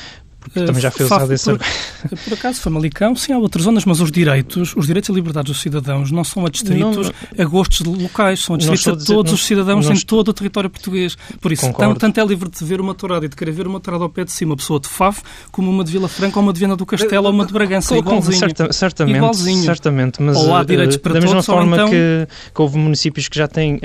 também 0.54 0.82
já 0.82 0.92
fez 0.92 1.10
usado 1.10 1.34
esse... 1.34 1.46
Por, 1.46 1.60
por 2.24 2.34
acaso, 2.34 2.62
Famalicão, 2.62 3.16
sim, 3.16 3.34
há 3.34 3.38
outras 3.38 3.66
zonas, 3.66 3.86
mas 3.86 4.00
os 4.00 4.12
direitos, 4.12 4.74
os 4.76 4.88
direitos 4.88 5.10
e 5.10 5.14
liberdades 5.14 5.52
dos 5.52 5.62
cidadãos 5.62 6.12
não 6.12 6.24
são 6.24 6.46
adstritos 6.46 7.08
não, 7.08 7.44
a 7.44 7.46
gostos 7.48 7.82
locais, 7.82 8.44
são 8.44 8.56
adstritos 8.56 8.88
a 8.88 8.92
todos 8.92 9.32
dizer, 9.32 9.36
os 9.36 9.46
cidadãos 9.46 9.86
não, 9.88 9.94
em 9.94 10.00
todo 10.00 10.30
o 10.30 10.34
território 10.34 10.70
português. 10.70 11.18
Por 11.40 11.52
isso, 11.52 11.72
tanto, 11.74 12.00
tanto, 12.00 12.20
é 12.20 12.26
livre 12.26 12.50
de 12.50 12.64
ver 12.64 12.82
uma 12.82 12.94
tourada 12.94 13.26
e 13.26 13.30
de 13.30 13.36
querer 13.36 13.52
ver 13.52 13.68
uma 13.68 13.80
tourada 13.80 14.04
ao 14.04 14.10
pé 14.10 14.24
de 14.24 14.32
cima, 14.32 14.52
uma 14.52 14.58
pessoa 14.58 14.80
de 14.80 14.88
Faf, 14.88 15.22
como 15.52 15.70
uma 15.70 15.84
de 15.84 15.92
Vila 15.92 16.08
Franca, 16.08 16.40
ou 16.40 16.44
uma 16.44 16.54
de 16.54 16.60
Viana 16.60 16.76
do 16.76 16.86
Castelo, 16.86 17.28
ou 17.28 17.34
uma 17.34 17.46
de 17.46 17.54
Bragança, 17.54 17.96
com, 17.96 18.00
igualzinho. 18.00 18.38
Certa, 18.38 18.74
certamente, 18.74 19.18
igualzinho. 19.18 19.64
certamente, 19.64 20.22
mas 20.22 20.38
ou 20.38 20.56
há 20.56 20.64
direitos 20.64 20.98
para 20.98 21.14
da 21.14 21.20
todos, 21.20 21.34
mesma 21.34 21.44
forma 21.44 21.76
então... 21.76 21.90
que, 21.90 22.28
que, 22.54 22.62
houve 22.62 22.78
municípios 22.78 23.28
que 23.28 23.38
já 23.38 23.48
têm, 23.48 23.80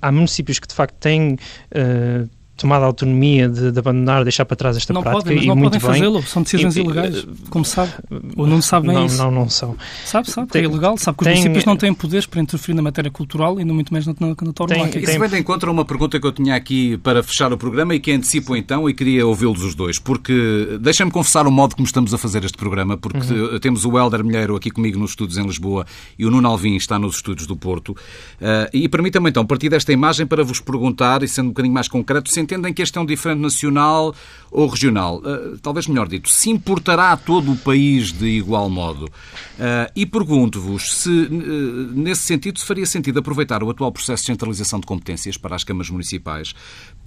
há 0.00 0.12
municípios 0.12 0.58
que 0.58 0.66
de 0.66 0.74
facto 0.74 0.94
têm 0.98 1.34
uh, 1.34 2.28
tomado 2.58 2.82
a 2.82 2.86
autonomia 2.86 3.48
de, 3.48 3.72
de, 3.72 3.78
abandonar, 3.78 4.24
deixar 4.24 4.44
para 4.44 4.56
trás 4.56 4.76
esta 4.76 4.92
não 4.92 5.00
prática. 5.00 5.22
Podem, 5.22 5.36
mas 5.36 5.44
e 5.44 5.48
não 5.48 5.56
muito 5.56 5.80
podem 5.80 6.00
fazê-lo, 6.00 6.22
são 6.24 6.42
decisões 6.42 6.76
e, 6.76 6.80
ilegais, 6.80 7.26
como 7.48 7.64
sabe. 7.64 7.92
Ou 8.36 8.46
não 8.46 8.60
sabe 8.60 8.88
bem 8.88 8.96
não, 8.96 9.06
isso. 9.06 9.16
Não, 9.16 9.30
não 9.30 9.48
são. 9.48 9.76
Sabe, 10.04 10.30
sabe, 10.30 10.48
tem, 10.48 10.62
é 10.62 10.64
ilegal, 10.64 10.96
sabe 10.98 11.16
que 11.16 11.22
os 11.22 11.26
tem, 11.26 11.34
municípios 11.36 11.64
não 11.64 11.76
têm 11.76 11.94
poderes 11.94 12.26
para 12.26 12.40
interferir 12.40 12.74
na 12.74 12.82
matéria 12.82 13.10
cultural 13.10 13.60
e 13.60 13.64
no 13.64 13.74
muito 13.74 13.92
menos 13.92 14.06
na, 14.06 14.14
na, 14.18 14.28
na 14.28 14.52
tauromáquia. 14.52 14.98
Isso 14.98 15.18
vem 15.18 15.28
de 15.28 15.38
encontro 15.38 15.70
a 15.70 15.72
uma 15.72 15.84
pergunta 15.84 16.18
que 16.20 16.26
eu 16.26 16.32
tinha 16.32 16.54
aqui 16.56 16.98
para 16.98 17.22
fechar 17.22 17.52
o 17.52 17.56
programa 17.56 17.94
e 17.94 18.00
que 18.00 18.12
antecipo 18.12 18.56
então 18.56 18.90
e 18.90 18.94
queria 18.94 19.26
ouvi-los 19.26 19.62
os 19.62 19.74
dois, 19.74 19.98
porque 19.98 20.78
deixem-me 20.80 21.12
confessar 21.12 21.46
o 21.46 21.50
modo 21.50 21.76
como 21.76 21.86
estamos 21.86 22.12
a 22.12 22.18
fazer 22.18 22.44
este 22.44 22.58
programa, 22.58 22.96
porque 22.96 23.32
uhum. 23.32 23.58
temos 23.60 23.84
o 23.84 23.96
Helder 23.96 24.24
Milheiro 24.24 24.56
aqui 24.56 24.70
comigo 24.70 24.98
nos 24.98 25.10
estúdios 25.10 25.38
em 25.38 25.46
Lisboa 25.46 25.86
e 26.18 26.26
o 26.26 26.30
Nuno 26.30 26.48
Alvim 26.48 26.74
está 26.76 26.98
nos 26.98 27.16
estúdios 27.16 27.46
do 27.46 27.56
Porto. 27.56 27.92
Uh, 27.92 28.68
e 28.72 28.88
permitam-me 28.88 29.30
então 29.30 29.46
partir 29.46 29.68
desta 29.68 29.92
imagem 29.92 30.26
para 30.26 30.42
vos 30.42 30.60
perguntar, 30.60 31.22
e 31.22 31.28
sendo 31.28 31.46
um 31.46 31.50
bocadinho 31.50 31.74
mais 31.74 31.88
concreto, 31.88 32.28
se 32.28 32.40
entendem 32.48 32.72
que 32.72 32.80
este 32.80 32.96
é 32.96 33.00
um 33.00 33.06
diferente 33.06 33.40
nacional 33.40 34.14
ou 34.50 34.66
regional. 34.66 35.18
Uh, 35.18 35.58
talvez 35.58 35.86
melhor 35.86 36.08
dito, 36.08 36.30
se 36.30 36.48
importará 36.48 37.12
a 37.12 37.16
todo 37.16 37.52
o 37.52 37.56
país 37.56 38.10
de 38.10 38.26
igual 38.26 38.70
modo. 38.70 39.04
Uh, 39.04 39.92
e 39.94 40.06
pergunto-vos 40.06 41.02
se, 41.02 41.28
nesse 41.92 42.22
sentido, 42.22 42.58
se 42.58 42.64
faria 42.64 42.86
sentido 42.86 43.18
aproveitar 43.18 43.62
o 43.62 43.68
atual 43.68 43.92
processo 43.92 44.22
de 44.22 44.28
centralização 44.28 44.80
de 44.80 44.86
competências 44.86 45.36
para 45.36 45.54
as 45.54 45.64
câmaras 45.64 45.90
municipais 45.90 46.54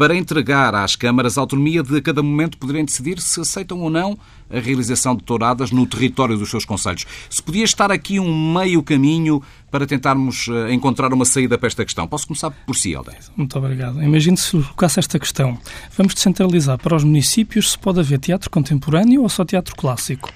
para 0.01 0.15
entregar 0.15 0.73
às 0.73 0.95
câmaras 0.95 1.37
a 1.37 1.41
autonomia 1.41 1.83
de 1.83 1.95
a 1.95 2.01
cada 2.01 2.23
momento 2.23 2.57
poderem 2.57 2.83
decidir 2.83 3.21
se 3.21 3.39
aceitam 3.39 3.79
ou 3.81 3.87
não 3.87 4.17
a 4.49 4.59
realização 4.59 5.15
de 5.15 5.21
touradas 5.21 5.69
no 5.69 5.85
território 5.85 6.35
dos 6.35 6.49
seus 6.49 6.65
conselhos. 6.65 7.05
Se 7.29 7.39
podia 7.39 7.63
estar 7.63 7.91
aqui 7.91 8.19
um 8.19 8.51
meio 8.51 8.81
caminho 8.81 9.43
para 9.69 9.85
tentarmos 9.85 10.47
eh, 10.49 10.73
encontrar 10.73 11.13
uma 11.13 11.23
saída 11.23 11.55
para 11.55 11.67
esta 11.67 11.85
questão. 11.85 12.07
Posso 12.07 12.25
começar 12.25 12.49
por 12.49 12.75
si, 12.75 12.93
Helder. 12.93 13.15
Muito 13.37 13.55
obrigado. 13.59 14.01
Imagine 14.01 14.35
se 14.37 14.51
colocasse 14.53 14.99
esta 14.99 15.19
questão. 15.19 15.55
Vamos 15.95 16.15
descentralizar 16.15 16.79
para 16.79 16.95
os 16.95 17.03
municípios 17.03 17.73
se 17.73 17.77
pode 17.77 17.99
haver 17.99 18.17
teatro 18.17 18.49
contemporâneo 18.49 19.21
ou 19.21 19.29
só 19.29 19.45
teatro 19.45 19.75
clássico. 19.75 20.33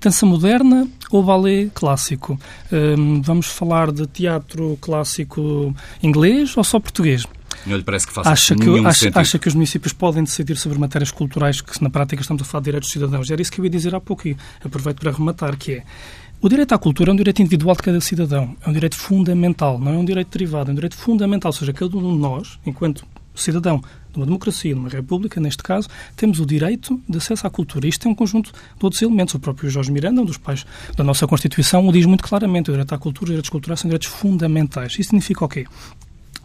Dança 0.00 0.26
moderna 0.26 0.88
ou 1.12 1.22
balé 1.22 1.68
clássico. 1.72 2.36
Hum, 2.72 3.22
vamos 3.22 3.46
falar 3.46 3.92
de 3.92 4.08
teatro 4.08 4.76
clássico 4.80 5.72
inglês 6.02 6.56
ou 6.56 6.64
só 6.64 6.80
português? 6.80 7.24
Não 7.66 7.76
lhe 7.76 7.82
parece 7.82 8.06
que 8.06 8.12
faça 8.12 8.30
acha 8.30 8.54
que, 8.54 8.86
acha, 8.86 9.10
acha, 9.14 9.38
que 9.38 9.48
os 9.48 9.54
municípios 9.54 9.92
podem 9.92 10.24
decidir 10.24 10.56
sobre 10.56 10.78
matérias 10.78 11.10
culturais 11.10 11.60
que, 11.60 11.82
na 11.82 11.90
prática, 11.90 12.20
estamos 12.20 12.42
a 12.42 12.44
falar 12.44 12.60
de 12.60 12.64
direitos 12.66 12.90
cidadãos? 12.90 13.30
Era 13.30 13.40
isso 13.40 13.52
que 13.52 13.60
eu 13.60 13.64
ia 13.64 13.70
dizer 13.70 13.94
há 13.94 14.00
pouco 14.00 14.28
e 14.28 14.36
aproveito 14.64 14.98
para 14.98 15.10
rematar, 15.10 15.56
que 15.56 15.72
é 15.72 15.84
o 16.44 16.48
direito 16.48 16.74
à 16.74 16.78
cultura 16.78 17.10
é 17.10 17.14
um 17.14 17.16
direito 17.16 17.40
individual 17.40 17.74
de 17.74 17.82
cada 17.82 18.00
cidadão. 18.02 18.54
É 18.60 18.68
um 18.68 18.72
direito 18.74 18.96
fundamental, 18.96 19.78
não 19.78 19.92
é 19.92 19.96
um 19.96 20.04
direito 20.04 20.36
derivado, 20.36 20.70
é 20.70 20.72
um 20.72 20.74
direito 20.74 20.94
fundamental. 20.94 21.48
Ou 21.48 21.54
seja, 21.54 21.72
cada 21.72 21.96
um 21.96 22.00
de 22.14 22.18
nós, 22.18 22.58
enquanto 22.66 23.06
cidadão 23.34 23.82
de 24.12 24.18
uma 24.18 24.26
democracia, 24.26 24.74
de 24.74 24.78
uma 24.78 24.90
república, 24.90 25.40
neste 25.40 25.62
caso, 25.62 25.88
temos 26.14 26.40
o 26.40 26.46
direito 26.46 27.00
de 27.08 27.16
acesso 27.16 27.46
à 27.46 27.50
cultura. 27.50 27.86
Isto 27.86 28.06
é 28.06 28.10
um 28.10 28.14
conjunto 28.14 28.52
de 28.52 28.84
outros 28.84 29.00
elementos. 29.00 29.34
O 29.34 29.40
próprio 29.40 29.70
Jorge 29.70 29.90
Miranda, 29.90 30.20
um 30.20 30.24
dos 30.24 30.36
pais 30.36 30.66
da 30.94 31.02
nossa 31.02 31.26
Constituição, 31.26 31.88
o 31.88 31.90
diz 31.90 32.04
muito 32.04 32.22
claramente. 32.22 32.70
O 32.70 32.72
direito 32.72 32.94
à 32.94 32.98
cultura 32.98 33.30
e 33.30 33.30
os 33.30 33.34
direitos 33.36 33.50
culturais 33.50 33.80
são 33.80 33.88
direitos 33.88 34.08
fundamentais. 34.08 34.92
Isso 34.92 35.04
significa 35.04 35.46
o 35.46 35.48
quê? 35.48 35.66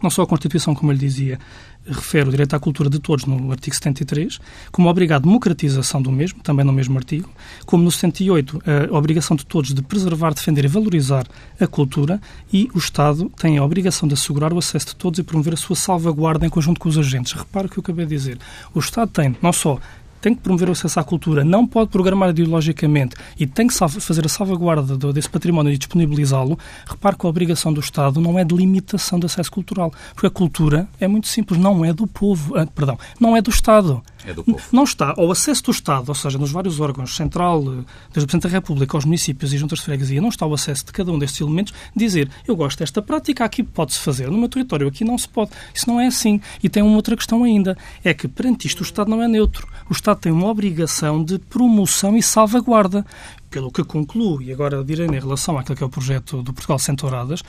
Não 0.02 0.10
só 0.10 0.22
a 0.22 0.26
Constituição, 0.26 0.74
como 0.74 0.90
eu 0.90 0.94
lhe 0.94 1.00
dizia, 1.00 1.38
refere 1.86 2.28
o 2.28 2.30
direito 2.30 2.54
à 2.54 2.60
cultura 2.60 2.90
de 2.90 2.98
todos 2.98 3.24
no 3.24 3.50
artigo 3.50 3.74
73, 3.74 4.38
como 4.70 4.88
obriga 4.88 5.16
a 5.16 5.18
democratização 5.18 6.00
do 6.00 6.12
mesmo, 6.12 6.42
também 6.42 6.64
no 6.64 6.72
mesmo 6.72 6.96
artigo, 6.98 7.28
como 7.64 7.82
no 7.82 7.90
78 7.90 8.62
a 8.90 8.96
obrigação 8.96 9.36
de 9.36 9.46
todos 9.46 9.72
de 9.72 9.82
preservar, 9.82 10.34
defender 10.34 10.64
e 10.64 10.68
valorizar 10.68 11.26
a 11.58 11.66
cultura 11.66 12.20
e 12.52 12.68
o 12.74 12.78
Estado 12.78 13.30
tem 13.36 13.58
a 13.58 13.64
obrigação 13.64 14.06
de 14.06 14.14
assegurar 14.14 14.52
o 14.52 14.58
acesso 14.58 14.88
de 14.88 14.96
todos 14.96 15.18
e 15.18 15.22
promover 15.22 15.54
a 15.54 15.56
sua 15.56 15.76
salvaguarda 15.76 16.46
em 16.46 16.50
conjunto 16.50 16.80
com 16.80 16.88
os 16.88 16.98
agentes. 16.98 17.32
Repare 17.32 17.66
o 17.66 17.70
que 17.70 17.78
eu 17.78 17.82
acabei 17.82 18.04
de 18.04 18.14
dizer. 18.14 18.38
O 18.74 18.78
Estado 18.78 19.10
tem 19.10 19.36
não 19.42 19.52
só 19.52 19.78
tem 20.20 20.34
que 20.34 20.40
promover 20.40 20.68
o 20.68 20.72
acesso 20.72 21.00
à 21.00 21.04
cultura, 21.04 21.44
não 21.44 21.66
pode 21.66 21.90
programar 21.90 22.30
ideologicamente 22.30 23.16
e 23.38 23.46
tem 23.46 23.66
que 23.66 23.74
fazer 23.74 24.24
a 24.24 24.28
salvaguarda 24.28 25.12
desse 25.12 25.28
património 25.28 25.72
e 25.72 25.78
disponibilizá-lo, 25.78 26.58
repare 26.86 27.16
que 27.16 27.26
a 27.26 27.28
obrigação 27.28 27.72
do 27.72 27.80
Estado 27.80 28.20
não 28.20 28.38
é 28.38 28.44
de 28.44 28.54
limitação 28.54 29.18
do 29.18 29.26
acesso 29.26 29.50
cultural, 29.50 29.92
porque 30.14 30.26
a 30.26 30.30
cultura 30.30 30.88
é 31.00 31.08
muito 31.08 31.28
simples, 31.28 31.58
não 31.58 31.84
é 31.84 31.92
do 31.92 32.06
povo, 32.06 32.56
ah, 32.56 32.66
perdão, 32.66 32.98
não 33.18 33.36
é 33.36 33.42
do 33.42 33.50
Estado. 33.50 34.02
É 34.24 34.34
do 34.34 34.44
povo. 34.44 34.60
Não 34.72 34.84
está 34.84 35.14
ao 35.16 35.30
acesso 35.30 35.62
do 35.64 35.70
Estado, 35.70 36.08
ou 36.08 36.14
seja, 36.14 36.38
nos 36.38 36.52
vários 36.52 36.80
órgãos, 36.80 37.16
central, 37.16 37.60
eh, 37.60 37.84
desde 38.12 38.24
o 38.24 38.26
Presidente 38.26 38.42
da 38.42 38.48
República 38.48 38.96
aos 38.96 39.04
municípios 39.04 39.52
e 39.52 39.58
juntas 39.58 39.78
de 39.78 39.84
freguesia, 39.84 40.20
não 40.20 40.28
está 40.28 40.46
o 40.46 40.54
acesso 40.54 40.84
de 40.84 40.92
cada 40.92 41.10
um 41.10 41.18
destes 41.18 41.40
elementos, 41.40 41.72
dizer 41.94 42.30
eu 42.46 42.54
gosto 42.56 42.78
desta 42.78 43.00
prática, 43.00 43.44
aqui 43.44 43.62
pode-se 43.62 43.98
fazer, 43.98 44.30
no 44.30 44.38
meu 44.38 44.48
território 44.48 44.86
aqui 44.86 45.04
não 45.04 45.16
se 45.16 45.28
pode. 45.28 45.50
Isso 45.74 45.88
não 45.88 46.00
é 46.00 46.06
assim. 46.06 46.40
E 46.62 46.68
tem 46.68 46.82
uma 46.82 46.96
outra 46.96 47.16
questão 47.16 47.44
ainda, 47.44 47.76
é 48.04 48.12
que 48.12 48.28
perante 48.28 48.66
isto 48.66 48.80
o 48.80 48.82
Estado 48.82 49.10
não 49.10 49.22
é 49.22 49.28
neutro. 49.28 49.66
O 49.88 49.92
Estado 49.92 50.20
tem 50.20 50.32
uma 50.32 50.48
obrigação 50.48 51.22
de 51.24 51.38
promoção 51.38 52.16
e 52.16 52.22
salvaguarda. 52.22 53.04
Pelo 53.48 53.72
que 53.72 53.82
concluo, 53.82 54.40
e 54.40 54.52
agora 54.52 54.84
direi 54.84 55.06
em 55.06 55.18
relação 55.18 55.58
àquilo 55.58 55.76
que 55.76 55.82
é 55.82 55.86
o 55.86 55.90
projeto 55.90 56.40
do 56.40 56.52
Portugal 56.52 56.78
Sem 56.78 56.94
Touradas, 56.94 57.42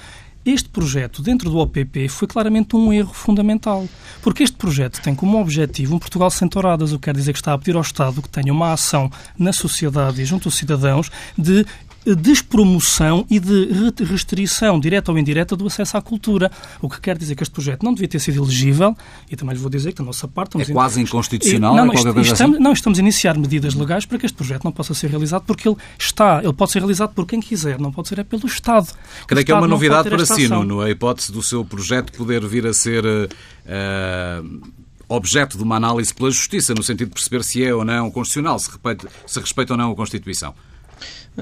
este 0.45 0.69
projeto, 0.69 1.21
dentro 1.21 1.49
do 1.49 1.57
OPP, 1.59 2.07
foi 2.09 2.27
claramente 2.27 2.75
um 2.75 2.91
erro 2.91 3.13
fundamental. 3.13 3.87
Porque 4.21 4.43
este 4.43 4.57
projeto 4.57 5.01
tem 5.01 5.13
como 5.13 5.39
objetivo 5.39 5.95
um 5.95 5.99
Portugal 5.99 6.29
sem 6.31 6.47
touradas, 6.47 6.91
o 6.91 6.99
que 6.99 7.05
quer 7.05 7.15
dizer 7.15 7.33
que 7.33 7.39
está 7.39 7.53
a 7.53 7.57
pedir 7.57 7.75
ao 7.75 7.81
Estado 7.81 8.21
que 8.21 8.29
tenha 8.29 8.51
uma 8.51 8.73
ação 8.73 9.11
na 9.37 9.53
sociedade 9.53 10.21
e 10.21 10.25
junto 10.25 10.47
aos 10.47 10.55
cidadãos 10.55 11.11
de 11.37 11.65
despromoção 12.05 13.25
e 13.29 13.39
de 13.39 13.93
restrição, 14.03 14.79
direta 14.79 15.11
ou 15.11 15.17
indireta, 15.17 15.55
do 15.55 15.67
acesso 15.67 15.97
à 15.97 16.01
cultura. 16.01 16.51
O 16.81 16.89
que 16.89 16.99
quer 16.99 17.17
dizer 17.17 17.35
que 17.35 17.43
este 17.43 17.53
projeto 17.53 17.83
não 17.83 17.93
devia 17.93 18.07
ter 18.07 18.19
sido 18.19 18.43
elegível, 18.43 18.95
e 19.29 19.35
também 19.35 19.55
lhe 19.55 19.61
vou 19.61 19.69
dizer 19.69 19.91
que 19.91 19.99
da 19.99 20.03
nossa 20.03 20.27
parte... 20.27 20.59
É 20.61 20.65
quase 20.65 20.99
in... 20.99 21.03
inconstitucional? 21.03 21.75
Não, 21.75 21.91
é 21.91 21.95
estamos, 21.95 22.31
assim? 22.31 22.47
não, 22.59 22.73
estamos 22.73 22.99
a 22.99 23.01
iniciar 23.01 23.37
medidas 23.37 23.75
legais 23.75 24.05
para 24.05 24.17
que 24.17 24.25
este 24.25 24.35
projeto 24.35 24.63
não 24.63 24.71
possa 24.71 24.93
ser 24.93 25.09
realizado, 25.09 25.43
porque 25.45 25.67
ele 25.67 25.77
está, 25.97 26.41
ele 26.43 26.53
pode 26.53 26.71
ser 26.71 26.79
realizado 26.79 27.13
por 27.13 27.25
quem 27.25 27.39
quiser, 27.39 27.79
não 27.79 27.91
pode 27.91 28.07
ser 28.07 28.19
é 28.19 28.23
pelo 28.23 28.45
Estado. 28.45 28.87
Creio 29.27 29.45
que 29.45 29.51
é 29.51 29.55
uma 29.55 29.67
novidade 29.67 30.09
para 30.09 30.25
si, 30.25 30.47
Nuno, 30.47 30.81
a 30.81 30.89
hipótese 30.89 31.31
do 31.31 31.43
seu 31.43 31.63
projeto 31.63 32.11
poder 32.13 32.45
vir 32.45 32.65
a 32.65 32.73
ser... 32.73 33.03
Uh, 33.05 34.81
objeto 35.07 35.57
de 35.57 35.63
uma 35.63 35.75
análise 35.75 36.13
pela 36.13 36.31
Justiça, 36.31 36.73
no 36.73 36.81
sentido 36.81 37.09
de 37.09 37.15
perceber 37.15 37.43
se 37.43 37.61
é 37.61 37.73
ou 37.73 37.83
não 37.83 38.09
constitucional, 38.09 38.57
se 38.57 38.69
respeita, 38.69 39.09
se 39.27 39.39
respeita 39.41 39.73
ou 39.73 39.77
não 39.77 39.91
a 39.91 39.95
Constituição. 39.95 40.55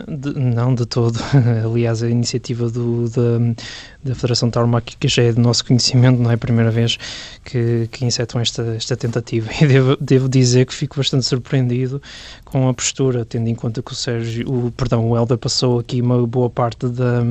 De, 0.08 0.34
não 0.34 0.76
de 0.76 0.86
todo. 0.86 1.20
Aliás, 1.66 2.04
a 2.04 2.10
iniciativa 2.10 2.70
do, 2.70 3.10
da, 3.10 3.56
da 4.04 4.16
Federação 4.16 4.50
Tauromáquica 4.50 5.08
já 5.08 5.24
é 5.24 5.32
de 5.32 5.40
nosso 5.40 5.66
conhecimento, 5.66 6.22
não 6.22 6.30
é 6.30 6.36
a 6.36 6.38
primeira 6.38 6.70
vez 6.70 6.98
que, 7.44 7.88
que 7.92 8.06
insetam 8.06 8.40
esta, 8.40 8.62
esta 8.76 8.96
tentativa. 8.96 9.50
E 9.60 9.68
devo, 9.68 9.98
devo 10.00 10.30
dizer 10.30 10.66
que 10.66 10.74
fico 10.74 10.96
bastante 10.96 11.26
surpreendido 11.26 12.02
com 12.46 12.70
a 12.70 12.74
postura, 12.74 13.26
tendo 13.26 13.50
em 13.50 13.56
conta 13.56 13.82
que 13.82 13.92
o 13.92 13.96
Sérgio, 13.96 14.50
o, 14.50 14.72
perdão, 14.72 15.10
o 15.10 15.18
Helder 15.18 15.38
passou 15.38 15.80
aqui 15.80 16.02
uma 16.02 16.26
boa 16.26 16.50
parte 16.50 16.88
da, 16.88 17.22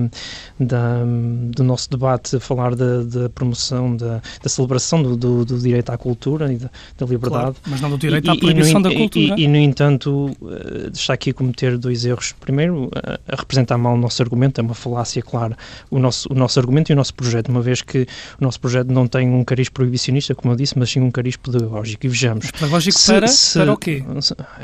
da 0.60 1.04
do 1.50 1.64
nosso 1.64 1.90
debate 1.90 2.36
a 2.36 2.40
falar 2.40 2.74
da, 2.74 3.02
da 3.02 3.28
promoção, 3.30 3.96
da, 3.96 4.20
da 4.42 4.48
celebração 4.48 5.02
do, 5.02 5.16
do, 5.16 5.44
do, 5.44 5.58
direito 5.58 5.90
à 5.90 5.98
cultura 5.98 6.52
e 6.52 6.56
da, 6.56 6.70
da 6.98 7.06
liberdade. 7.06 7.42
Claro, 7.42 7.56
mas 7.66 7.80
não 7.80 7.90
do 7.90 7.98
direito 7.98 8.26
e, 8.26 8.30
à 8.30 8.36
proibição 8.36 8.82
da 8.82 8.94
cultura. 8.94 9.34
E, 9.38 9.44
e, 9.44 9.48
no 9.48 9.56
entanto, 9.56 10.30
eh, 10.42 10.90
está 10.92 11.14
aqui 11.14 11.30
a 11.30 11.34
cometer 11.34 11.78
dois 11.78 12.04
erros. 12.04 12.34
Primeiro, 12.48 12.88
a, 12.94 13.36
representar 13.36 13.76
mal 13.76 13.92
o 13.92 13.98
nosso 13.98 14.22
argumento, 14.22 14.58
é 14.58 14.64
uma 14.64 14.72
falácia, 14.72 15.20
claro, 15.20 15.54
o 15.90 15.98
nosso, 15.98 16.32
o 16.32 16.34
nosso 16.34 16.58
argumento 16.58 16.90
e 16.90 16.94
o 16.94 16.96
nosso 16.96 17.12
projeto, 17.12 17.50
uma 17.50 17.60
vez 17.60 17.82
que 17.82 18.06
o 18.40 18.42
nosso 18.42 18.58
projeto 18.58 18.88
não 18.88 19.06
tem 19.06 19.28
um 19.28 19.44
cariz 19.44 19.68
proibicionista, 19.68 20.34
como 20.34 20.54
eu 20.54 20.56
disse, 20.56 20.78
mas 20.78 20.88
sim 20.88 20.98
um 20.98 21.10
cariz 21.10 21.36
pedagógico. 21.36 22.06
E 22.06 22.08
vejamos. 22.08 22.50
Pedagógico 22.50 22.98
se, 22.98 23.12
para, 23.12 23.28
se, 23.28 23.58
para 23.58 23.70
o 23.70 23.76
quê? 23.76 24.02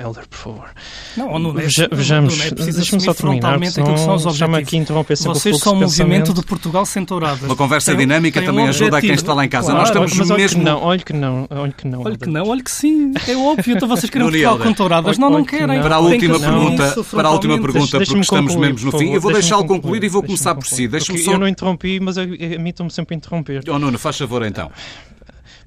Helder, 0.03 0.27
por 0.27 0.39
favor. 0.39 0.71
Não, 1.15 1.39
não 1.39 1.51
é, 1.51 1.65
Veja, 1.65 1.87
vejamos, 1.93 2.41
é 2.41 2.51
deixa-me 2.53 3.03
só 3.03 3.13
terminar, 3.13 3.57
objetivos. 3.57 4.33
Aqui 4.55 4.79
interromper 4.79 5.19
Vocês 5.19 5.59
são 5.59 5.75
o 5.75 5.81
movimento 5.81 6.33
de 6.33 6.43
Portugal 6.43 6.87
sem 6.87 7.05
touradas. 7.05 7.43
Uma 7.43 7.55
conversa 7.57 7.91
tem, 7.91 8.01
dinâmica 8.01 8.41
tem 8.41 8.49
também 8.49 8.65
um 8.65 8.69
ajuda 8.69 8.97
a 8.97 9.01
quem 9.03 9.13
está 9.13 9.35
lá 9.35 9.45
em 9.45 9.49
casa. 9.51 9.67
Claro, 9.67 9.81
Nós 9.81 9.89
estamos 9.89 10.17
mas 10.17 10.39
mesmo... 10.39 10.61
Que 10.61 10.65
não, 10.65 10.83
olha 10.83 11.01
que 11.01 11.13
não, 11.13 11.47
olha 11.51 11.73
que 11.73 11.87
não. 11.87 12.01
Olha 12.01 12.17
que 12.17 12.31
não, 12.31 12.49
olha 12.49 12.65
que 12.65 12.71
sim, 12.71 13.13
é 13.29 13.37
óbvio. 13.37 13.77
Então 13.77 13.87
vocês 13.87 14.09
querem 14.09 14.27
Portugal 14.27 14.59
com 14.59 14.73
touradas. 14.73 15.19
Não, 15.19 15.29
não 15.29 15.45
querem. 15.45 15.83
Para 15.83 15.97
a 15.97 15.99
última 15.99 16.41
pergunta, 16.41 17.05
para 17.11 17.29
a 17.29 17.31
última 17.33 17.61
pergunta, 17.61 17.74
porque 17.75 18.21
estamos 18.21 18.57
mesmo 18.57 18.91
no 18.91 18.99
fim, 18.99 19.13
eu 19.13 19.21
vou 19.21 19.33
deixá-lo 19.33 19.67
concluir 19.67 20.03
e 20.05 20.09
vou 20.09 20.23
começar 20.23 20.55
por 20.55 20.67
si. 20.67 20.89
Eu 21.27 21.39
não 21.39 21.49
interrompi, 21.49 22.01
mas 22.01 22.17
a 22.19 22.27
mim 22.27 22.69
estão-me 22.69 22.91
sempre 22.91 23.15
a 23.15 23.19
interromper. 23.19 23.63
Oh 23.69 23.79
Nuno, 23.79 23.99
faz 23.99 24.17
favor 24.17 24.45
então. 24.45 24.71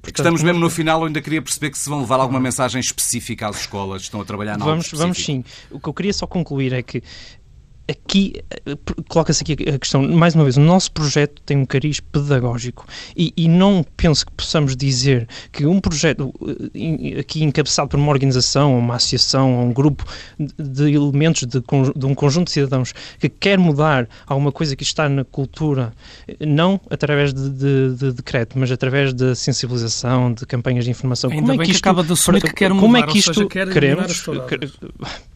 Porque 0.00 0.20
estamos 0.20 0.42
mesmo 0.42 0.60
no 0.60 0.70
final, 0.70 1.00
eu 1.00 1.06
ainda 1.08 1.20
queria 1.20 1.42
perceber 1.42 1.70
que 1.70 1.78
se 1.78 1.90
vão 1.90 2.00
levar 2.00 2.20
alguma 2.20 2.38
mensagem 2.38 2.80
específica 2.80 3.48
às 3.48 3.60
escolas, 3.60 4.02
estão 4.02 4.20
a 4.20 4.24
trabalhar 4.24 4.56
na 4.56 4.64
vamos, 4.64 4.90
vamos 4.92 5.18
sim. 5.18 5.44
O 5.70 5.80
que 5.80 5.88
eu 5.88 5.92
queria 5.92 6.12
só 6.12 6.26
concluir 6.26 6.72
é 6.72 6.82
que 6.82 7.02
aqui 7.88 8.34
coloca-se 9.08 9.42
aqui 9.42 9.52
a 9.68 9.78
questão, 9.78 10.02
mais 10.02 10.34
uma 10.34 10.44
vez, 10.44 10.56
o 10.56 10.60
nosso 10.60 10.92
projeto 10.92 11.40
tem 11.42 11.56
um 11.56 11.64
cariz 11.64 12.00
pedagógico 12.00 12.86
e, 13.16 13.32
e 13.36 13.48
não 13.48 13.84
penso 13.96 14.26
que 14.26 14.32
possamos 14.32 14.76
dizer 14.76 15.26
que 15.50 15.64
um 15.66 15.80
projeto 15.80 16.32
aqui 17.18 17.42
encabeçado 17.42 17.88
por 17.88 17.98
uma 17.98 18.10
organização, 18.10 18.78
uma 18.78 18.96
associação, 18.96 19.62
um 19.62 19.72
grupo 19.72 20.04
de 20.38 20.92
elementos 20.92 21.46
de, 21.46 21.60
de 21.60 22.06
um 22.06 22.14
conjunto 22.14 22.46
de 22.46 22.52
cidadãos 22.52 22.92
que 23.18 23.28
quer 23.28 23.58
mudar 23.58 24.08
alguma 24.26 24.52
coisa 24.52 24.76
que 24.76 24.82
está 24.82 25.08
na 25.08 25.24
cultura, 25.24 25.92
não 26.40 26.80
através 26.90 27.32
de, 27.32 27.50
de, 27.50 27.94
de 27.94 28.12
decreto, 28.12 28.58
mas 28.58 28.70
através 28.70 29.14
de 29.14 29.34
sensibilização, 29.34 30.32
de 30.32 30.44
campanhas 30.44 30.84
de 30.84 30.90
informação. 30.90 31.30
Ainda 31.30 31.42
como 31.42 31.62
é 31.62 31.64
que 31.64 31.70
isto 31.70 31.84
acaba 31.84 32.04
de 32.04 32.12
assumir 32.12 32.42
que 32.42 32.52
quer 32.52 32.68
mudar, 32.70 32.80
como 32.80 32.96
é 32.96 33.02
que 33.02 33.18
isto 33.18 33.34
seja, 33.34 33.46
queremos? 33.46 34.26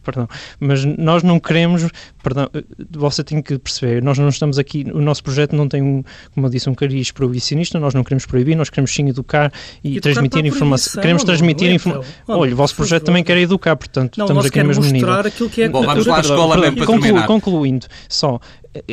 Perdão, 0.03 0.27
mas 0.59 0.83
nós 0.83 1.23
não 1.23 1.39
queremos, 1.39 1.87
perdão, 2.21 2.49
você 2.91 3.23
tem 3.23 3.41
que 3.41 3.57
perceber, 3.57 4.03
nós 4.03 4.17
não 4.17 4.27
estamos 4.27 4.59
aqui, 4.59 4.85
o 4.93 5.01
nosso 5.01 5.23
projeto 5.23 5.55
não 5.55 5.67
tem 5.67 5.81
um, 5.81 6.03
como 6.33 6.47
eu 6.47 6.51
disse, 6.51 6.69
um 6.69 6.75
cariz 6.75 7.09
proibicionista, 7.11 7.79
nós 7.79 7.93
não 7.93 8.03
queremos 8.03 8.25
proibir, 8.25 8.55
nós 8.55 8.69
queremos 8.69 8.93
sim 8.93 9.07
educar 9.07 9.51
e, 9.83 10.01
transmitir 10.01 10.45
informação. 10.45 11.01
Queremos 11.01 11.23
transmitir 11.23 11.71
informação. 11.71 12.13
Olha, 12.27 12.53
o 12.53 12.55
vosso 12.55 12.75
projeto 12.75 13.03
também 13.05 13.23
quer 13.23 13.37
educar, 13.37 13.75
portanto, 13.75 14.17
não, 14.17 14.25
estamos 14.25 14.45
aqui 14.45 14.61
no 14.61 14.67
mesmo 14.67 14.83
nível. 14.85 15.13
Aquilo 15.13 15.49
que 15.49 15.61
é 15.61 15.69
Bom, 15.69 15.83
vamos 15.83 16.05
lá 16.05 16.17
à 16.17 16.21
escola 16.21 16.57
mesmo 16.57 16.77
para 16.77 16.85
conclu, 16.85 17.23
Concluindo, 17.25 17.87
só, 18.09 18.39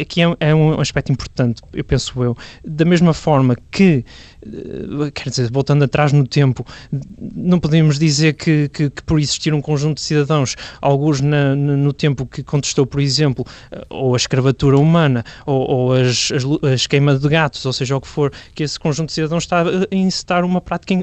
aqui 0.01 0.23
é, 0.23 0.37
é, 0.41 0.55
um 0.55 0.81
aspecto 0.81 1.11
importante, 1.13 1.63
eu 1.73 1.85
penso 1.85 2.23
eu. 2.23 2.37
Da 2.65 2.85
mesma 2.85 3.15
forma 3.15 3.57
que, 3.71 4.05
eh, 4.45 5.11
quer 5.15 5.31
dizer, 5.31 5.51
voltando 5.51 5.85
atrás 5.85 6.13
no 6.13 6.27
tempo, 6.27 6.67
não 7.35 7.59
podemos 7.59 7.99
dizer 7.99 8.35
que, 8.35 8.69
que, 8.69 8.91
que 8.91 9.03
por 9.03 9.19
existir 9.19 9.55
um 9.55 9.61
conjunto 9.61 9.97
de 9.97 10.03
cidadãos, 10.03 10.57
alguns 10.81 11.21
na, 11.21 11.55
no 11.55 11.93
tempo 11.93 12.27
que 12.27 12.43
contestou, 12.43 12.87
por 12.87 13.01
exemplo, 13.01 13.45
eh, 13.71 13.85
ou 13.89 14.15
a 14.15 14.17
escravatura 14.17 14.79
humana, 14.79 15.25
ou, 15.47 15.71
ou 15.71 15.93
as, 15.93 16.31
as, 16.33 16.45
as 16.73 16.87
queimas 16.87 17.21
de 17.21 17.29
gatos, 17.29 17.65
ou 17.65 17.73
seja, 17.73 17.97
o 17.97 18.01
que 18.01 18.09
for, 18.09 18.33
que 18.55 18.63
esse 18.63 18.79
conjunto 18.79 19.09
de 19.09 19.15
cidadãos 19.15 19.45
está 19.45 19.63
a 19.63 19.95
incitar 19.95 20.45
uma 20.45 20.61
prática 20.61 20.95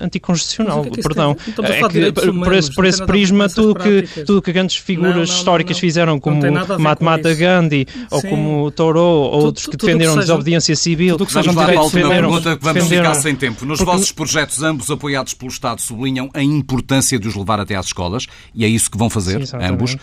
anticonstitucional. 0.00 0.84
É 0.84 1.02
Perdão. 1.02 1.36
Então, 1.46 1.64
é 1.64 1.88
que, 1.88 2.12
por 2.12 2.52
esse, 2.52 2.74
por 2.74 2.84
esse 2.84 3.04
prisma, 3.04 3.48
tudo 3.48 3.74
que, 3.74 4.02
tudo 4.24 4.42
que 4.42 4.52
grandes 4.52 4.76
figuras 4.76 5.12
não, 5.12 5.18
não, 5.18 5.24
históricas 5.24 5.76
não, 5.76 5.80
fizeram, 5.80 6.20
como 6.20 6.40
Mahatma 6.78 7.18
Gandhi, 7.18 7.86
ou 8.10 8.20
Sim. 8.24 8.30
como 8.30 8.70
Toro 8.70 9.00
ou 9.00 9.44
outros 9.44 9.66
que 9.66 9.76
defenderam 9.76 10.16
desobediência 10.16 10.74
civil. 10.74 11.16
Tudo 11.16 11.26
que 11.26 11.32
sejam 11.32 11.54
direitos 11.54 11.92
defenderam, 11.92 12.30
pergunta 12.30 12.56
que 12.56 12.64
vamos 12.64 12.88
ficar 12.88 13.14
sem 13.14 13.36
tempo. 13.36 13.64
Nos 13.64 13.78
Porque... 13.78 13.92
vossos 13.92 14.12
projetos, 14.12 14.62
ambos 14.62 14.90
apoiados 14.90 15.34
pelo 15.34 15.50
Estado, 15.50 15.80
sublinham 15.80 16.28
a 16.34 16.42
importância 16.42 17.18
de 17.18 17.28
os 17.28 17.34
levar 17.34 17.60
até 17.60 17.74
às 17.74 17.86
escolas 17.86 18.26
e 18.54 18.64
é 18.64 18.68
isso 18.68 18.90
que 18.90 18.98
vão 18.98 19.10
fazer, 19.10 19.46
Sim, 19.46 19.56
ambos. 19.60 19.96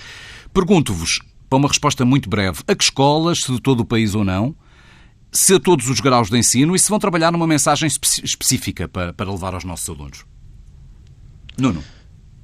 Pergunto-vos, 0.53 1.19
para 1.49 1.57
uma 1.57 1.67
resposta 1.67 2.05
muito 2.05 2.29
breve, 2.29 2.61
a 2.67 2.75
que 2.75 2.83
escolas, 2.83 3.39
se 3.39 3.51
de 3.51 3.61
todo 3.61 3.81
o 3.81 3.85
país 3.85 4.15
ou 4.15 4.23
não, 4.23 4.55
se 5.31 5.55
a 5.55 5.59
todos 5.59 5.89
os 5.89 5.99
graus 5.99 6.29
de 6.29 6.37
ensino 6.37 6.75
e 6.75 6.79
se 6.79 6.89
vão 6.89 6.99
trabalhar 6.99 7.31
numa 7.31 7.47
mensagem 7.47 7.87
específica 7.87 8.87
para, 8.87 9.13
para 9.13 9.31
levar 9.31 9.53
aos 9.53 9.63
nossos 9.63 9.89
alunos? 9.89 10.25
Nuno. 11.57 11.83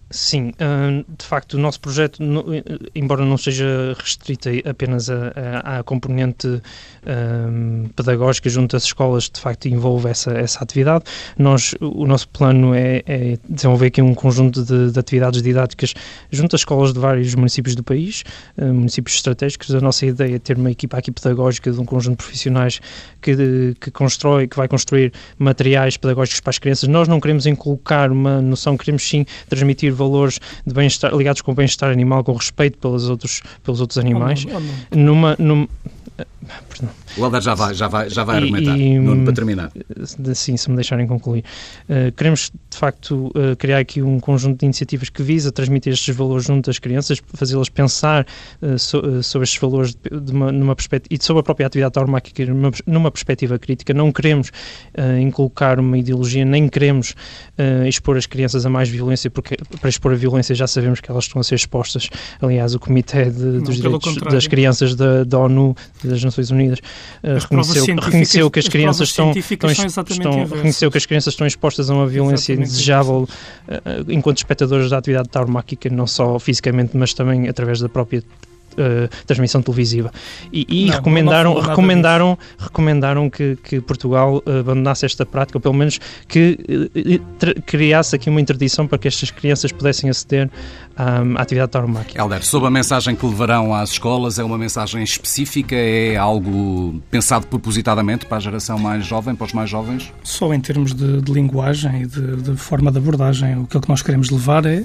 Sim, 0.10 0.54
hum, 0.62 1.04
de 1.18 1.26
facto, 1.26 1.56
o 1.56 1.58
nosso 1.60 1.82
projeto, 1.82 2.24
embora 2.96 3.26
não 3.26 3.38
seja 3.38 3.94
restrito 4.00 4.48
apenas 4.66 5.10
à 5.10 5.84
componente 5.84 6.62
um, 7.06 7.90
pedagógica 7.94 8.50
junto 8.50 8.78
às 8.78 8.84
escolas, 8.84 9.30
de 9.30 9.40
facto 9.42 9.68
envolve 9.68 10.08
essa, 10.08 10.32
essa 10.32 10.64
atividade, 10.64 11.04
nós, 11.38 11.76
o 11.82 12.06
nosso 12.06 12.30
plano 12.30 12.74
é, 12.74 13.04
é 13.06 13.38
desenvolver 13.50 13.88
aqui 13.88 14.02
um 14.02 14.14
conjunto 14.14 14.64
de, 14.64 14.92
de, 14.92 14.98
atividades 14.98 15.42
didáticas 15.42 15.94
junto 16.32 16.56
às 16.56 16.62
escolas 16.62 16.94
de 16.94 17.00
vários 17.00 17.36
municípios 17.36 17.76
do 17.76 17.84
país, 17.84 18.24
hum, 18.58 18.74
municípios 18.76 19.18
estratégicos. 19.18 19.76
A 19.76 19.82
nossa 19.82 20.06
ideia 20.06 20.38
é 20.38 20.40
ter 20.40 20.56
uma 20.56 20.72
equipa 20.72 20.98
aqui 20.98 21.12
pedagógica 21.12 21.70
de 21.70 21.82
um 21.82 21.86
conjunto 21.86 22.20
de 22.20 22.24
profissionais 22.24 22.80
que, 23.36 23.76
que 23.82 23.92
constrói, 23.92 24.48
que 24.48 24.56
vai 24.56 24.68
construir 24.68 25.12
materiais 25.38 25.98
pedagógicos 25.98 26.40
para 26.40 26.52
as 26.52 26.60
crianças. 26.60 26.88
Nós 26.88 27.08
não 27.08 27.20
queremos 27.20 27.46
inculcar 27.46 28.12
uma 28.12 28.42
noção, 28.42 28.78
queremos 28.78 29.08
sim 29.08 29.26
transmitir 29.50 29.94
valores 29.94 30.40
de 30.66 30.74
bem-estar, 30.74 31.14
ligados 31.14 31.42
com 31.42 31.52
o 31.52 31.56
bem-estar 31.56 31.92
animal, 31.92 32.24
com 32.24 32.34
respeito 32.34 32.78
pelos 32.78 33.10
outros, 33.10 33.42
pelos 33.64 33.82
outros 33.82 33.98
animais, 33.98 34.46
oh, 34.50 34.58
oh, 34.58 34.96
numa, 34.96 35.36
numa 35.38 35.68
Perdão. 36.18 36.90
O 37.18 37.26
Helder 37.26 37.42
já 37.42 37.54
vai, 37.56 37.74
já 37.74 37.88
vai, 37.88 38.10
já 38.10 38.24
vai 38.24 38.38
argumentar, 38.38 38.78
e, 38.78 39.00
Nuno, 39.00 39.24
para 39.24 39.34
terminar. 39.34 39.72
Sim, 40.34 40.56
se 40.56 40.70
me 40.70 40.76
deixarem 40.76 41.08
concluir. 41.08 41.44
Uh, 41.90 42.12
queremos, 42.14 42.52
de 42.70 42.78
facto, 42.78 43.32
uh, 43.36 43.56
criar 43.58 43.80
aqui 43.80 44.02
um 44.02 44.20
conjunto 44.20 44.60
de 44.60 44.66
iniciativas 44.66 45.10
que 45.10 45.22
visa 45.24 45.52
transmitir 45.52 45.94
estes 45.94 46.16
valores 46.16 46.46
junto 46.46 46.70
às 46.70 46.80
crianças, 46.80 47.22
fazê-las 47.34 47.70
pensar 47.70 48.26
uh, 48.62 48.78
so, 48.78 49.24
sobre 49.24 49.44
estes 49.44 49.60
valores 49.60 49.96
de, 49.96 50.20
de 50.20 50.32
uma, 50.32 50.52
numa 50.52 50.76
perspectiva, 50.76 51.14
e 51.20 51.24
sobre 51.24 51.42
a 51.42 51.44
própria 51.44 51.68
atividade 51.68 51.94
tauromáquica 51.94 52.46
numa, 52.46 52.72
numa 52.86 53.12
perspectiva 53.12 53.60
crítica. 53.60 53.94
Não 53.94 54.12
queremos 54.12 54.52
inculcar 55.22 55.80
uma 55.80 55.98
ideologia, 55.98 56.46
nem 56.46 56.68
queremos 56.68 57.16
expor 57.88 58.18
as 58.18 58.26
crianças 58.26 58.66
a 58.66 58.70
mais 58.70 58.90
violência, 58.90 59.30
porque 59.30 59.58
para 59.80 59.90
expor 59.90 60.12
a 60.12 60.16
violência 60.16 60.54
já 60.54 60.68
sabemos 60.68 61.00
que 61.00 61.10
elas 61.10 61.26
estão 61.26 61.40
a 61.40 61.44
ser 61.44 61.56
expostas. 61.56 62.10
Aliás, 62.42 62.76
o 62.76 62.80
Comitê 62.80 63.26
de, 63.26 63.60
dos 63.60 63.80
Não, 63.80 64.00
Direitos 64.00 64.16
das 64.18 64.48
Crianças 64.48 64.96
da, 64.96 65.24
da 65.24 65.40
ONU, 65.40 65.76
das 66.08 66.24
Nações 66.24 66.52
Unidas, 66.52 66.80
uh, 66.80 67.40
reconheceu, 67.40 67.96
reconheceu 67.96 68.52
que 68.52 68.60
as 68.60 68.68
crianças 68.68 69.10
estão, 69.10 69.32
estão, 69.32 69.70
estão 70.10 70.46
reconheceu 70.46 70.92
que 70.92 70.98
as 70.98 71.06
crianças 71.06 71.34
estão 71.34 71.48
expostas 71.48 71.90
a 71.90 71.94
uma 71.94 72.08
violência 72.08 72.54
exatamente 72.54 72.70
indesejável 72.72 73.28
uh, 73.68 74.12
enquanto 74.12 74.38
espectadores 74.38 74.90
da 74.90 74.98
atividade 74.98 75.30
tauromáquica, 75.30 75.90
não 75.90 76.08
só 76.08 76.38
fisicamente, 76.40 76.96
mas 76.96 77.14
também 77.14 77.48
através 77.48 77.80
da 77.80 77.90
própria 77.90 78.24
Uh, 78.78 79.10
transmissão 79.26 79.62
televisiva. 79.62 80.12
E, 80.54 80.66
e 80.70 80.86
não, 80.86 80.96
recomendaram, 80.96 81.54
não 81.56 81.62
recomendaram, 81.62 82.38
recomendaram 82.60 83.30
que, 83.30 83.58
que, 83.64 83.82
Portugal 83.82 84.44
abandonasse 84.46 85.06
esta 85.06 85.26
prática, 85.26 85.58
ou 85.58 85.62
pelo 85.62 85.74
menos 85.74 86.00
que 86.28 86.60
uh, 86.70 87.62
criasse 87.64 88.16
aqui 88.16 88.30
uma 88.30 88.40
interdição 88.40 88.88
para 88.88 88.98
que 88.98 89.08
estas 89.08 89.32
crianças 89.32 89.72
pudessem 89.72 90.10
aceder 90.10 90.50
à 90.96 91.42
atividade 91.42 91.72
tauromáquica. 91.72 92.22
Helder, 92.22 92.44
sobre 92.44 92.68
a 92.68 92.72
mensagem 92.72 93.16
que 93.16 93.26
levarão 93.26 93.74
às 93.74 93.92
escolas, 93.92 94.40
é 94.40 94.44
uma 94.44 94.58
mensagem 94.58 95.04
específica? 95.04 95.76
É 95.76 96.16
algo 96.16 97.02
pensado 97.10 97.48
propositadamente 97.48 98.26
para 98.26 98.38
a 98.38 98.40
geração 98.40 98.78
mais 98.78 99.06
jovem, 99.06 99.36
para 99.36 99.46
os 99.46 99.54
mais 99.54 99.70
jovens? 99.70 100.12
Só 100.24 100.54
em 100.54 100.60
termos 100.60 100.94
de, 100.94 101.22
de 101.22 101.32
linguagem 101.32 102.04
e 102.04 102.06
de, 102.06 102.36
de, 102.38 102.56
forma 102.56 102.92
de 102.92 102.98
abordagem, 102.98 103.58
o 103.60 103.68
que 103.68 103.90
nós 103.90 104.02
queremos 104.02 104.30
levar 104.30 104.66
é 104.66 104.84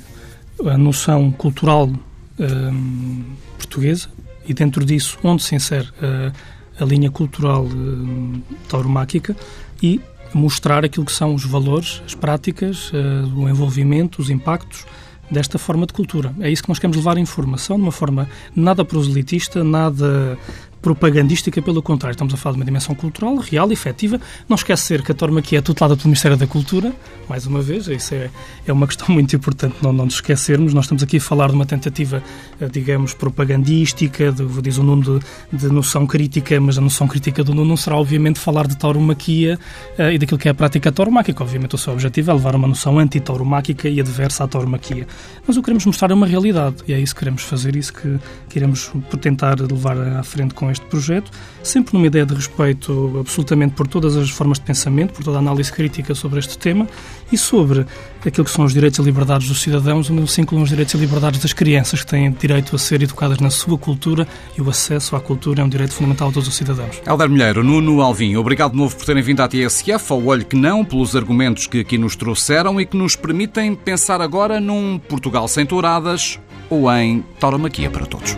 a 0.66 0.78
noção 0.78 1.30
cultural 1.30 1.90
hum, 2.38 3.24
portuguesa 3.62 4.08
e 4.46 4.52
dentro 4.52 4.84
disso 4.84 5.18
onde 5.22 5.42
se 5.42 5.54
insere 5.54 5.88
uh, 5.88 6.32
a 6.78 6.84
linha 6.84 7.10
cultural 7.10 7.64
uh, 7.64 8.42
tauromáquica 8.68 9.36
e 9.82 10.00
mostrar 10.34 10.84
aquilo 10.84 11.04
que 11.04 11.12
são 11.12 11.34
os 11.34 11.44
valores, 11.44 12.02
as 12.06 12.14
práticas, 12.14 12.90
uh, 12.90 13.38
o 13.38 13.48
envolvimento, 13.48 14.20
os 14.20 14.30
impactos 14.30 14.84
desta 15.30 15.58
forma 15.58 15.86
de 15.86 15.92
cultura. 15.92 16.34
É 16.40 16.50
isso 16.50 16.62
que 16.62 16.68
nós 16.68 16.78
queremos 16.78 16.96
levar 16.96 17.16
a 17.16 17.20
informação 17.20 17.76
de 17.76 17.82
uma 17.82 17.92
forma 17.92 18.28
nada 18.54 18.84
proselitista, 18.84 19.62
nada 19.64 20.38
propagandística, 20.82 21.62
pelo 21.62 21.80
contrário, 21.80 22.14
estamos 22.14 22.34
a 22.34 22.36
falar 22.36 22.54
de 22.54 22.58
uma 22.58 22.64
dimensão 22.64 22.94
cultural, 22.94 23.36
real, 23.36 23.70
efetiva. 23.70 24.20
Não 24.48 24.56
esquecer 24.56 25.00
que 25.02 25.12
a 25.12 25.14
Tormaquia 25.14 25.60
é 25.60 25.62
tutelada 25.62 25.96
pelo 25.96 26.08
Ministério 26.08 26.36
da 26.36 26.46
Cultura, 26.46 26.92
mais 27.28 27.46
uma 27.46 27.62
vez, 27.62 27.86
isso 27.86 28.14
é, 28.14 28.28
é 28.66 28.72
uma 28.72 28.86
questão 28.86 29.06
muito 29.14 29.34
importante 29.36 29.76
não, 29.80 29.92
não 29.92 30.04
nos 30.04 30.14
esquecermos. 30.14 30.74
Nós 30.74 30.84
estamos 30.84 31.02
aqui 31.02 31.18
a 31.18 31.20
falar 31.20 31.48
de 31.48 31.54
uma 31.54 31.64
tentativa, 31.64 32.22
eh, 32.60 32.68
digamos, 32.68 33.14
propagandística, 33.14 34.32
de, 34.32 34.44
diz 34.60 34.76
o 34.76 34.82
Nuno, 34.82 35.20
de, 35.20 35.56
de, 35.56 35.68
noção 35.68 36.04
crítica, 36.04 36.60
mas 36.60 36.76
a 36.76 36.80
noção 36.80 37.06
crítica 37.06 37.44
do 37.44 37.54
Nuno 37.54 37.68
não 37.68 37.76
será, 37.76 37.96
obviamente, 37.96 38.40
falar 38.40 38.66
de 38.66 38.76
tauromaquia 38.76 39.58
uh, 39.98 40.10
e 40.10 40.18
daquilo 40.18 40.38
que 40.38 40.48
é 40.48 40.50
a 40.50 40.54
prática 40.54 40.90
tauromáquica. 40.90 41.42
Obviamente, 41.44 41.76
o 41.76 41.78
seu 41.78 41.92
objetivo 41.92 42.32
é 42.32 42.34
levar 42.34 42.56
uma 42.56 42.66
noção 42.66 42.98
anti-tauromáquica 42.98 43.88
e 43.88 44.00
adversa 44.00 44.44
à 44.44 44.48
tauromaquia. 44.48 45.06
Mas 45.46 45.56
o 45.56 45.60
que 45.60 45.66
queremos 45.66 45.86
mostrar 45.86 46.10
é 46.10 46.14
uma 46.14 46.26
realidade, 46.26 46.76
e 46.88 46.92
é 46.92 46.98
isso 46.98 47.14
que 47.14 47.20
queremos 47.20 47.42
fazer, 47.42 47.76
isso 47.76 47.92
que 47.92 48.18
queremos 48.48 48.90
tentar 49.20 49.60
levar 49.60 49.96
à 49.96 50.22
frente 50.24 50.54
com 50.54 50.71
este 50.72 50.84
projeto, 50.86 51.30
sempre 51.62 51.94
numa 51.94 52.06
ideia 52.06 52.26
de 52.26 52.34
respeito 52.34 53.18
absolutamente 53.20 53.74
por 53.74 53.86
todas 53.86 54.16
as 54.16 54.30
formas 54.30 54.58
de 54.58 54.64
pensamento, 54.64 55.12
por 55.12 55.24
toda 55.24 55.38
a 55.38 55.40
análise 55.40 55.72
crítica 55.72 56.14
sobre 56.14 56.38
este 56.38 56.58
tema 56.58 56.86
e 57.30 57.38
sobre 57.38 57.86
aquilo 58.24 58.44
que 58.44 58.50
são 58.50 58.64
os 58.64 58.72
direitos 58.72 58.98
e 58.98 59.02
liberdades 59.02 59.48
dos 59.48 59.60
cidadãos, 59.60 60.10
onde 60.10 60.30
se 60.30 60.40
incluem 60.40 60.62
os 60.62 60.70
direitos 60.70 60.94
e 60.94 60.98
liberdades 60.98 61.40
das 61.40 61.52
crianças, 61.52 62.02
que 62.02 62.10
têm 62.10 62.30
direito 62.32 62.74
a 62.74 62.78
ser 62.78 63.02
educadas 63.02 63.38
na 63.38 63.50
sua 63.50 63.78
cultura 63.78 64.26
e 64.56 64.60
o 64.60 64.68
acesso 64.68 65.16
à 65.16 65.20
cultura 65.20 65.60
é 65.60 65.64
um 65.64 65.68
direito 65.68 65.94
fundamental 65.94 66.28
de 66.28 66.34
todos 66.34 66.48
os 66.48 66.54
cidadãos. 66.54 67.00
Helder 67.06 67.28
Milheiro, 67.28 67.64
Nuno 67.64 68.00
Alvim, 68.00 68.36
obrigado 68.36 68.72
de 68.72 68.78
novo 68.78 68.96
por 68.96 69.04
terem 69.04 69.22
vindo 69.22 69.40
à 69.40 69.48
TSF, 69.48 70.12
ao 70.12 70.24
olho 70.24 70.44
que 70.44 70.56
não, 70.56 70.84
pelos 70.84 71.16
argumentos 71.16 71.66
que 71.66 71.80
aqui 71.80 71.98
nos 71.98 72.16
trouxeram 72.16 72.80
e 72.80 72.86
que 72.86 72.96
nos 72.96 73.16
permitem 73.16 73.74
pensar 73.74 74.20
agora 74.20 74.60
num 74.60 74.98
Portugal 74.98 75.48
sem 75.48 75.66
touradas 75.66 76.38
ou 76.70 76.90
em 76.92 77.22
tauromaquia 77.38 77.90
para 77.90 78.06
todos. 78.06 78.36